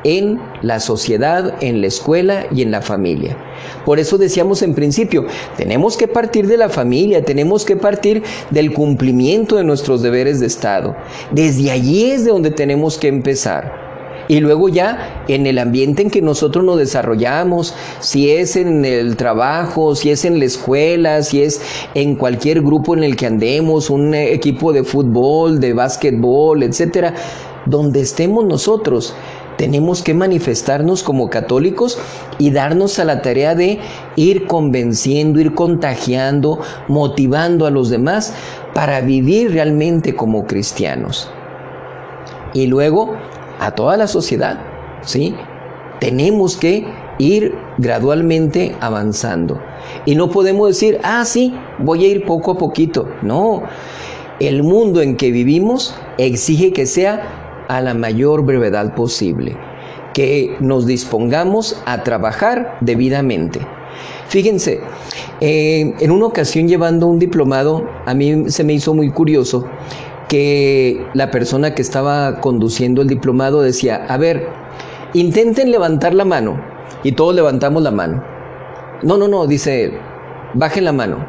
en 0.03 0.41
la 0.61 0.79
sociedad, 0.79 1.55
en 1.61 1.81
la 1.81 1.87
escuela 1.87 2.45
y 2.51 2.61
en 2.61 2.71
la 2.71 2.81
familia. 2.81 3.37
Por 3.85 3.99
eso 3.99 4.17
decíamos 4.17 4.61
en 4.61 4.73
principio, 4.73 5.25
tenemos 5.57 5.97
que 5.97 6.07
partir 6.07 6.47
de 6.47 6.57
la 6.57 6.69
familia, 6.69 7.23
tenemos 7.23 7.65
que 7.65 7.75
partir 7.75 8.23
del 8.49 8.73
cumplimiento 8.73 9.55
de 9.55 9.63
nuestros 9.63 10.01
deberes 10.01 10.39
de 10.39 10.47
Estado. 10.47 10.95
Desde 11.31 11.71
allí 11.71 12.11
es 12.11 12.25
de 12.25 12.31
donde 12.31 12.51
tenemos 12.51 12.97
que 12.97 13.07
empezar. 13.07 13.81
Y 14.27 14.39
luego 14.39 14.69
ya 14.69 15.25
en 15.27 15.45
el 15.45 15.57
ambiente 15.57 16.03
en 16.03 16.09
que 16.09 16.21
nosotros 16.21 16.63
nos 16.63 16.77
desarrollamos, 16.77 17.73
si 17.99 18.31
es 18.31 18.55
en 18.55 18.85
el 18.85 19.17
trabajo, 19.17 19.93
si 19.93 20.09
es 20.09 20.23
en 20.23 20.39
la 20.39 20.45
escuela, 20.45 21.21
si 21.21 21.41
es 21.43 21.61
en 21.95 22.15
cualquier 22.15 22.61
grupo 22.61 22.95
en 22.95 23.03
el 23.03 23.17
que 23.17 23.25
andemos, 23.25 23.89
un 23.89 24.13
equipo 24.13 24.71
de 24.71 24.85
fútbol, 24.85 25.59
de 25.59 25.73
básquetbol, 25.73 26.63
etcétera, 26.63 27.13
donde 27.65 28.01
estemos 28.01 28.45
nosotros, 28.45 29.13
tenemos 29.61 30.01
que 30.01 30.15
manifestarnos 30.15 31.03
como 31.03 31.29
católicos 31.29 31.99
y 32.39 32.49
darnos 32.49 32.97
a 32.97 33.05
la 33.05 33.21
tarea 33.21 33.53
de 33.53 33.77
ir 34.15 34.47
convenciendo, 34.47 35.39
ir 35.39 35.53
contagiando, 35.53 36.61
motivando 36.87 37.67
a 37.67 37.69
los 37.69 37.91
demás 37.91 38.33
para 38.73 39.01
vivir 39.01 39.51
realmente 39.51 40.15
como 40.15 40.47
cristianos. 40.47 41.29
Y 42.55 42.65
luego 42.65 43.13
a 43.59 43.69
toda 43.75 43.97
la 43.97 44.07
sociedad, 44.07 44.59
¿sí? 45.03 45.35
Tenemos 45.99 46.57
que 46.57 46.87
ir 47.19 47.53
gradualmente 47.77 48.75
avanzando. 48.79 49.61
Y 50.07 50.15
no 50.15 50.31
podemos 50.31 50.69
decir, 50.69 50.99
ah, 51.03 51.23
sí, 51.23 51.53
voy 51.77 52.05
a 52.05 52.07
ir 52.07 52.25
poco 52.25 52.53
a 52.53 52.57
poquito. 52.57 53.07
No, 53.21 53.61
el 54.39 54.63
mundo 54.63 55.03
en 55.03 55.17
que 55.17 55.29
vivimos 55.29 55.93
exige 56.17 56.73
que 56.73 56.87
sea 56.87 57.40
a 57.77 57.81
la 57.81 57.93
mayor 57.93 58.43
brevedad 58.43 58.95
posible, 58.95 59.55
que 60.13 60.57
nos 60.59 60.85
dispongamos 60.85 61.81
a 61.85 62.03
trabajar 62.03 62.77
debidamente. 62.81 63.61
Fíjense, 64.27 64.81
eh, 65.39 65.93
en 65.99 66.11
una 66.11 66.25
ocasión 66.25 66.67
llevando 66.67 67.07
un 67.07 67.17
diplomado, 67.17 67.87
a 68.05 68.13
mí 68.13 68.49
se 68.49 68.63
me 68.63 68.73
hizo 68.73 68.93
muy 68.93 69.09
curioso 69.09 69.65
que 70.27 71.05
la 71.13 71.31
persona 71.31 71.73
que 71.75 71.81
estaba 71.81 72.39
conduciendo 72.39 73.01
el 73.01 73.07
diplomado 73.07 73.61
decía, 73.61 74.05
a 74.07 74.17
ver, 74.17 74.47
intenten 75.13 75.71
levantar 75.71 76.13
la 76.13 76.25
mano. 76.25 76.61
Y 77.03 77.13
todos 77.13 77.33
levantamos 77.33 77.81
la 77.81 77.91
mano. 77.91 78.23
No, 79.01 79.17
no, 79.17 79.27
no, 79.27 79.47
dice, 79.47 79.91
bajen 80.53 80.85
la 80.85 80.93
mano. 80.93 81.25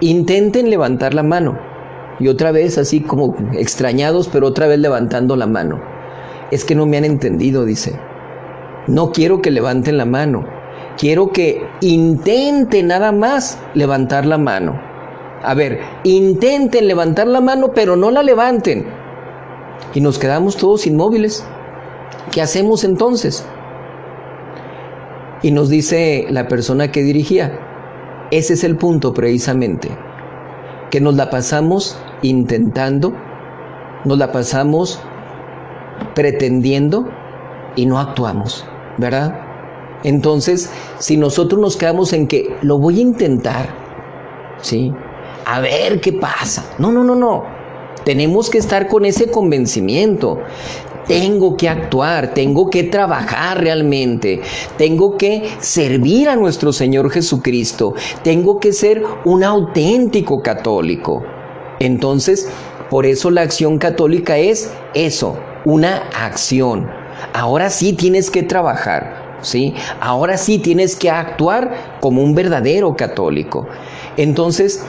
Intenten 0.00 0.70
levantar 0.70 1.14
la 1.14 1.22
mano. 1.22 1.58
Y 2.20 2.28
otra 2.28 2.52
vez 2.52 2.78
así 2.78 3.00
como 3.00 3.34
extrañados, 3.52 4.28
pero 4.28 4.48
otra 4.48 4.66
vez 4.66 4.78
levantando 4.78 5.36
la 5.36 5.46
mano. 5.46 5.80
Es 6.50 6.64
que 6.64 6.74
no 6.74 6.86
me 6.86 6.96
han 6.96 7.04
entendido, 7.04 7.64
dice. 7.64 7.98
No 8.86 9.12
quiero 9.12 9.42
que 9.42 9.50
levanten 9.50 9.98
la 9.98 10.04
mano. 10.04 10.44
Quiero 10.96 11.30
que 11.30 11.62
intenten 11.80 12.88
nada 12.88 13.12
más 13.12 13.60
levantar 13.74 14.26
la 14.26 14.38
mano. 14.38 14.80
A 15.42 15.54
ver, 15.54 15.80
intenten 16.04 16.88
levantar 16.88 17.28
la 17.28 17.40
mano, 17.40 17.72
pero 17.72 17.96
no 17.96 18.10
la 18.10 18.22
levanten. 18.22 18.86
Y 19.94 20.00
nos 20.00 20.18
quedamos 20.18 20.56
todos 20.56 20.86
inmóviles. 20.86 21.46
¿Qué 22.32 22.42
hacemos 22.42 22.82
entonces? 22.82 23.46
Y 25.42 25.52
nos 25.52 25.68
dice 25.68 26.26
la 26.30 26.48
persona 26.48 26.90
que 26.90 27.02
dirigía, 27.02 27.58
ese 28.30 28.54
es 28.54 28.64
el 28.64 28.76
punto 28.76 29.14
precisamente, 29.14 29.88
que 30.90 31.00
nos 31.00 31.14
la 31.14 31.30
pasamos 31.30 31.96
intentando, 32.22 33.12
nos 34.04 34.18
la 34.18 34.32
pasamos 34.32 35.00
pretendiendo 36.14 37.08
y 37.76 37.86
no 37.86 37.98
actuamos, 37.98 38.64
¿verdad? 38.96 39.40
Entonces, 40.04 40.70
si 40.98 41.16
nosotros 41.16 41.60
nos 41.60 41.76
quedamos 41.76 42.12
en 42.12 42.28
que 42.28 42.56
lo 42.62 42.78
voy 42.78 42.98
a 42.98 43.02
intentar, 43.02 43.68
¿sí? 44.60 44.92
A 45.44 45.60
ver 45.60 46.00
qué 46.00 46.12
pasa. 46.12 46.64
No, 46.78 46.92
no, 46.92 47.02
no, 47.02 47.14
no. 47.14 47.44
Tenemos 48.04 48.48
que 48.48 48.58
estar 48.58 48.86
con 48.88 49.04
ese 49.04 49.30
convencimiento. 49.30 50.38
Tengo 51.06 51.56
que 51.56 51.68
actuar, 51.68 52.34
tengo 52.34 52.68
que 52.68 52.84
trabajar 52.84 53.62
realmente, 53.62 54.42
tengo 54.76 55.16
que 55.16 55.48
servir 55.58 56.28
a 56.28 56.36
nuestro 56.36 56.70
Señor 56.70 57.10
Jesucristo, 57.10 57.94
tengo 58.22 58.60
que 58.60 58.74
ser 58.74 59.02
un 59.24 59.42
auténtico 59.42 60.42
católico. 60.42 61.22
Entonces, 61.80 62.48
por 62.90 63.06
eso 63.06 63.30
la 63.30 63.42
acción 63.42 63.78
católica 63.78 64.38
es 64.38 64.72
eso, 64.94 65.38
una 65.64 66.08
acción. 66.14 66.90
Ahora 67.32 67.70
sí 67.70 67.92
tienes 67.92 68.30
que 68.30 68.42
trabajar, 68.42 69.38
¿sí? 69.42 69.74
Ahora 70.00 70.36
sí 70.38 70.58
tienes 70.58 70.96
que 70.96 71.10
actuar 71.10 71.98
como 72.00 72.22
un 72.22 72.34
verdadero 72.34 72.96
católico. 72.96 73.66
Entonces, 74.16 74.82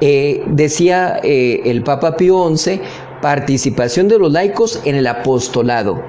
eh, 0.00 0.42
decía 0.46 1.20
eh, 1.22 1.60
el 1.64 1.82
Papa 1.82 2.16
Pío 2.16 2.54
XI, 2.56 2.80
participación 3.22 4.08
de 4.08 4.18
los 4.18 4.32
laicos 4.32 4.80
en 4.84 4.96
el 4.96 5.06
apostolado, 5.06 6.02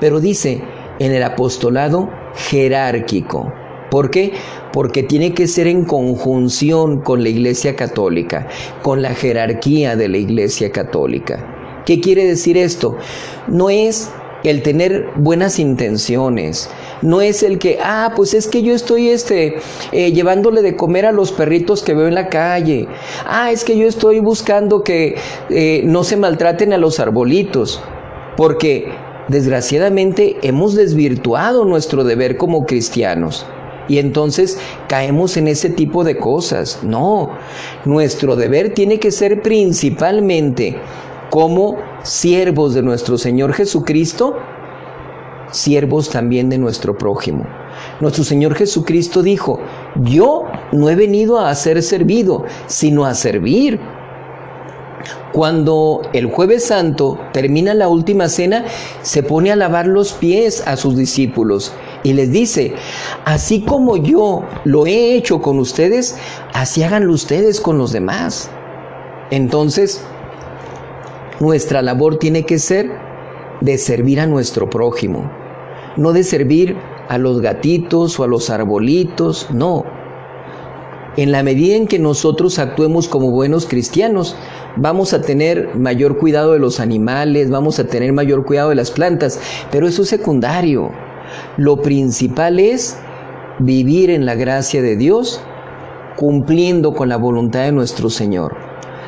pero 0.00 0.20
dice, 0.20 0.62
en 0.98 1.12
el 1.12 1.22
apostolado 1.22 2.10
jerárquico. 2.34 3.52
¿Por 3.90 4.10
qué? 4.10 4.32
Porque 4.72 5.02
tiene 5.02 5.32
que 5.32 5.46
ser 5.46 5.66
en 5.66 5.84
conjunción 5.84 7.00
con 7.00 7.22
la 7.22 7.30
Iglesia 7.30 7.74
Católica, 7.74 8.48
con 8.82 9.00
la 9.00 9.14
jerarquía 9.14 9.96
de 9.96 10.08
la 10.08 10.18
Iglesia 10.18 10.70
Católica. 10.70 11.82
¿Qué 11.86 12.00
quiere 12.00 12.26
decir 12.26 12.58
esto? 12.58 12.96
No 13.46 13.70
es 13.70 14.10
el 14.44 14.62
tener 14.62 15.06
buenas 15.16 15.58
intenciones, 15.58 16.70
no 17.02 17.20
es 17.20 17.42
el 17.42 17.58
que, 17.58 17.78
ah, 17.82 18.12
pues 18.14 18.34
es 18.34 18.46
que 18.46 18.62
yo 18.62 18.74
estoy 18.74 19.08
este, 19.08 19.56
eh, 19.92 20.12
llevándole 20.12 20.62
de 20.62 20.76
comer 20.76 21.06
a 21.06 21.12
los 21.12 21.32
perritos 21.32 21.82
que 21.82 21.94
veo 21.94 22.06
en 22.06 22.14
la 22.14 22.28
calle, 22.28 22.86
ah, 23.26 23.50
es 23.50 23.64
que 23.64 23.76
yo 23.76 23.86
estoy 23.86 24.20
buscando 24.20 24.82
que 24.82 25.16
eh, 25.50 25.82
no 25.84 26.04
se 26.04 26.16
maltraten 26.16 26.72
a 26.72 26.78
los 26.78 27.00
arbolitos, 27.00 27.82
porque 28.36 28.92
desgraciadamente 29.28 30.36
hemos 30.42 30.74
desvirtuado 30.74 31.64
nuestro 31.64 32.04
deber 32.04 32.36
como 32.36 32.64
cristianos. 32.64 33.46
Y 33.88 33.98
entonces 33.98 34.58
caemos 34.86 35.36
en 35.36 35.48
ese 35.48 35.70
tipo 35.70 36.04
de 36.04 36.18
cosas. 36.18 36.80
No, 36.82 37.30
nuestro 37.84 38.36
deber 38.36 38.74
tiene 38.74 39.00
que 39.00 39.10
ser 39.10 39.42
principalmente 39.42 40.76
como 41.30 41.76
siervos 42.02 42.74
de 42.74 42.82
nuestro 42.82 43.18
Señor 43.18 43.54
Jesucristo, 43.54 44.36
siervos 45.50 46.10
también 46.10 46.50
de 46.50 46.58
nuestro 46.58 46.96
prójimo. 46.96 47.46
Nuestro 48.00 48.24
Señor 48.24 48.54
Jesucristo 48.54 49.22
dijo, 49.22 49.60
yo 50.02 50.44
no 50.72 50.90
he 50.90 50.94
venido 50.94 51.38
a 51.38 51.54
ser 51.54 51.82
servido, 51.82 52.44
sino 52.66 53.06
a 53.06 53.14
servir. 53.14 53.80
Cuando 55.32 56.02
el 56.12 56.26
jueves 56.26 56.64
santo 56.64 57.18
termina 57.32 57.72
la 57.74 57.88
última 57.88 58.28
cena, 58.28 58.64
se 59.02 59.22
pone 59.22 59.52
a 59.52 59.56
lavar 59.56 59.86
los 59.86 60.12
pies 60.12 60.62
a 60.66 60.76
sus 60.76 60.96
discípulos 60.96 61.72
y 62.02 62.12
les 62.12 62.30
dice, 62.30 62.74
así 63.24 63.62
como 63.62 63.96
yo 63.96 64.44
lo 64.64 64.86
he 64.86 65.14
hecho 65.14 65.40
con 65.40 65.58
ustedes, 65.58 66.16
así 66.54 66.82
háganlo 66.82 67.12
ustedes 67.12 67.60
con 67.60 67.78
los 67.78 67.92
demás. 67.92 68.50
Entonces, 69.30 70.02
nuestra 71.40 71.82
labor 71.82 72.18
tiene 72.18 72.46
que 72.46 72.58
ser 72.58 72.90
de 73.60 73.78
servir 73.78 74.20
a 74.20 74.26
nuestro 74.26 74.70
prójimo, 74.70 75.30
no 75.96 76.12
de 76.12 76.24
servir 76.24 76.76
a 77.08 77.18
los 77.18 77.40
gatitos 77.40 78.18
o 78.18 78.24
a 78.24 78.28
los 78.28 78.50
arbolitos, 78.50 79.48
no. 79.52 79.84
En 81.16 81.32
la 81.32 81.42
medida 81.42 81.74
en 81.74 81.88
que 81.88 81.98
nosotros 81.98 82.60
actuemos 82.60 83.08
como 83.08 83.32
buenos 83.32 83.66
cristianos, 83.66 84.36
vamos 84.76 85.12
a 85.12 85.22
tener 85.22 85.74
mayor 85.74 86.16
cuidado 86.16 86.52
de 86.52 86.60
los 86.60 86.78
animales, 86.78 87.50
vamos 87.50 87.80
a 87.80 87.88
tener 87.88 88.12
mayor 88.12 88.44
cuidado 88.44 88.68
de 88.68 88.76
las 88.76 88.92
plantas, 88.92 89.40
pero 89.72 89.88
eso 89.88 90.02
es 90.02 90.08
secundario. 90.08 90.92
Lo 91.56 91.82
principal 91.82 92.60
es 92.60 92.98
vivir 93.58 94.10
en 94.10 94.26
la 94.26 94.34
gracia 94.34 94.82
de 94.82 94.96
Dios, 94.96 95.40
cumpliendo 96.16 96.94
con 96.94 97.08
la 97.08 97.16
voluntad 97.16 97.60
de 97.60 97.72
nuestro 97.72 98.10
Señor. 98.10 98.56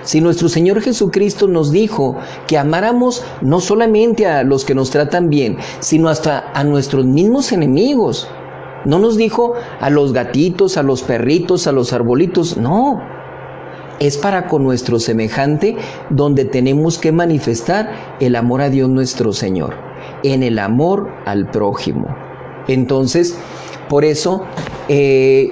Si 0.03 0.21
nuestro 0.21 0.49
Señor 0.49 0.81
Jesucristo 0.81 1.47
nos 1.47 1.71
dijo 1.71 2.17
que 2.47 2.57
amáramos 2.57 3.23
no 3.43 3.61
solamente 3.61 4.27
a 4.27 4.43
los 4.43 4.65
que 4.65 4.75
nos 4.75 4.91
tratan 4.91 5.29
bien, 5.29 5.59
sino 5.81 6.09
hasta 6.09 6.51
a 6.55 6.65
nuestros 6.65 7.05
mismos 7.05 7.53
enemigos. 7.53 8.29
No 8.87 8.99
nos 8.99 9.19
dijo 9.19 9.55
a 9.81 9.91
los 9.91 10.13
gatitos, 10.15 10.79
a 10.79 10.83
los 10.83 11.03
perritos, 11.03 11.67
a 11.67 11.73
los 11.73 11.93
arbolitos, 11.93 12.57
no. 12.57 13.03
Es 13.99 14.17
para 14.17 14.47
con 14.47 14.65
nuestro 14.65 14.99
semejante 14.99 15.77
donde 16.09 16.47
tenemos 16.47 16.97
que 16.97 17.13
manifestar 17.13 18.17
el 18.21 18.37
amor 18.37 18.63
a 18.63 18.71
Dios 18.71 18.89
nuestro 18.89 19.35
Señor, 19.35 19.75
en 20.23 20.43
el 20.43 20.59
amor 20.59 21.11
al 21.27 21.51
prójimo. 21.51 22.15
Entonces, 22.69 23.37
por 23.89 24.05
eso, 24.05 24.45
eh, 24.89 25.51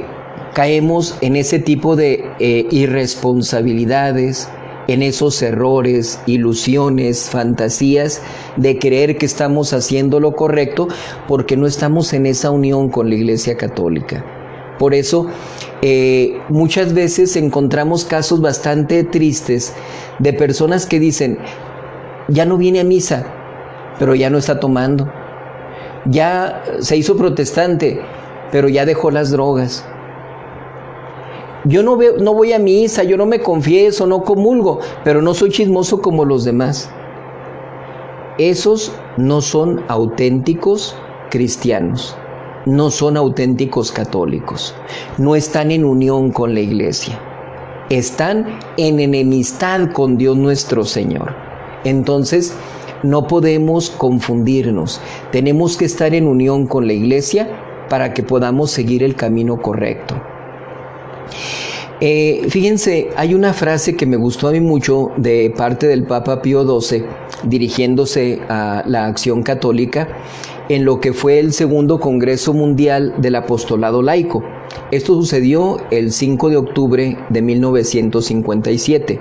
caemos 0.54 1.16
en 1.20 1.36
ese 1.36 1.58
tipo 1.58 1.96
de 1.96 2.24
eh, 2.38 2.66
irresponsabilidades, 2.70 4.48
en 4.88 5.02
esos 5.02 5.40
errores, 5.42 6.20
ilusiones, 6.26 7.28
fantasías 7.30 8.22
de 8.56 8.78
creer 8.78 9.18
que 9.18 9.26
estamos 9.26 9.72
haciendo 9.72 10.18
lo 10.18 10.32
correcto 10.32 10.88
porque 11.28 11.56
no 11.56 11.66
estamos 11.66 12.12
en 12.14 12.26
esa 12.26 12.50
unión 12.50 12.88
con 12.88 13.08
la 13.08 13.14
Iglesia 13.14 13.56
Católica. 13.56 14.24
Por 14.78 14.94
eso 14.94 15.26
eh, 15.82 16.40
muchas 16.48 16.94
veces 16.94 17.36
encontramos 17.36 18.04
casos 18.04 18.40
bastante 18.40 19.04
tristes 19.04 19.74
de 20.18 20.32
personas 20.32 20.86
que 20.86 20.98
dicen, 20.98 21.38
ya 22.28 22.46
no 22.46 22.56
viene 22.56 22.80
a 22.80 22.84
misa, 22.84 23.37
pero 23.98 24.14
ya 24.14 24.30
no 24.30 24.38
está 24.38 24.60
tomando. 24.60 25.10
Ya 26.06 26.62
se 26.80 26.96
hizo 26.96 27.16
protestante, 27.16 28.00
pero 28.50 28.68
ya 28.68 28.86
dejó 28.86 29.10
las 29.10 29.30
drogas 29.30 29.84
yo 31.64 31.82
no, 31.82 31.96
veo, 31.96 32.16
no 32.18 32.34
voy 32.34 32.52
a 32.52 32.58
misa, 32.58 33.02
yo 33.02 33.16
no 33.16 33.26
me 33.26 33.40
confieso, 33.40 34.06
no 34.06 34.22
comulgo, 34.22 34.80
pero 35.04 35.20
no 35.20 35.34
soy 35.34 35.50
chismoso 35.50 36.00
como 36.00 36.24
los 36.24 36.44
demás. 36.44 36.88
Esos 38.38 38.92
no 39.16 39.40
son 39.40 39.82
auténticos 39.88 40.96
cristianos, 41.30 42.16
no 42.64 42.90
son 42.90 43.16
auténticos 43.16 43.90
católicos, 43.90 44.74
no 45.18 45.34
están 45.34 45.70
en 45.72 45.84
unión 45.84 46.30
con 46.30 46.54
la 46.54 46.60
iglesia, 46.60 47.18
están 47.90 48.60
en 48.76 49.00
enemistad 49.00 49.90
con 49.92 50.16
Dios 50.16 50.36
nuestro 50.36 50.84
Señor. 50.84 51.34
Entonces, 51.84 52.54
no 53.02 53.26
podemos 53.26 53.90
confundirnos, 53.90 55.00
tenemos 55.32 55.76
que 55.76 55.84
estar 55.84 56.14
en 56.14 56.26
unión 56.26 56.66
con 56.66 56.86
la 56.86 56.92
iglesia 56.92 57.48
para 57.88 58.12
que 58.12 58.22
podamos 58.22 58.70
seguir 58.70 59.02
el 59.02 59.14
camino 59.14 59.60
correcto. 59.60 60.20
Eh, 62.00 62.46
fíjense, 62.48 63.08
hay 63.16 63.34
una 63.34 63.52
frase 63.52 63.96
que 63.96 64.06
me 64.06 64.16
gustó 64.16 64.48
a 64.48 64.52
mí 64.52 64.60
mucho 64.60 65.10
de 65.16 65.52
parte 65.56 65.88
del 65.88 66.04
Papa 66.04 66.40
Pío 66.42 66.80
XII, 66.80 67.04
dirigiéndose 67.44 68.40
a 68.48 68.84
la 68.86 69.06
acción 69.06 69.42
católica, 69.42 70.06
en 70.68 70.84
lo 70.84 71.00
que 71.00 71.12
fue 71.12 71.40
el 71.40 71.52
segundo 71.52 71.98
Congreso 71.98 72.52
Mundial 72.52 73.14
del 73.18 73.34
Apostolado 73.34 74.02
Laico. 74.02 74.44
Esto 74.90 75.14
sucedió 75.14 75.78
el 75.90 76.12
5 76.12 76.50
de 76.50 76.56
octubre 76.56 77.18
de 77.30 77.42
1957. 77.42 79.18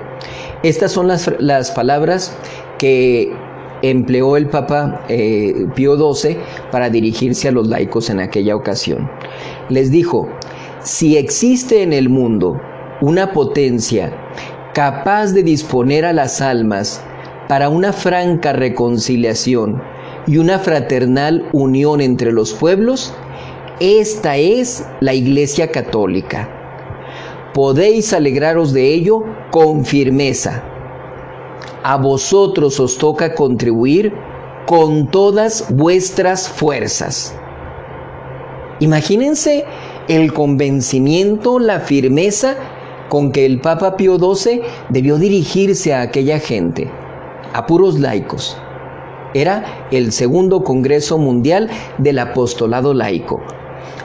Estas 0.64 0.92
son 0.92 1.08
las, 1.08 1.72
palabras 1.72 2.38
que 2.78 3.34
empleó 3.82 4.38
el 4.38 4.48
Papa 4.48 5.04
eh, 5.08 5.68
Pío 5.76 5.96
XII 6.14 6.38
para 6.72 6.90
dirigirse 6.90 7.48
a 7.48 7.52
los 7.52 7.68
laicos 7.68 8.10
en 8.10 8.20
aquella 8.20 8.56
ocasión. 8.56 9.10
Les 9.70 9.92
dijo, 9.92 10.30
si 10.82 11.18
existe 11.18 11.84
en 11.84 11.94
el 11.94 12.10
mundo 12.10 12.60
una 13.02 13.34
potencia 13.34 14.12
capaz 14.74 15.34
de 15.34 15.44
disponer 15.44 16.06
a 16.06 16.14
las 16.14 16.42
almas 16.42 17.02
para 17.48 17.70
una 17.70 17.94
franca 17.94 18.54
reconciliación 18.54 19.82
y 20.28 20.38
una 20.38 20.60
fraternal 20.60 21.48
unión 21.54 22.02
entre 22.02 22.32
los 22.32 22.54
pueblos, 22.54 23.14
esta 23.80 24.38
es 24.38 24.86
la 25.00 25.14
Iglesia 25.14 25.72
Católica. 25.72 26.50
podéis 27.54 28.14
alegraros 28.14 28.72
de 28.72 28.94
ello 28.94 29.24
con 29.50 29.84
firmeza. 29.84 30.77
A 31.90 31.96
vosotros 31.96 32.82
os 32.82 32.98
toca 32.98 33.34
contribuir 33.34 34.12
con 34.66 35.10
todas 35.10 35.74
vuestras 35.74 36.50
fuerzas. 36.50 37.34
Imagínense 38.82 39.64
el 40.10 40.34
convencimiento, 40.34 41.60
la 41.60 41.80
firmeza 41.80 42.58
con 43.08 43.32
que 43.32 43.46
el 43.46 43.62
Papa 43.62 43.96
Pío 43.96 44.18
XII 44.20 44.64
debió 44.90 45.18
dirigirse 45.18 45.94
a 45.94 46.02
aquella 46.02 46.40
gente, 46.40 46.92
a 47.54 47.66
puros 47.66 47.98
laicos. 47.98 48.58
Era 49.34 49.88
el 49.90 50.12
segundo 50.12 50.66
Congreso 50.66 51.18
Mundial 51.18 51.70
del 52.00 52.20
Apostolado 52.20 52.94
Laico. 52.94 53.42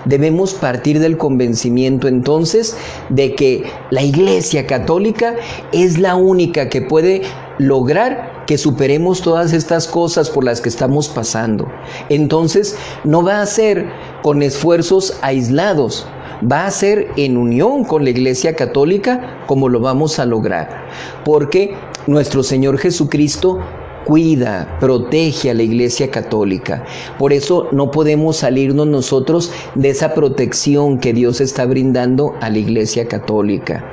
Debemos 0.05 0.55
partir 0.55 1.01
del 1.01 1.16
convencimiento 1.16 2.07
entonces 2.07 2.76
de 3.09 3.35
que 3.35 3.64
la 3.91 4.03
Iglesia 4.03 4.68
Católica 4.68 5.35
es 5.72 5.99
la 5.99 6.14
única 6.14 6.68
que 6.68 6.83
puede 6.83 7.22
lograr 7.62 8.44
que 8.46 8.58
superemos 8.58 9.22
todas 9.22 9.52
estas 9.52 9.86
cosas 9.86 10.28
por 10.30 10.44
las 10.44 10.60
que 10.60 10.68
estamos 10.68 11.08
pasando. 11.08 11.68
Entonces, 12.08 12.76
no 13.04 13.22
va 13.22 13.40
a 13.40 13.46
ser 13.46 13.86
con 14.22 14.42
esfuerzos 14.42 15.16
aislados, 15.22 16.06
va 16.50 16.66
a 16.66 16.70
ser 16.70 17.08
en 17.16 17.36
unión 17.36 17.84
con 17.84 18.04
la 18.04 18.10
Iglesia 18.10 18.54
Católica 18.56 19.38
como 19.46 19.68
lo 19.68 19.80
vamos 19.80 20.18
a 20.18 20.26
lograr. 20.26 20.86
Porque 21.24 21.74
nuestro 22.06 22.42
Señor 22.42 22.78
Jesucristo 22.78 23.60
cuida, 24.04 24.78
protege 24.80 25.50
a 25.50 25.54
la 25.54 25.62
Iglesia 25.62 26.10
Católica. 26.10 26.84
Por 27.18 27.32
eso 27.32 27.68
no 27.72 27.90
podemos 27.90 28.38
salirnos 28.38 28.86
nosotros 28.86 29.52
de 29.74 29.90
esa 29.90 30.14
protección 30.14 30.98
que 30.98 31.12
Dios 31.12 31.40
está 31.40 31.64
brindando 31.66 32.34
a 32.40 32.50
la 32.50 32.58
Iglesia 32.58 33.06
Católica. 33.06 33.84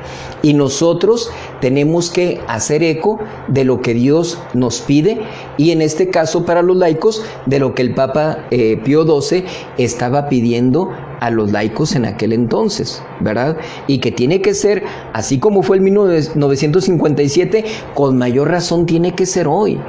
Y 0.41 0.53
nosotros 0.53 1.31
tenemos 1.61 2.09
que 2.09 2.41
hacer 2.47 2.83
eco 2.83 3.19
de 3.47 3.63
lo 3.63 3.81
que 3.81 3.93
Dios 3.93 4.39
nos 4.53 4.81
pide 4.81 5.21
y 5.57 5.71
en 5.71 5.81
este 5.81 6.09
caso 6.09 6.45
para 6.45 6.61
los 6.61 6.77
laicos 6.77 7.23
de 7.45 7.59
lo 7.59 7.73
que 7.73 7.81
el 7.81 7.93
Papa 7.93 8.45
eh, 8.51 8.79
Pío 8.83 9.03
XII 9.21 9.43
estaba 9.77 10.29
pidiendo 10.29 10.91
a 11.19 11.29
los 11.29 11.51
laicos 11.51 11.95
en 11.95 12.05
aquel 12.05 12.33
entonces, 12.33 13.01
¿verdad? 13.19 13.57
Y 13.87 13.99
que 13.99 14.11
tiene 14.11 14.41
que 14.41 14.53
ser, 14.53 14.83
así 15.13 15.37
como 15.39 15.63
fue 15.63 15.77
el 15.77 15.83
1957, 15.83 17.65
con 17.93 18.17
mayor 18.17 18.49
razón 18.49 18.85
tiene 18.85 19.13
que 19.15 19.25
ser 19.25 19.47
hoy 19.47 19.79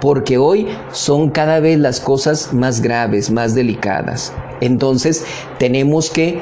porque 0.00 0.36
hoy 0.36 0.68
son 0.92 1.30
cada 1.30 1.60
vez 1.60 1.78
las 1.78 2.00
cosas 2.00 2.52
más 2.52 2.80
graves, 2.80 3.30
más 3.30 3.54
delicadas. 3.54 4.32
Entonces 4.60 5.24
tenemos 5.58 6.10
que 6.10 6.40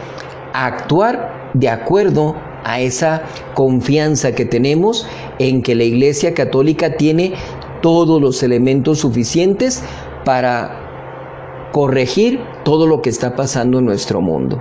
actuar 0.53 1.51
de 1.55 1.69
acuerdo 1.69 2.35
a 2.65 2.81
esa 2.81 3.23
confianza 3.55 4.35
que 4.35 4.45
tenemos 4.45 5.07
en 5.39 5.63
que 5.63 5.75
la 5.75 5.85
Iglesia 5.85 6.35
Católica 6.35 6.97
tiene 6.97 7.35
todos 7.83 8.21
los 8.21 8.43
elementos 8.43 9.01
suficientes 9.01 9.83
para 10.25 11.71
corregir 11.73 12.41
todo 12.65 12.87
lo 12.87 13.03
que 13.03 13.11
está 13.11 13.37
pasando 13.37 13.79
en 13.79 13.85
nuestro 13.85 14.21
mundo. 14.21 14.61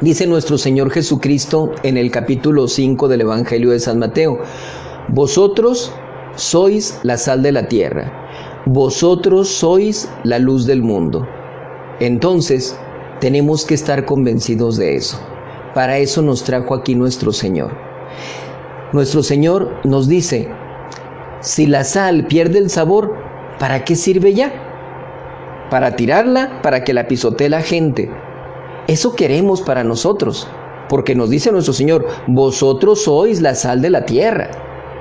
Dice 0.00 0.26
nuestro 0.26 0.58
Señor 0.58 0.90
Jesucristo 0.90 1.72
en 1.84 1.96
el 1.96 2.10
capítulo 2.10 2.66
5 2.66 3.06
del 3.06 3.20
Evangelio 3.20 3.70
de 3.70 3.78
San 3.78 4.00
Mateo, 4.00 4.40
vosotros 5.08 5.92
sois 6.34 6.98
la 7.04 7.16
sal 7.18 7.42
de 7.42 7.52
la 7.52 7.68
tierra, 7.68 8.62
vosotros 8.66 9.48
sois 9.48 10.10
la 10.24 10.40
luz 10.40 10.66
del 10.66 10.82
mundo. 10.82 11.26
Entonces, 12.00 12.76
tenemos 13.20 13.64
que 13.64 13.74
estar 13.74 14.04
convencidos 14.04 14.76
de 14.76 14.96
eso. 14.96 15.20
Para 15.74 15.98
eso 15.98 16.20
nos 16.22 16.44
trajo 16.44 16.74
aquí 16.74 16.94
nuestro 16.94 17.32
Señor. 17.32 17.72
Nuestro 18.92 19.22
Señor 19.22 19.80
nos 19.84 20.06
dice, 20.06 20.50
si 21.40 21.66
la 21.66 21.82
sal 21.82 22.26
pierde 22.26 22.58
el 22.58 22.68
sabor, 22.68 23.16
¿para 23.58 23.84
qué 23.84 23.96
sirve 23.96 24.34
ya? 24.34 24.52
Para 25.70 25.96
tirarla, 25.96 26.60
para 26.62 26.84
que 26.84 26.92
la 26.92 27.08
pisotee 27.08 27.48
la 27.48 27.62
gente. 27.62 28.10
Eso 28.86 29.14
queremos 29.16 29.62
para 29.62 29.82
nosotros, 29.82 30.46
porque 30.90 31.14
nos 31.14 31.30
dice 31.30 31.50
nuestro 31.52 31.72
Señor, 31.72 32.06
vosotros 32.26 33.04
sois 33.04 33.40
la 33.40 33.54
sal 33.54 33.80
de 33.80 33.90
la 33.90 34.04
tierra. 34.04 34.50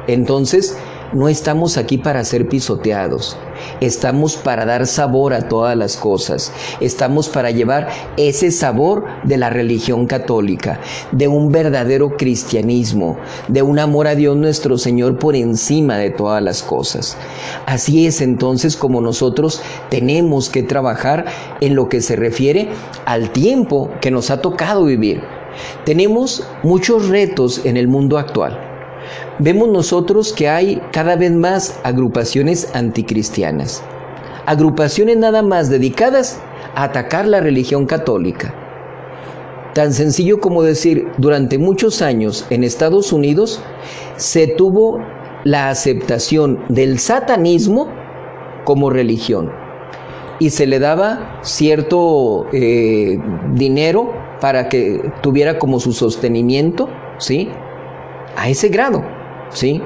Entonces, 0.07 0.77
no 1.11 1.27
estamos 1.27 1.77
aquí 1.77 1.97
para 1.97 2.23
ser 2.23 2.47
pisoteados. 2.47 3.37
Estamos 3.79 4.35
para 4.35 4.65
dar 4.65 4.87
sabor 4.87 5.33
a 5.33 5.47
todas 5.47 5.75
las 5.77 5.97
cosas. 5.97 6.51
Estamos 6.79 7.29
para 7.29 7.51
llevar 7.51 7.89
ese 8.17 8.51
sabor 8.51 9.05
de 9.23 9.37
la 9.37 9.49
religión 9.49 10.07
católica, 10.07 10.79
de 11.11 11.27
un 11.27 11.51
verdadero 11.51 12.17
cristianismo, 12.17 13.17
de 13.47 13.61
un 13.61 13.79
amor 13.79 14.07
a 14.07 14.15
Dios 14.15 14.35
nuestro 14.35 14.77
Señor 14.77 15.17
por 15.19 15.35
encima 15.35 15.97
de 15.97 16.09
todas 16.11 16.41
las 16.41 16.63
cosas. 16.63 17.17
Así 17.65 18.05
es 18.07 18.21
entonces 18.21 18.77
como 18.77 19.01
nosotros 19.01 19.61
tenemos 19.89 20.49
que 20.49 20.63
trabajar 20.63 21.25
en 21.59 21.75
lo 21.75 21.89
que 21.89 22.01
se 22.01 22.15
refiere 22.15 22.69
al 23.05 23.31
tiempo 23.31 23.89
que 24.01 24.11
nos 24.11 24.31
ha 24.31 24.41
tocado 24.41 24.85
vivir. 24.85 25.21
Tenemos 25.85 26.47
muchos 26.63 27.09
retos 27.09 27.65
en 27.65 27.77
el 27.77 27.87
mundo 27.87 28.17
actual 28.17 28.70
vemos 29.39 29.69
nosotros 29.69 30.33
que 30.33 30.49
hay 30.49 30.81
cada 30.91 31.15
vez 31.15 31.31
más 31.31 31.79
agrupaciones 31.83 32.69
anticristianas, 32.73 33.83
agrupaciones 34.45 35.17
nada 35.17 35.41
más 35.41 35.69
dedicadas 35.69 36.39
a 36.75 36.83
atacar 36.83 37.27
la 37.27 37.39
religión 37.39 37.85
católica. 37.85 38.53
Tan 39.73 39.93
sencillo 39.93 40.39
como 40.41 40.63
decir, 40.63 41.07
durante 41.17 41.57
muchos 41.57 42.01
años 42.01 42.45
en 42.49 42.63
Estados 42.63 43.13
Unidos 43.13 43.61
se 44.17 44.47
tuvo 44.47 44.99
la 45.43 45.69
aceptación 45.69 46.59
del 46.69 46.99
satanismo 46.99 47.87
como 48.65 48.89
religión 48.89 49.51
y 50.39 50.49
se 50.49 50.65
le 50.67 50.79
daba 50.79 51.39
cierto 51.43 52.47
eh, 52.51 53.19
dinero 53.53 54.11
para 54.41 54.69
que 54.69 55.11
tuviera 55.21 55.59
como 55.59 55.79
su 55.79 55.93
sostenimiento, 55.93 56.89
¿sí? 57.19 57.49
A 58.35 58.49
ese 58.49 58.69
grado. 58.69 59.03
¿sí? 59.53 59.81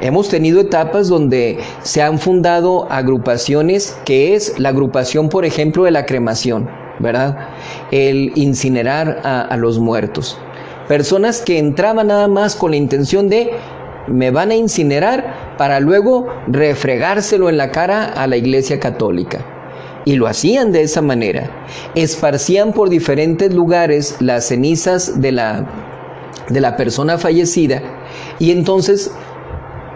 Hemos 0.00 0.28
tenido 0.28 0.60
etapas 0.60 1.08
donde 1.08 1.58
se 1.82 2.02
han 2.02 2.18
fundado 2.18 2.90
agrupaciones 2.90 3.96
que 4.04 4.34
es 4.34 4.58
la 4.58 4.70
agrupación, 4.70 5.28
por 5.28 5.44
ejemplo, 5.44 5.84
de 5.84 5.92
la 5.92 6.06
cremación, 6.06 6.68
¿verdad? 6.98 7.50
El 7.90 8.32
incinerar 8.34 9.20
a, 9.22 9.56
los 9.56 9.78
muertos. 9.78 10.38
Personas 10.88 11.40
que 11.40 11.58
entraban 11.58 12.08
nada 12.08 12.26
más 12.26 12.56
con 12.56 12.72
la 12.72 12.76
intención 12.76 13.28
de 13.28 13.52
me 14.08 14.32
van 14.32 14.50
a 14.50 14.56
incinerar 14.56 15.54
para 15.56 15.78
luego 15.78 16.26
refregárselo 16.48 17.48
en 17.48 17.56
la 17.56 17.70
cara 17.70 18.06
a 18.06 18.26
la 18.26 18.36
iglesia 18.36 18.80
católica. 18.80 19.46
Y 20.04 20.16
lo 20.16 20.26
hacían 20.26 20.72
de 20.72 20.82
esa 20.82 21.00
manera. 21.00 21.48
Esparcían 21.94 22.72
por 22.72 22.88
diferentes 22.88 23.54
lugares 23.54 24.16
las 24.18 24.48
cenizas 24.48 25.20
de 25.20 25.30
la, 25.30 25.91
de 26.48 26.60
la 26.60 26.76
persona 26.76 27.18
fallecida 27.18 27.82
y 28.38 28.50
entonces 28.50 29.12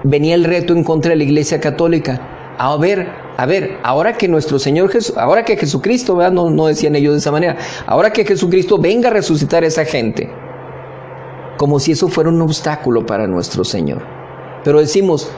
venía 0.05 0.35
el 0.35 0.45
reto 0.45 0.73
en 0.73 0.85
contra 0.85 1.11
de 1.11 1.17
la 1.17 1.25
Iglesia 1.25 1.61
Católica. 1.61 2.55
A 2.59 2.77
ver, 2.77 3.09
a 3.37 3.45
ver, 3.45 3.79
ahora 3.83 4.15
que 4.15 4.29
nuestro 4.29 4.59
Señor 4.59 4.91
Jesús, 4.91 5.17
ahora 5.17 5.45
que 5.45 5.57
Jesucristo, 5.57 6.17
No, 6.31 6.49
no 6.49 6.67
decían 6.67 6.97
ellos 6.97 7.13
de 7.13 7.19
esa 7.19 7.33
manera, 7.33 7.57
ahora 7.87 8.11
que 8.11 8.25
Jesucristo 8.25 8.79
venga 8.79 9.11
a 9.11 9.13
resucitar 9.13 9.63
a 9.63 9.67
esa 9.67 9.85
gente, 9.85 10.31
como 11.59 11.79
si 11.79 11.93
eso 11.93 12.09
fuera 12.09 12.31
un 12.31 12.41
obstáculo 12.41 13.05
para 13.05 13.27
nuestro 13.27 13.65
Señor. 13.65 14.03
Pero 14.65 14.81
decimos, 14.81 15.31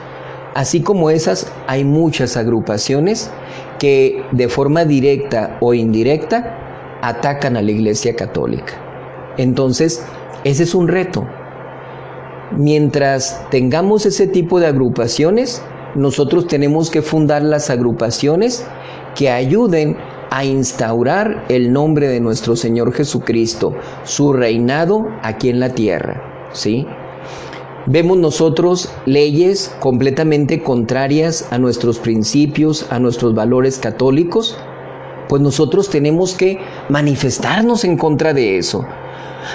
así 0.55 0.81
como 0.81 1.09
esas, 1.09 1.51
hay 1.67 1.83
muchas 1.83 2.37
agrupaciones 2.37 3.31
que 3.79 4.23
de 4.31 4.47
forma 4.47 4.85
directa 4.85 5.57
o 5.59 5.73
indirecta 5.73 6.99
atacan 7.01 7.57
a 7.57 7.61
la 7.61 7.71
Iglesia 7.71 8.15
Católica. 8.15 8.73
Entonces, 9.37 10.05
ese 10.43 10.63
es 10.63 10.75
un 10.75 10.87
reto. 10.87 11.25
Mientras 12.51 13.45
tengamos 13.51 14.05
ese 14.05 14.27
tipo 14.27 14.59
de 14.59 14.67
agrupaciones, 14.67 15.61
nosotros 15.95 16.47
tenemos 16.47 16.89
que 16.89 17.01
fundar 17.01 17.41
las 17.41 17.69
agrupaciones 17.69 18.65
que 19.15 19.29
ayuden 19.29 19.97
a 20.31 20.45
instaurar 20.45 21.45
el 21.49 21.73
nombre 21.73 22.07
de 22.07 22.19
nuestro 22.19 22.55
Señor 22.55 22.93
Jesucristo, 22.93 23.73
su 24.03 24.33
reinado 24.33 25.07
aquí 25.23 25.49
en 25.49 25.59
la 25.59 25.69
tierra, 25.69 26.49
¿sí? 26.53 26.85
Vemos 27.87 28.17
nosotros 28.17 28.93
leyes 29.05 29.75
completamente 29.79 30.61
contrarias 30.61 31.47
a 31.51 31.57
nuestros 31.57 31.97
principios, 31.97 32.85
a 32.91 32.99
nuestros 32.99 33.33
valores 33.33 33.79
católicos, 33.79 34.59
pues 35.29 35.41
nosotros 35.41 35.89
tenemos 35.89 36.33
que 36.33 36.59
manifestarnos 36.89 37.85
en 37.85 37.95
contra 37.95 38.33
de 38.33 38.57
eso. 38.57 38.85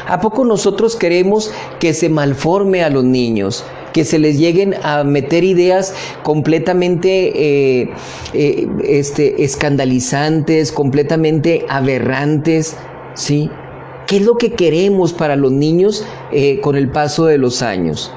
¿A 0.07 0.21
poco 0.21 0.45
nosotros 0.45 0.97
queremos 0.97 1.53
que 1.81 1.93
se 1.93 2.09
malforme 2.09 2.83
a 2.83 2.89
los 2.89 3.05
niños? 3.05 3.65
que 3.93 4.05
se 4.05 4.19
les 4.19 4.39
lleguen 4.39 4.75
a 4.83 5.05
meter 5.05 5.45
ideas 5.45 5.95
completamente 6.25 7.83
eh, 7.83 7.91
eh, 8.33 8.67
este, 8.83 9.45
escandalizantes, 9.45 10.73
completamente 10.73 11.65
aberrantes, 11.69 12.77
¿sí? 13.15 13.49
¿Qué 14.09 14.17
es 14.17 14.23
lo 14.23 14.37
que 14.37 14.51
queremos 14.51 15.13
para 15.13 15.37
los 15.37 15.53
niños 15.53 16.05
eh, 16.33 16.61
con 16.61 16.75
el 16.75 16.91
paso 16.91 17.27
de 17.27 17.39
los 17.39 17.63
años? 17.63 18.13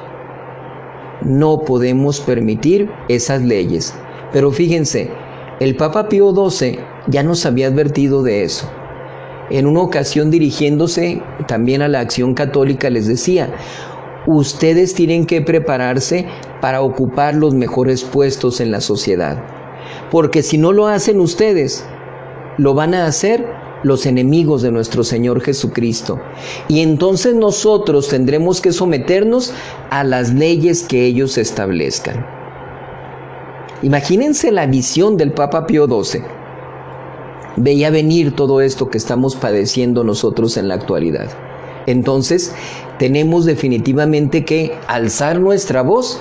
No 1.21 1.61
podemos 1.61 2.21
permitir 2.21 2.89
esas 3.07 3.43
leyes. 3.43 3.93
Pero 4.33 4.51
fíjense, 4.51 5.11
el 5.59 5.75
Papa 5.75 6.07
Pío 6.07 6.33
XII 6.33 6.79
ya 7.07 7.23
nos 7.23 7.45
había 7.45 7.67
advertido 7.67 8.21
de 8.21 8.43
eso. 8.43 8.69
En 9.49 9.65
una 9.65 9.81
ocasión 9.81 10.29
dirigiéndose 10.29 11.21
también 11.47 11.81
a 11.81 11.87
la 11.87 11.99
acción 11.99 12.35
católica 12.35 12.89
les 12.89 13.07
decía, 13.07 13.55
ustedes 14.27 14.93
tienen 14.93 15.25
que 15.25 15.41
prepararse 15.41 16.27
para 16.61 16.81
ocupar 16.81 17.33
los 17.33 17.55
mejores 17.55 18.03
puestos 18.03 18.59
en 18.59 18.71
la 18.71 18.81
sociedad. 18.81 19.41
Porque 20.11 20.43
si 20.43 20.59
no 20.59 20.73
lo 20.73 20.87
hacen 20.87 21.19
ustedes, 21.19 21.85
lo 22.57 22.75
van 22.75 22.93
a 22.93 23.07
hacer 23.07 23.47
los 23.83 24.05
enemigos 24.05 24.61
de 24.61 24.71
nuestro 24.71 25.03
Señor 25.03 25.41
Jesucristo. 25.41 26.19
Y 26.67 26.81
entonces 26.81 27.33
nosotros 27.33 28.09
tendremos 28.09 28.61
que 28.61 28.73
someternos 28.73 29.53
a 29.89 30.03
las 30.03 30.33
leyes 30.33 30.83
que 30.83 31.05
ellos 31.05 31.37
establezcan. 31.37 32.36
Imagínense 33.83 34.51
la 34.51 34.65
visión 34.65 35.17
del 35.17 35.33
Papa 35.33 35.67
Pío 35.67 35.85
XII. 35.85 36.21
Veía 37.57 37.91
venir 37.91 38.35
todo 38.35 38.61
esto 38.61 38.89
que 38.89 38.97
estamos 38.97 39.35
padeciendo 39.35 40.03
nosotros 40.03 40.57
en 40.57 40.67
la 40.67 40.73
actualidad. 40.73 41.29
Entonces, 41.85 42.53
tenemos 42.97 43.45
definitivamente 43.45 44.45
que 44.45 44.75
alzar 44.87 45.39
nuestra 45.39 45.83
voz 45.83 46.19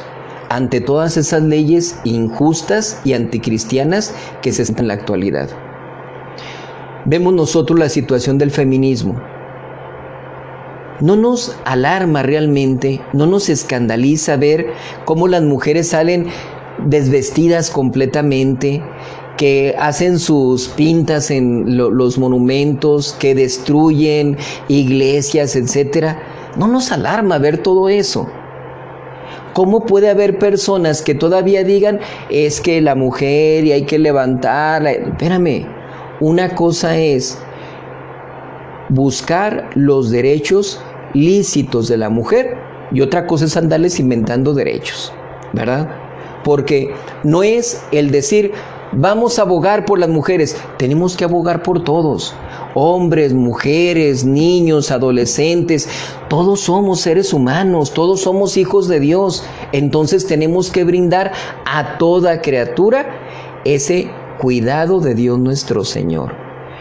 ante 0.51 0.83
todas 0.83 1.17
esas 1.17 1.43
leyes 1.43 1.99
injustas 2.05 3.01
y 3.05 3.15
anticristianas 3.15 4.15
que 4.43 4.53
se 4.53 4.63
están 4.63 4.81
en 4.85 4.89
la 4.89 4.95
actualidad. 4.95 5.49
Vemos 7.07 7.33
nosotros 7.33 7.79
la 7.79 7.89
situación 7.89 8.37
del 8.37 8.51
feminismo. 8.51 9.21
No 11.01 11.17
nos 11.17 11.57
alarma 11.65 12.23
realmente, 12.23 13.01
no 13.13 13.27
nos 13.27 13.49
escandaliza 13.49 14.37
ver 14.37 14.73
cómo 15.05 15.27
las 15.29 15.43
mujeres 15.43 15.89
salen 15.89 16.29
desvestidas 16.85 17.71
completamente, 17.71 18.83
que 19.37 19.75
hacen 19.79 20.19
sus 20.19 20.69
pintas 20.69 21.31
en 21.31 21.77
los 21.77 22.19
monumentos, 22.19 23.15
que 23.19 23.35
destruyen 23.35 24.37
iglesias, 24.69 25.57
etc. 25.57 26.17
No 26.57 26.69
nos 26.69 26.91
alarma 26.91 27.39
ver 27.39 27.59
todo 27.59 27.89
eso. 27.89 28.29
¿Cómo 29.53 29.87
puede 29.87 30.11
haber 30.11 30.39
personas 30.39 31.01
que 31.01 31.15
todavía 31.15 31.65
digan 31.65 32.01
es 32.29 32.61
que 32.61 32.81
la 32.81 32.95
mujer 32.95 33.65
y 33.65 33.73
hay 33.73 33.87
que 33.87 33.99
levantarla? 33.99 34.93
Espérame, 34.93 35.67
una 36.21 36.55
cosa 36.55 36.99
es 36.99 37.39
buscar 38.91 39.71
los 39.75 40.11
derechos 40.11 40.81
lícitos 41.15 41.89
de 41.89 41.97
la 41.97 42.11
mujer 42.11 42.59
y 42.93 43.01
otra 43.01 43.27
cosa 43.27 43.47
es 43.47 43.57
andarles 43.57 43.99
inventando 43.99 44.53
derechos, 44.53 45.13
¿verdad? 45.53 46.06
Porque 46.47 46.95
no 47.25 47.43
es 47.43 47.83
el 47.91 48.13
decir, 48.13 48.53
Vamos 48.93 49.39
a 49.39 49.43
abogar 49.43 49.85
por 49.85 49.99
las 49.99 50.09
mujeres. 50.09 50.57
Tenemos 50.79 51.17
que 51.17 51.25
abogar 51.25 51.63
por 51.63 51.83
todos. 51.83 52.35
Hombres, 52.75 53.35
mujeres, 53.35 54.25
niños, 54.25 54.91
adolescentes. 54.91 55.89
Todos 56.29 56.61
somos 56.61 57.01
seres 57.01 57.33
humanos. 57.33 57.93
Todos 57.93 58.21
somos 58.21 58.57
hijos 58.57 58.87
de 58.87 59.01
Dios. 59.01 59.45
Entonces 59.73 60.27
tenemos 60.27 60.71
que 60.71 60.85
brindar 60.85 61.33
a 61.67 61.99
toda 61.99 62.41
criatura 62.41 63.11
ese 63.65 64.09
cuidado 64.39 65.01
de 65.01 65.15
Dios 65.15 65.39
nuestro 65.39 65.85
Señor. 65.85 66.35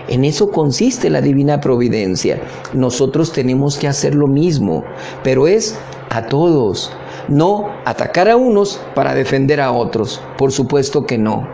En 0.08 0.24
eso 0.24 0.52
consiste 0.52 1.10
la 1.10 1.22
divina 1.22 1.60
providencia. 1.60 2.40
Nosotros 2.74 3.32
tenemos 3.34 3.78
que 3.78 3.88
hacer 3.88 4.14
lo 4.14 4.28
mismo, 4.28 4.84
pero 5.24 5.48
es 5.48 5.78
a 6.12 6.28
todos. 6.28 6.92
No 7.28 7.70
atacar 7.86 8.30
a 8.30 8.36
unos 8.36 8.82
para 8.94 9.14
defender 9.14 9.62
a 9.62 9.72
otros. 9.72 10.22
Por 10.38 10.52
supuesto 10.52 11.06
que 11.06 11.18
no. 11.18 11.48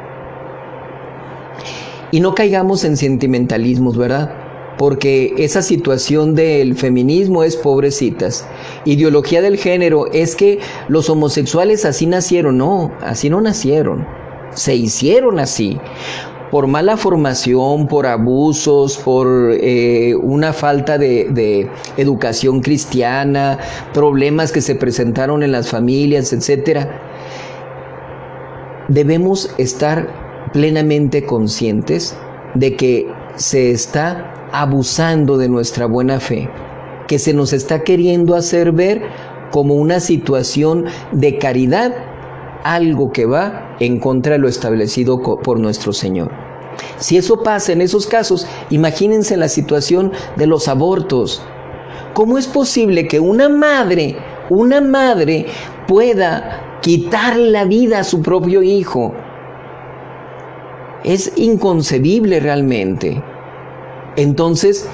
Y 2.12 2.20
no 2.20 2.36
caigamos 2.36 2.84
en 2.84 2.98
sentimentalismos, 2.98 3.98
¿verdad? 3.98 4.36
Porque 4.78 5.34
esa 5.38 5.62
situación 5.62 6.36
del 6.36 6.76
feminismo 6.76 7.44
es 7.44 7.56
pobrecitas. 7.56 8.48
Ideología 8.84 9.42
del 9.42 9.58
género 9.58 10.12
es 10.12 10.36
que 10.36 10.60
los 10.88 11.10
homosexuales 11.10 11.86
así 11.86 12.08
nacieron. 12.08 12.58
No, 12.58 12.92
así 13.02 13.30
no 13.30 13.40
nacieron. 13.42 14.06
Se 14.54 14.76
hicieron 14.76 15.40
así 15.40 15.80
por 16.52 16.68
mala 16.68 16.98
formación, 16.98 17.88
por 17.88 18.06
abusos, 18.06 18.98
por 18.98 19.54
eh, 19.54 20.14
una 20.16 20.52
falta 20.52 20.98
de, 20.98 21.30
de, 21.32 21.70
educación 21.96 22.62
cristiana, 22.62 23.58
problemas 23.94 24.52
que 24.52 24.62
se 24.62 24.76
presentaron 24.76 25.44
en 25.44 25.54
las 25.54 25.70
familias, 25.70 26.34
etc. 26.34 26.88
Debemos 28.90 29.50
estar 29.58 30.50
plenamente 30.52 31.26
conscientes 31.26 32.16
de 32.54 32.76
que 32.76 33.08
se 33.36 33.72
está 33.72 34.50
abusando 34.52 35.38
de 35.38 35.48
nuestra 35.48 35.86
buena 35.86 36.20
fe, 36.20 36.50
que 37.08 37.18
se 37.18 37.34
nos 37.34 37.54
está 37.54 37.84
queriendo 37.84 38.36
hacer 38.36 38.74
ver 38.74 39.04
como 39.52 39.76
una 39.76 40.00
situación 40.00 40.86
de 41.12 41.38
caridad, 41.38 41.94
algo 42.64 43.12
que 43.12 43.26
va 43.26 43.76
en 43.80 44.00
contra 44.00 44.34
de 44.34 44.40
lo 44.40 44.48
establecido 44.48 45.22
por 45.22 45.60
nuestro 45.60 45.94
Señor. 45.94 46.41
Si 46.98 47.18
eso 47.18 47.44
pasa 47.44 47.72
en 47.72 47.82
esos 47.82 48.08
casos, 48.08 48.48
imagínense 48.70 49.38
la 49.38 49.48
situación 49.48 50.12
de 50.36 50.48
los 50.48 50.68
abortos. 50.68 51.44
¿Cómo 52.14 52.38
es 52.38 52.48
posible 52.48 53.08
que 53.08 53.20
una 53.20 53.50
madre, 53.50 54.18
una 54.50 54.82
madre 54.82 55.48
pueda 55.88 56.80
quitar 56.82 57.38
la 57.38 57.66
vida 57.66 58.00
a 58.00 58.04
su 58.04 58.22
propio 58.22 58.62
hijo? 58.62 59.14
Es 61.04 61.34
inconcebible 61.36 62.40
realmente. 62.40 63.24
Entonces, 64.18 64.88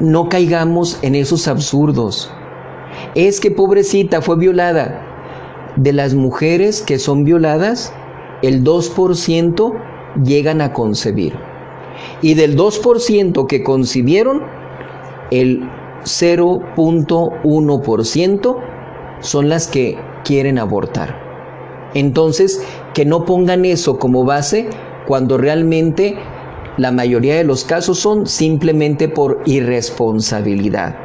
no 0.00 0.28
caigamos 0.28 0.98
en 1.02 1.14
esos 1.14 1.48
absurdos. 1.48 2.30
Es 3.14 3.40
que 3.40 3.50
pobrecita 3.50 4.22
fue 4.22 4.36
violada. 4.36 5.02
De 5.76 5.92
las 5.92 6.14
mujeres 6.14 6.82
que 6.82 7.00
son 7.00 7.24
violadas, 7.24 7.92
el 8.42 8.62
2% 8.62 9.74
llegan 10.22 10.60
a 10.60 10.72
concebir. 10.72 11.34
Y 12.22 12.34
del 12.34 12.56
2% 12.56 13.46
que 13.46 13.62
concibieron, 13.62 14.42
el 15.30 15.70
0.1% 16.04 18.56
son 19.20 19.48
las 19.48 19.68
que 19.68 19.96
quieren 20.24 20.58
abortar. 20.58 21.22
Entonces, 21.94 22.64
que 22.92 23.04
no 23.04 23.24
pongan 23.24 23.64
eso 23.64 23.98
como 23.98 24.24
base 24.24 24.68
cuando 25.06 25.38
realmente 25.38 26.16
la 26.76 26.90
mayoría 26.90 27.36
de 27.36 27.44
los 27.44 27.64
casos 27.64 28.00
son 28.00 28.26
simplemente 28.26 29.08
por 29.08 29.42
irresponsabilidad, 29.46 30.96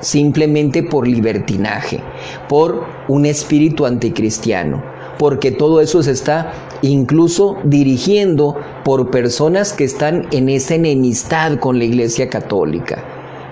simplemente 0.00 0.82
por 0.82 1.08
libertinaje, 1.08 2.00
por 2.48 2.84
un 3.08 3.24
espíritu 3.24 3.86
anticristiano, 3.86 4.82
porque 5.18 5.50
todo 5.50 5.80
eso 5.80 6.02
se 6.02 6.10
está 6.10 6.52
incluso 6.82 7.56
dirigiendo 7.64 8.56
por 8.84 9.10
personas 9.10 9.72
que 9.72 9.84
están 9.84 10.26
en 10.32 10.48
esa 10.48 10.74
enemistad 10.74 11.58
con 11.58 11.78
la 11.78 11.84
Iglesia 11.84 12.28
Católica. 12.28 13.02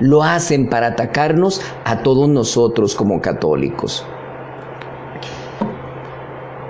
Lo 0.01 0.23
hacen 0.23 0.69
para 0.69 0.89
atacarnos 0.89 1.61
a 1.85 2.03
todos 2.03 2.29
nosotros 2.29 2.95
como 2.95 3.21
católicos 3.21 4.05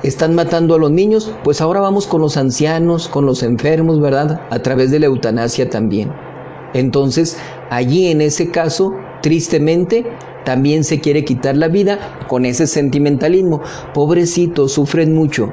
están 0.02 0.34
matando 0.34 0.74
a 0.74 0.78
los 0.78 0.90
niños, 0.90 1.32
pues 1.44 1.60
ahora 1.60 1.80
vamos 1.80 2.06
con 2.06 2.20
los 2.20 2.36
ancianos, 2.36 3.08
con 3.08 3.24
los 3.24 3.42
enfermos, 3.42 4.00
¿verdad? 4.00 4.40
A 4.50 4.58
través 4.58 4.90
de 4.90 4.98
la 4.98 5.06
eutanasia 5.06 5.70
también. 5.70 6.12
Entonces, 6.74 7.36
allí 7.70 8.08
en 8.08 8.20
ese 8.20 8.50
caso, 8.50 8.94
tristemente, 9.20 10.04
también 10.44 10.84
se 10.84 11.00
quiere 11.00 11.24
quitar 11.24 11.56
la 11.56 11.68
vida 11.68 11.98
con 12.28 12.44
ese 12.44 12.66
sentimentalismo. 12.66 13.62
Pobrecitos, 13.94 14.72
sufren 14.72 15.14
mucho. 15.14 15.50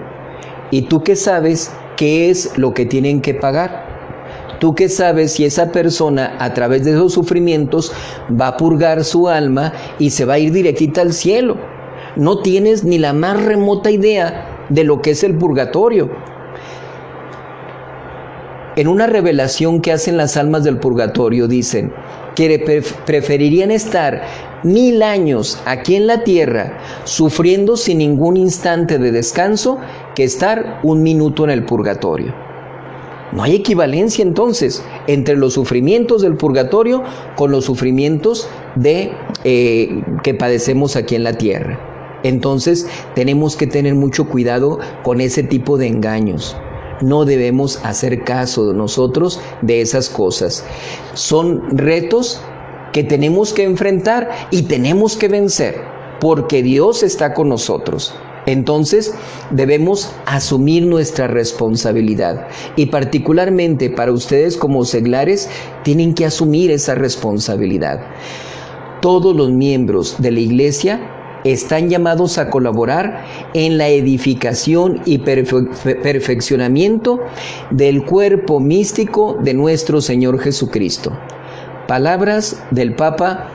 ¿Y 0.71 0.83
tú 0.83 1.03
qué 1.03 1.15
sabes 1.15 1.71
qué 1.97 2.29
es 2.29 2.57
lo 2.57 2.73
que 2.73 2.85
tienen 2.85 3.21
que 3.21 3.33
pagar? 3.33 3.87
¿Tú 4.59 4.75
qué 4.75 4.89
sabes 4.89 5.33
si 5.33 5.45
esa 5.45 5.71
persona 5.71 6.35
a 6.39 6.53
través 6.53 6.83
de 6.83 6.91
esos 6.91 7.13
sufrimientos 7.13 7.93
va 8.29 8.47
a 8.47 8.57
purgar 8.57 9.03
su 9.03 9.29
alma 9.29 9.73
y 9.99 10.09
se 10.09 10.25
va 10.25 10.33
a 10.33 10.39
ir 10.39 10.51
directita 10.51 11.01
al 11.01 11.13
cielo? 11.13 11.57
no 12.15 12.39
tienes 12.39 12.83
ni 12.83 12.97
la 12.97 13.13
más 13.13 13.43
remota 13.43 13.91
idea 13.91 14.65
de 14.69 14.83
lo 14.83 15.01
que 15.01 15.11
es 15.11 15.23
el 15.23 15.37
purgatorio. 15.37 16.09
En 18.75 18.87
una 18.87 19.07
revelación 19.07 19.81
que 19.81 19.91
hacen 19.91 20.17
las 20.17 20.37
almas 20.37 20.63
del 20.63 20.79
purgatorio 20.79 21.47
dicen 21.47 21.93
que 22.35 22.83
preferirían 23.05 23.71
estar 23.71 24.21
mil 24.63 25.03
años 25.03 25.59
aquí 25.65 25.95
en 25.95 26.07
la 26.07 26.23
tierra 26.23 26.77
sufriendo 27.05 27.77
sin 27.77 27.99
ningún 27.99 28.37
instante 28.37 28.97
de 28.97 29.11
descanso 29.11 29.77
que 30.15 30.23
estar 30.23 30.79
un 30.83 31.03
minuto 31.03 31.43
en 31.43 31.49
el 31.49 31.63
purgatorio. 31.63 32.33
No 33.31 33.43
hay 33.43 33.55
equivalencia 33.55 34.23
entonces 34.23 34.83
entre 35.07 35.35
los 35.35 35.53
sufrimientos 35.53 36.21
del 36.21 36.35
purgatorio 36.35 37.03
con 37.35 37.51
los 37.51 37.65
sufrimientos 37.65 38.49
de, 38.75 39.11
eh, 39.43 40.01
que 40.23 40.33
padecemos 40.33 40.95
aquí 40.95 41.15
en 41.15 41.23
la 41.23 41.33
tierra. 41.33 41.79
Entonces 42.23 42.87
tenemos 43.13 43.55
que 43.55 43.67
tener 43.67 43.95
mucho 43.95 44.27
cuidado 44.27 44.79
con 45.03 45.21
ese 45.21 45.43
tipo 45.43 45.77
de 45.77 45.87
engaños. 45.87 46.57
No 47.01 47.25
debemos 47.25 47.79
hacer 47.83 48.23
caso 48.23 48.73
nosotros 48.73 49.39
de 49.61 49.81
esas 49.81 50.09
cosas. 50.09 50.65
Son 51.13 51.77
retos 51.77 52.41
que 52.91 53.03
tenemos 53.03 53.53
que 53.53 53.63
enfrentar 53.63 54.29
y 54.51 54.63
tenemos 54.63 55.15
que 55.15 55.27
vencer, 55.27 55.81
porque 56.19 56.63
Dios 56.63 57.03
está 57.03 57.33
con 57.33 57.49
nosotros. 57.49 58.13
Entonces 58.45 59.13
debemos 59.51 60.11
asumir 60.25 60.85
nuestra 60.85 61.27
responsabilidad 61.27 62.47
y 62.75 62.87
particularmente 62.87 63.89
para 63.89 64.11
ustedes 64.11 64.57
como 64.57 64.85
seglares 64.85 65.49
tienen 65.83 66.13
que 66.13 66.25
asumir 66.25 66.71
esa 66.71 66.95
responsabilidad. 66.95 68.01
Todos 69.01 69.35
los 69.35 69.51
miembros 69.51 70.15
de 70.19 70.31
la 70.31 70.39
iglesia 70.39 71.18
están 71.43 71.89
llamados 71.89 72.37
a 72.37 72.49
colaborar 72.49 73.25
en 73.53 73.77
la 73.77 73.87
edificación 73.87 75.01
y 75.05 75.19
perfeccionamiento 75.19 77.19
del 77.71 78.05
cuerpo 78.05 78.59
místico 78.59 79.37
de 79.41 79.53
nuestro 79.53 80.01
Señor 80.01 80.39
Jesucristo. 80.39 81.11
Palabras 81.87 82.61
del 82.71 82.95
Papa 82.95 83.49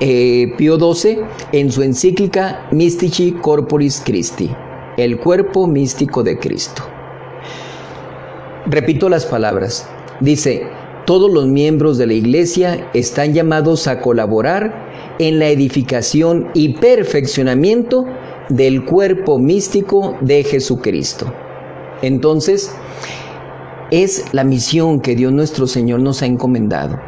eh, 0.00 0.52
Pío 0.56 0.78
XII 0.78 1.20
en 1.52 1.70
su 1.70 1.82
encíclica 1.82 2.66
Mystici 2.72 3.32
Corporis 3.32 4.02
Christi, 4.04 4.50
el 4.96 5.18
cuerpo 5.18 5.66
místico 5.66 6.22
de 6.22 6.38
Cristo. 6.38 6.82
Repito 8.66 9.08
las 9.08 9.26
palabras. 9.26 9.88
Dice, 10.20 10.66
todos 11.04 11.30
los 11.30 11.46
miembros 11.46 11.98
de 11.98 12.06
la 12.06 12.14
Iglesia 12.14 12.88
están 12.94 13.34
llamados 13.34 13.86
a 13.86 14.00
colaborar 14.00 14.93
en 15.18 15.38
la 15.38 15.48
edificación 15.48 16.48
y 16.54 16.74
perfeccionamiento 16.74 18.04
del 18.48 18.84
cuerpo 18.84 19.38
místico 19.38 20.16
de 20.20 20.44
Jesucristo. 20.44 21.32
Entonces, 22.02 22.74
es 23.90 24.24
la 24.32 24.44
misión 24.44 25.00
que 25.00 25.14
Dios 25.14 25.32
nuestro 25.32 25.66
Señor 25.66 26.00
nos 26.00 26.22
ha 26.22 26.26
encomendado 26.26 26.98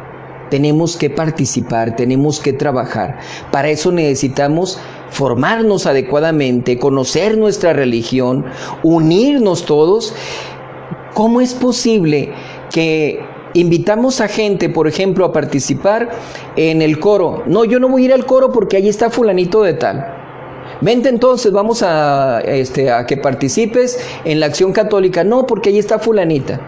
tenemos 0.49 0.97
que 0.97 1.09
participar, 1.09 1.95
tenemos 1.95 2.39
que 2.39 2.53
trabajar. 2.53 3.19
Para 3.51 3.69
eso 3.69 3.91
necesitamos 3.91 4.79
formarnos 5.09 5.85
adecuadamente, 5.85 6.79
conocer 6.79 7.37
nuestra 7.37 7.73
religión, 7.73 8.45
unirnos 8.83 9.65
todos. 9.65 10.13
¿Cómo 11.13 11.41
es 11.41 11.53
posible 11.53 12.33
que 12.71 13.19
invitamos 13.59 14.21
a 14.21 14.27
gente, 14.27 14.69
por 14.69 14.87
ejemplo, 14.87 15.25
a 15.25 15.33
participar 15.33 16.09
en 16.55 16.81
el 16.81 16.99
coro? 16.99 17.43
No, 17.45 17.65
yo 17.65 17.79
no 17.79 17.89
voy 17.89 18.03
a 18.03 18.05
ir 18.05 18.13
al 18.13 18.25
coro 18.25 18.51
porque 18.51 18.77
ahí 18.77 18.87
está 18.87 19.09
fulanito 19.09 19.63
de 19.63 19.73
tal. 19.73 20.05
Vente 20.81 21.09
entonces, 21.09 21.51
vamos 21.51 21.81
a, 21.81 22.41
este, 22.41 22.89
que 23.07 23.17
participes 23.17 23.99
en 24.25 24.39
la 24.39 24.45
acción 24.47 24.73
católica. 24.73 25.23
No, 25.23 25.47
porque 25.47 25.69
ahí 25.69 25.79
está 25.79 25.97
fulanita. 25.97 26.59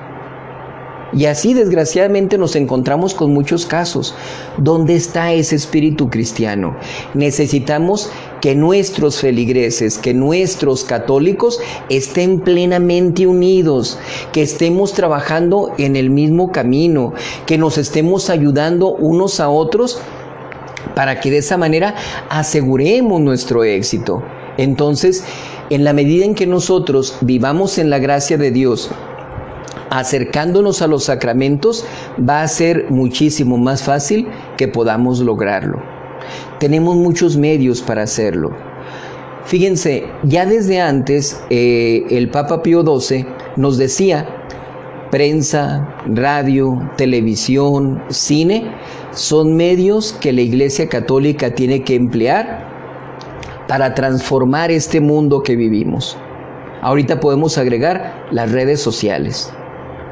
Y 1.11 1.25
así 1.25 1.53
desgraciadamente 1.53 2.37
nos 2.37 2.55
encontramos 2.55 3.13
con 3.13 3.33
muchos 3.33 3.65
casos. 3.65 4.13
¿Dónde 4.57 4.95
está 4.95 5.33
ese 5.33 5.55
espíritu 5.55 6.09
cristiano? 6.09 6.75
Necesitamos 7.13 8.11
que 8.41 8.55
nuestros 8.55 9.19
feligreses, 9.19 9.97
que 9.97 10.13
nuestros 10.13 10.83
católicos 10.83 11.59
estén 11.89 12.39
plenamente 12.39 13.27
unidos, 13.27 13.97
que 14.31 14.41
estemos 14.41 14.93
trabajando 14.93 15.73
en 15.77 15.95
el 15.95 16.09
mismo 16.09 16.51
camino, 16.51 17.13
que 17.45 17.57
nos 17.57 17.77
estemos 17.77 18.29
ayudando 18.29 18.95
unos 18.95 19.39
a 19.39 19.49
otros 19.49 19.99
para 20.95 21.19
que 21.19 21.31
de 21.31 21.39
esa 21.39 21.57
manera 21.57 21.95
aseguremos 22.29 23.21
nuestro 23.21 23.63
éxito. 23.63 24.23
Entonces, 24.57 25.23
en 25.69 25.83
la 25.83 25.93
medida 25.93 26.25
en 26.25 26.35
que 26.35 26.47
nosotros 26.47 27.17
vivamos 27.21 27.77
en 27.77 27.89
la 27.89 27.99
gracia 27.99 28.37
de 28.37 28.51
Dios, 28.51 28.89
acercándonos 29.89 30.81
a 30.81 30.87
los 30.87 31.05
sacramentos, 31.05 31.85
va 32.17 32.41
a 32.41 32.47
ser 32.47 32.87
muchísimo 32.89 33.57
más 33.57 33.83
fácil 33.83 34.27
que 34.57 34.67
podamos 34.67 35.19
lograrlo. 35.19 35.98
Tenemos 36.59 36.95
muchos 36.95 37.37
medios 37.37 37.81
para 37.81 38.03
hacerlo. 38.03 38.51
Fíjense, 39.45 40.05
ya 40.23 40.45
desde 40.45 40.79
antes 40.79 41.41
eh, 41.49 42.05
el 42.09 42.29
Papa 42.29 42.61
Pío 42.61 42.83
XII 42.83 43.25
nos 43.55 43.77
decía, 43.77 44.27
prensa, 45.09 45.95
radio, 46.05 46.91
televisión, 46.97 48.03
cine, 48.09 48.71
son 49.11 49.55
medios 49.55 50.13
que 50.13 50.33
la 50.33 50.41
Iglesia 50.41 50.87
Católica 50.87 51.55
tiene 51.55 51.83
que 51.83 51.95
emplear 51.95 52.67
para 53.67 53.93
transformar 53.95 54.71
este 54.71 55.01
mundo 55.01 55.41
que 55.41 55.55
vivimos. 55.55 56.17
Ahorita 56.81 57.19
podemos 57.19 57.57
agregar 57.57 58.27
las 58.31 58.51
redes 58.51 58.81
sociales. 58.81 59.51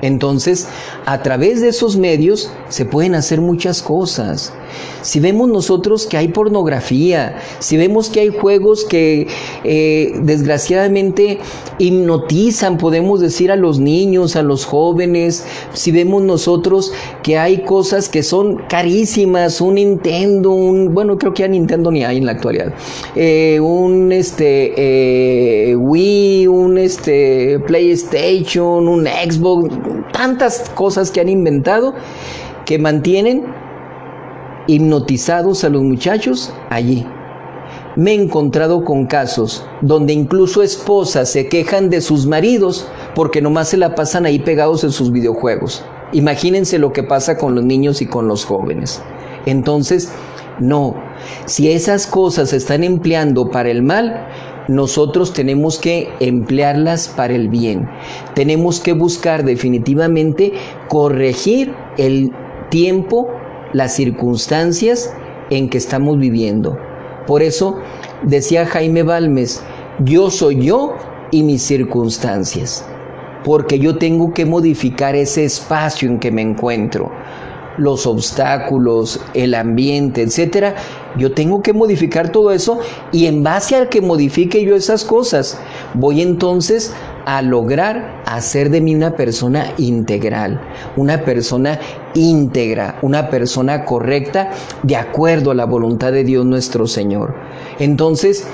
Entonces, 0.01 0.67
a 1.05 1.23
través 1.23 1.61
de 1.61 1.69
esos 1.69 1.97
medios 1.97 2.51
se 2.69 2.85
pueden 2.85 3.15
hacer 3.15 3.41
muchas 3.41 3.81
cosas. 3.81 4.53
Si 5.01 5.19
vemos 5.19 5.49
nosotros 5.49 6.05
que 6.05 6.17
hay 6.17 6.27
pornografía, 6.29 7.37
si 7.59 7.77
vemos 7.77 8.09
que 8.09 8.21
hay 8.21 8.29
juegos 8.29 8.85
que 8.85 9.27
eh, 9.63 10.13
desgraciadamente 10.21 11.39
hipnotizan, 11.79 12.77
podemos 12.77 13.19
decir, 13.19 13.51
a 13.51 13.55
los 13.55 13.79
niños, 13.79 14.35
a 14.35 14.43
los 14.43 14.65
jóvenes, 14.65 15.45
si 15.73 15.91
vemos 15.91 16.23
nosotros 16.23 16.91
que 17.23 17.37
hay 17.37 17.63
cosas 17.63 18.09
que 18.09 18.23
son 18.23 18.57
carísimas, 18.69 19.61
un 19.61 19.75
Nintendo, 19.75 20.51
un, 20.51 20.93
bueno, 20.93 21.17
creo 21.17 21.33
que 21.33 21.43
ya 21.43 21.47
Nintendo 21.47 21.91
ni 21.91 22.03
hay 22.03 22.17
en 22.17 22.25
la 22.25 22.31
actualidad, 22.33 22.73
eh, 23.15 23.59
un 23.59 24.11
este, 24.11 24.73
eh, 25.71 25.75
Wii, 25.75 26.47
un 26.47 26.77
este, 26.77 27.59
PlayStation, 27.67 28.87
un 28.87 29.05
Xbox, 29.05 29.73
tantas 30.11 30.69
cosas 30.75 31.11
que 31.11 31.21
han 31.21 31.29
inventado 31.29 31.93
que 32.65 32.77
mantienen 32.77 33.45
hipnotizados 34.67 35.63
a 35.63 35.69
los 35.69 35.83
muchachos 35.83 36.53
allí. 36.69 37.05
Me 37.95 38.11
he 38.11 38.21
encontrado 38.21 38.83
con 38.83 39.07
casos 39.07 39.65
donde 39.81 40.13
incluso 40.13 40.61
esposas 40.61 41.31
se 41.31 41.49
quejan 41.49 41.89
de 41.89 42.01
sus 42.01 42.27
maridos 42.27 42.87
porque 43.15 43.41
nomás 43.41 43.69
se 43.69 43.77
la 43.77 43.95
pasan 43.95 44.25
ahí 44.25 44.39
pegados 44.39 44.83
en 44.83 44.91
sus 44.91 45.11
videojuegos. 45.11 45.83
Imagínense 46.13 46.77
lo 46.77 46.93
que 46.93 47.03
pasa 47.03 47.37
con 47.37 47.55
los 47.55 47.63
niños 47.63 48.01
y 48.01 48.05
con 48.05 48.27
los 48.27 48.45
jóvenes. 48.45 49.01
Entonces, 49.45 50.11
no, 50.59 50.95
si 51.45 51.71
esas 51.71 52.07
cosas 52.07 52.49
se 52.49 52.57
están 52.57 52.83
empleando 52.83 53.49
para 53.49 53.69
el 53.69 53.81
mal, 53.81 54.27
nosotros 54.67 55.33
tenemos 55.33 55.79
que 55.79 56.09
emplearlas 56.19 57.07
para 57.07 57.33
el 57.33 57.49
bien. 57.49 57.89
Tenemos 58.35 58.79
que 58.79 58.93
buscar 58.93 59.43
definitivamente 59.43 60.53
corregir 60.87 61.73
el 61.97 62.31
tiempo 62.69 63.29
las 63.73 63.95
circunstancias 63.95 65.13
en 65.49 65.69
que 65.69 65.77
estamos 65.77 66.17
viviendo. 66.17 66.77
Por 67.25 67.41
eso 67.41 67.77
decía 68.23 68.65
Jaime 68.65 69.03
Balmes, 69.03 69.63
yo 69.99 70.29
soy 70.29 70.65
yo 70.65 70.93
y 71.31 71.43
mis 71.43 71.61
circunstancias, 71.61 72.85
porque 73.43 73.79
yo 73.79 73.97
tengo 73.97 74.33
que 74.33 74.45
modificar 74.45 75.15
ese 75.15 75.43
espacio 75.43 76.09
en 76.09 76.19
que 76.19 76.31
me 76.31 76.41
encuentro 76.41 77.11
los 77.77 78.07
obstáculos, 78.07 79.21
el 79.33 79.53
ambiente, 79.53 80.23
etcétera, 80.23 80.75
yo 81.17 81.33
tengo 81.33 81.61
que 81.61 81.73
modificar 81.73 82.31
todo 82.31 82.51
eso 82.51 82.79
y 83.11 83.27
en 83.27 83.43
base 83.43 83.75
al 83.75 83.89
que 83.89 84.01
modifique 84.01 84.63
yo 84.63 84.75
esas 84.75 85.03
cosas, 85.03 85.59
voy 85.93 86.21
entonces 86.21 86.93
a 87.27 87.41
lograr 87.41 88.21
hacer 88.25 88.69
de 88.69 88.79
mí 88.79 88.95
una 88.95 89.17
persona 89.17 89.73
integral, 89.77 90.61
una 90.95 91.25
persona 91.25 91.77
íntegra, 92.13 92.99
una 93.01 93.29
persona 93.29 93.83
correcta 93.83 94.51
de 94.83 94.95
acuerdo 94.95 95.51
a 95.51 95.55
la 95.55 95.65
voluntad 95.65 96.13
de 96.13 96.23
Dios 96.23 96.45
nuestro 96.45 96.87
Señor. 96.87 97.35
Entonces, 97.79 98.47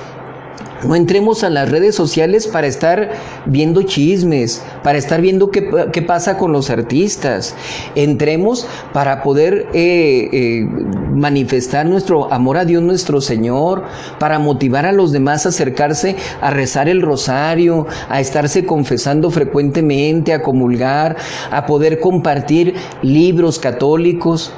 no 0.87 0.95
entremos 0.95 1.43
a 1.43 1.49
las 1.49 1.71
redes 1.71 1.95
sociales 1.95 2.47
para 2.47 2.67
estar 2.67 3.11
viendo 3.45 3.83
chismes, 3.83 4.61
para 4.83 4.97
estar 4.97 5.21
viendo 5.21 5.49
qué, 5.49 5.61
pasa 6.05 6.37
con 6.37 6.51
los 6.51 6.69
artistas. 6.69 7.55
Entremos 7.95 8.67
para 8.91 9.23
poder 9.23 9.67
eh, 9.73 10.29
eh, 10.31 10.65
manifestar 11.13 11.85
nuestro 11.85 12.31
amor 12.33 12.57
a 12.57 12.65
Dios 12.65 12.83
nuestro 12.83 13.21
Señor, 13.21 13.83
para 14.19 14.39
motivar 14.39 14.85
a 14.85 14.91
los 14.91 15.11
demás 15.13 15.45
a 15.45 15.49
acercarse 15.49 16.17
a 16.41 16.49
rezar 16.51 16.89
el 16.89 17.01
rosario, 17.01 17.87
a 18.09 18.19
estarse 18.19 18.65
confesando 18.65 19.31
frecuentemente, 19.31 20.33
a 20.33 20.41
comulgar, 20.41 21.15
a 21.49 21.65
poder 21.65 21.99
compartir 21.99 22.75
libros 23.01 23.57
católicos. 23.57 24.53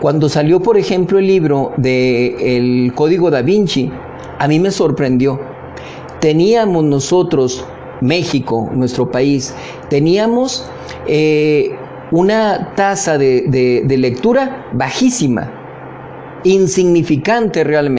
Cuando 0.00 0.28
salió, 0.28 0.58
por 0.58 0.76
ejemplo, 0.76 1.20
el 1.20 1.28
libro 1.28 1.72
de 1.76 2.56
El 2.56 2.92
Código 2.92 3.30
da 3.30 3.42
Vinci, 3.42 3.92
a 4.38 4.48
mí 4.48 4.58
me 4.58 4.70
sorprendió. 4.70 5.40
Teníamos 6.20 6.84
nosotros 6.84 7.64
México, 8.00 8.70
nuestro 8.72 9.10
país, 9.10 9.54
teníamos 9.88 10.66
eh, 11.06 11.76
una 12.10 12.74
tasa 12.74 13.18
de, 13.18 13.82
de 13.84 13.98
lectura 13.98 14.66
bajísima, 14.72 15.50
insignificante 16.44 17.64
realmente. 17.64 17.90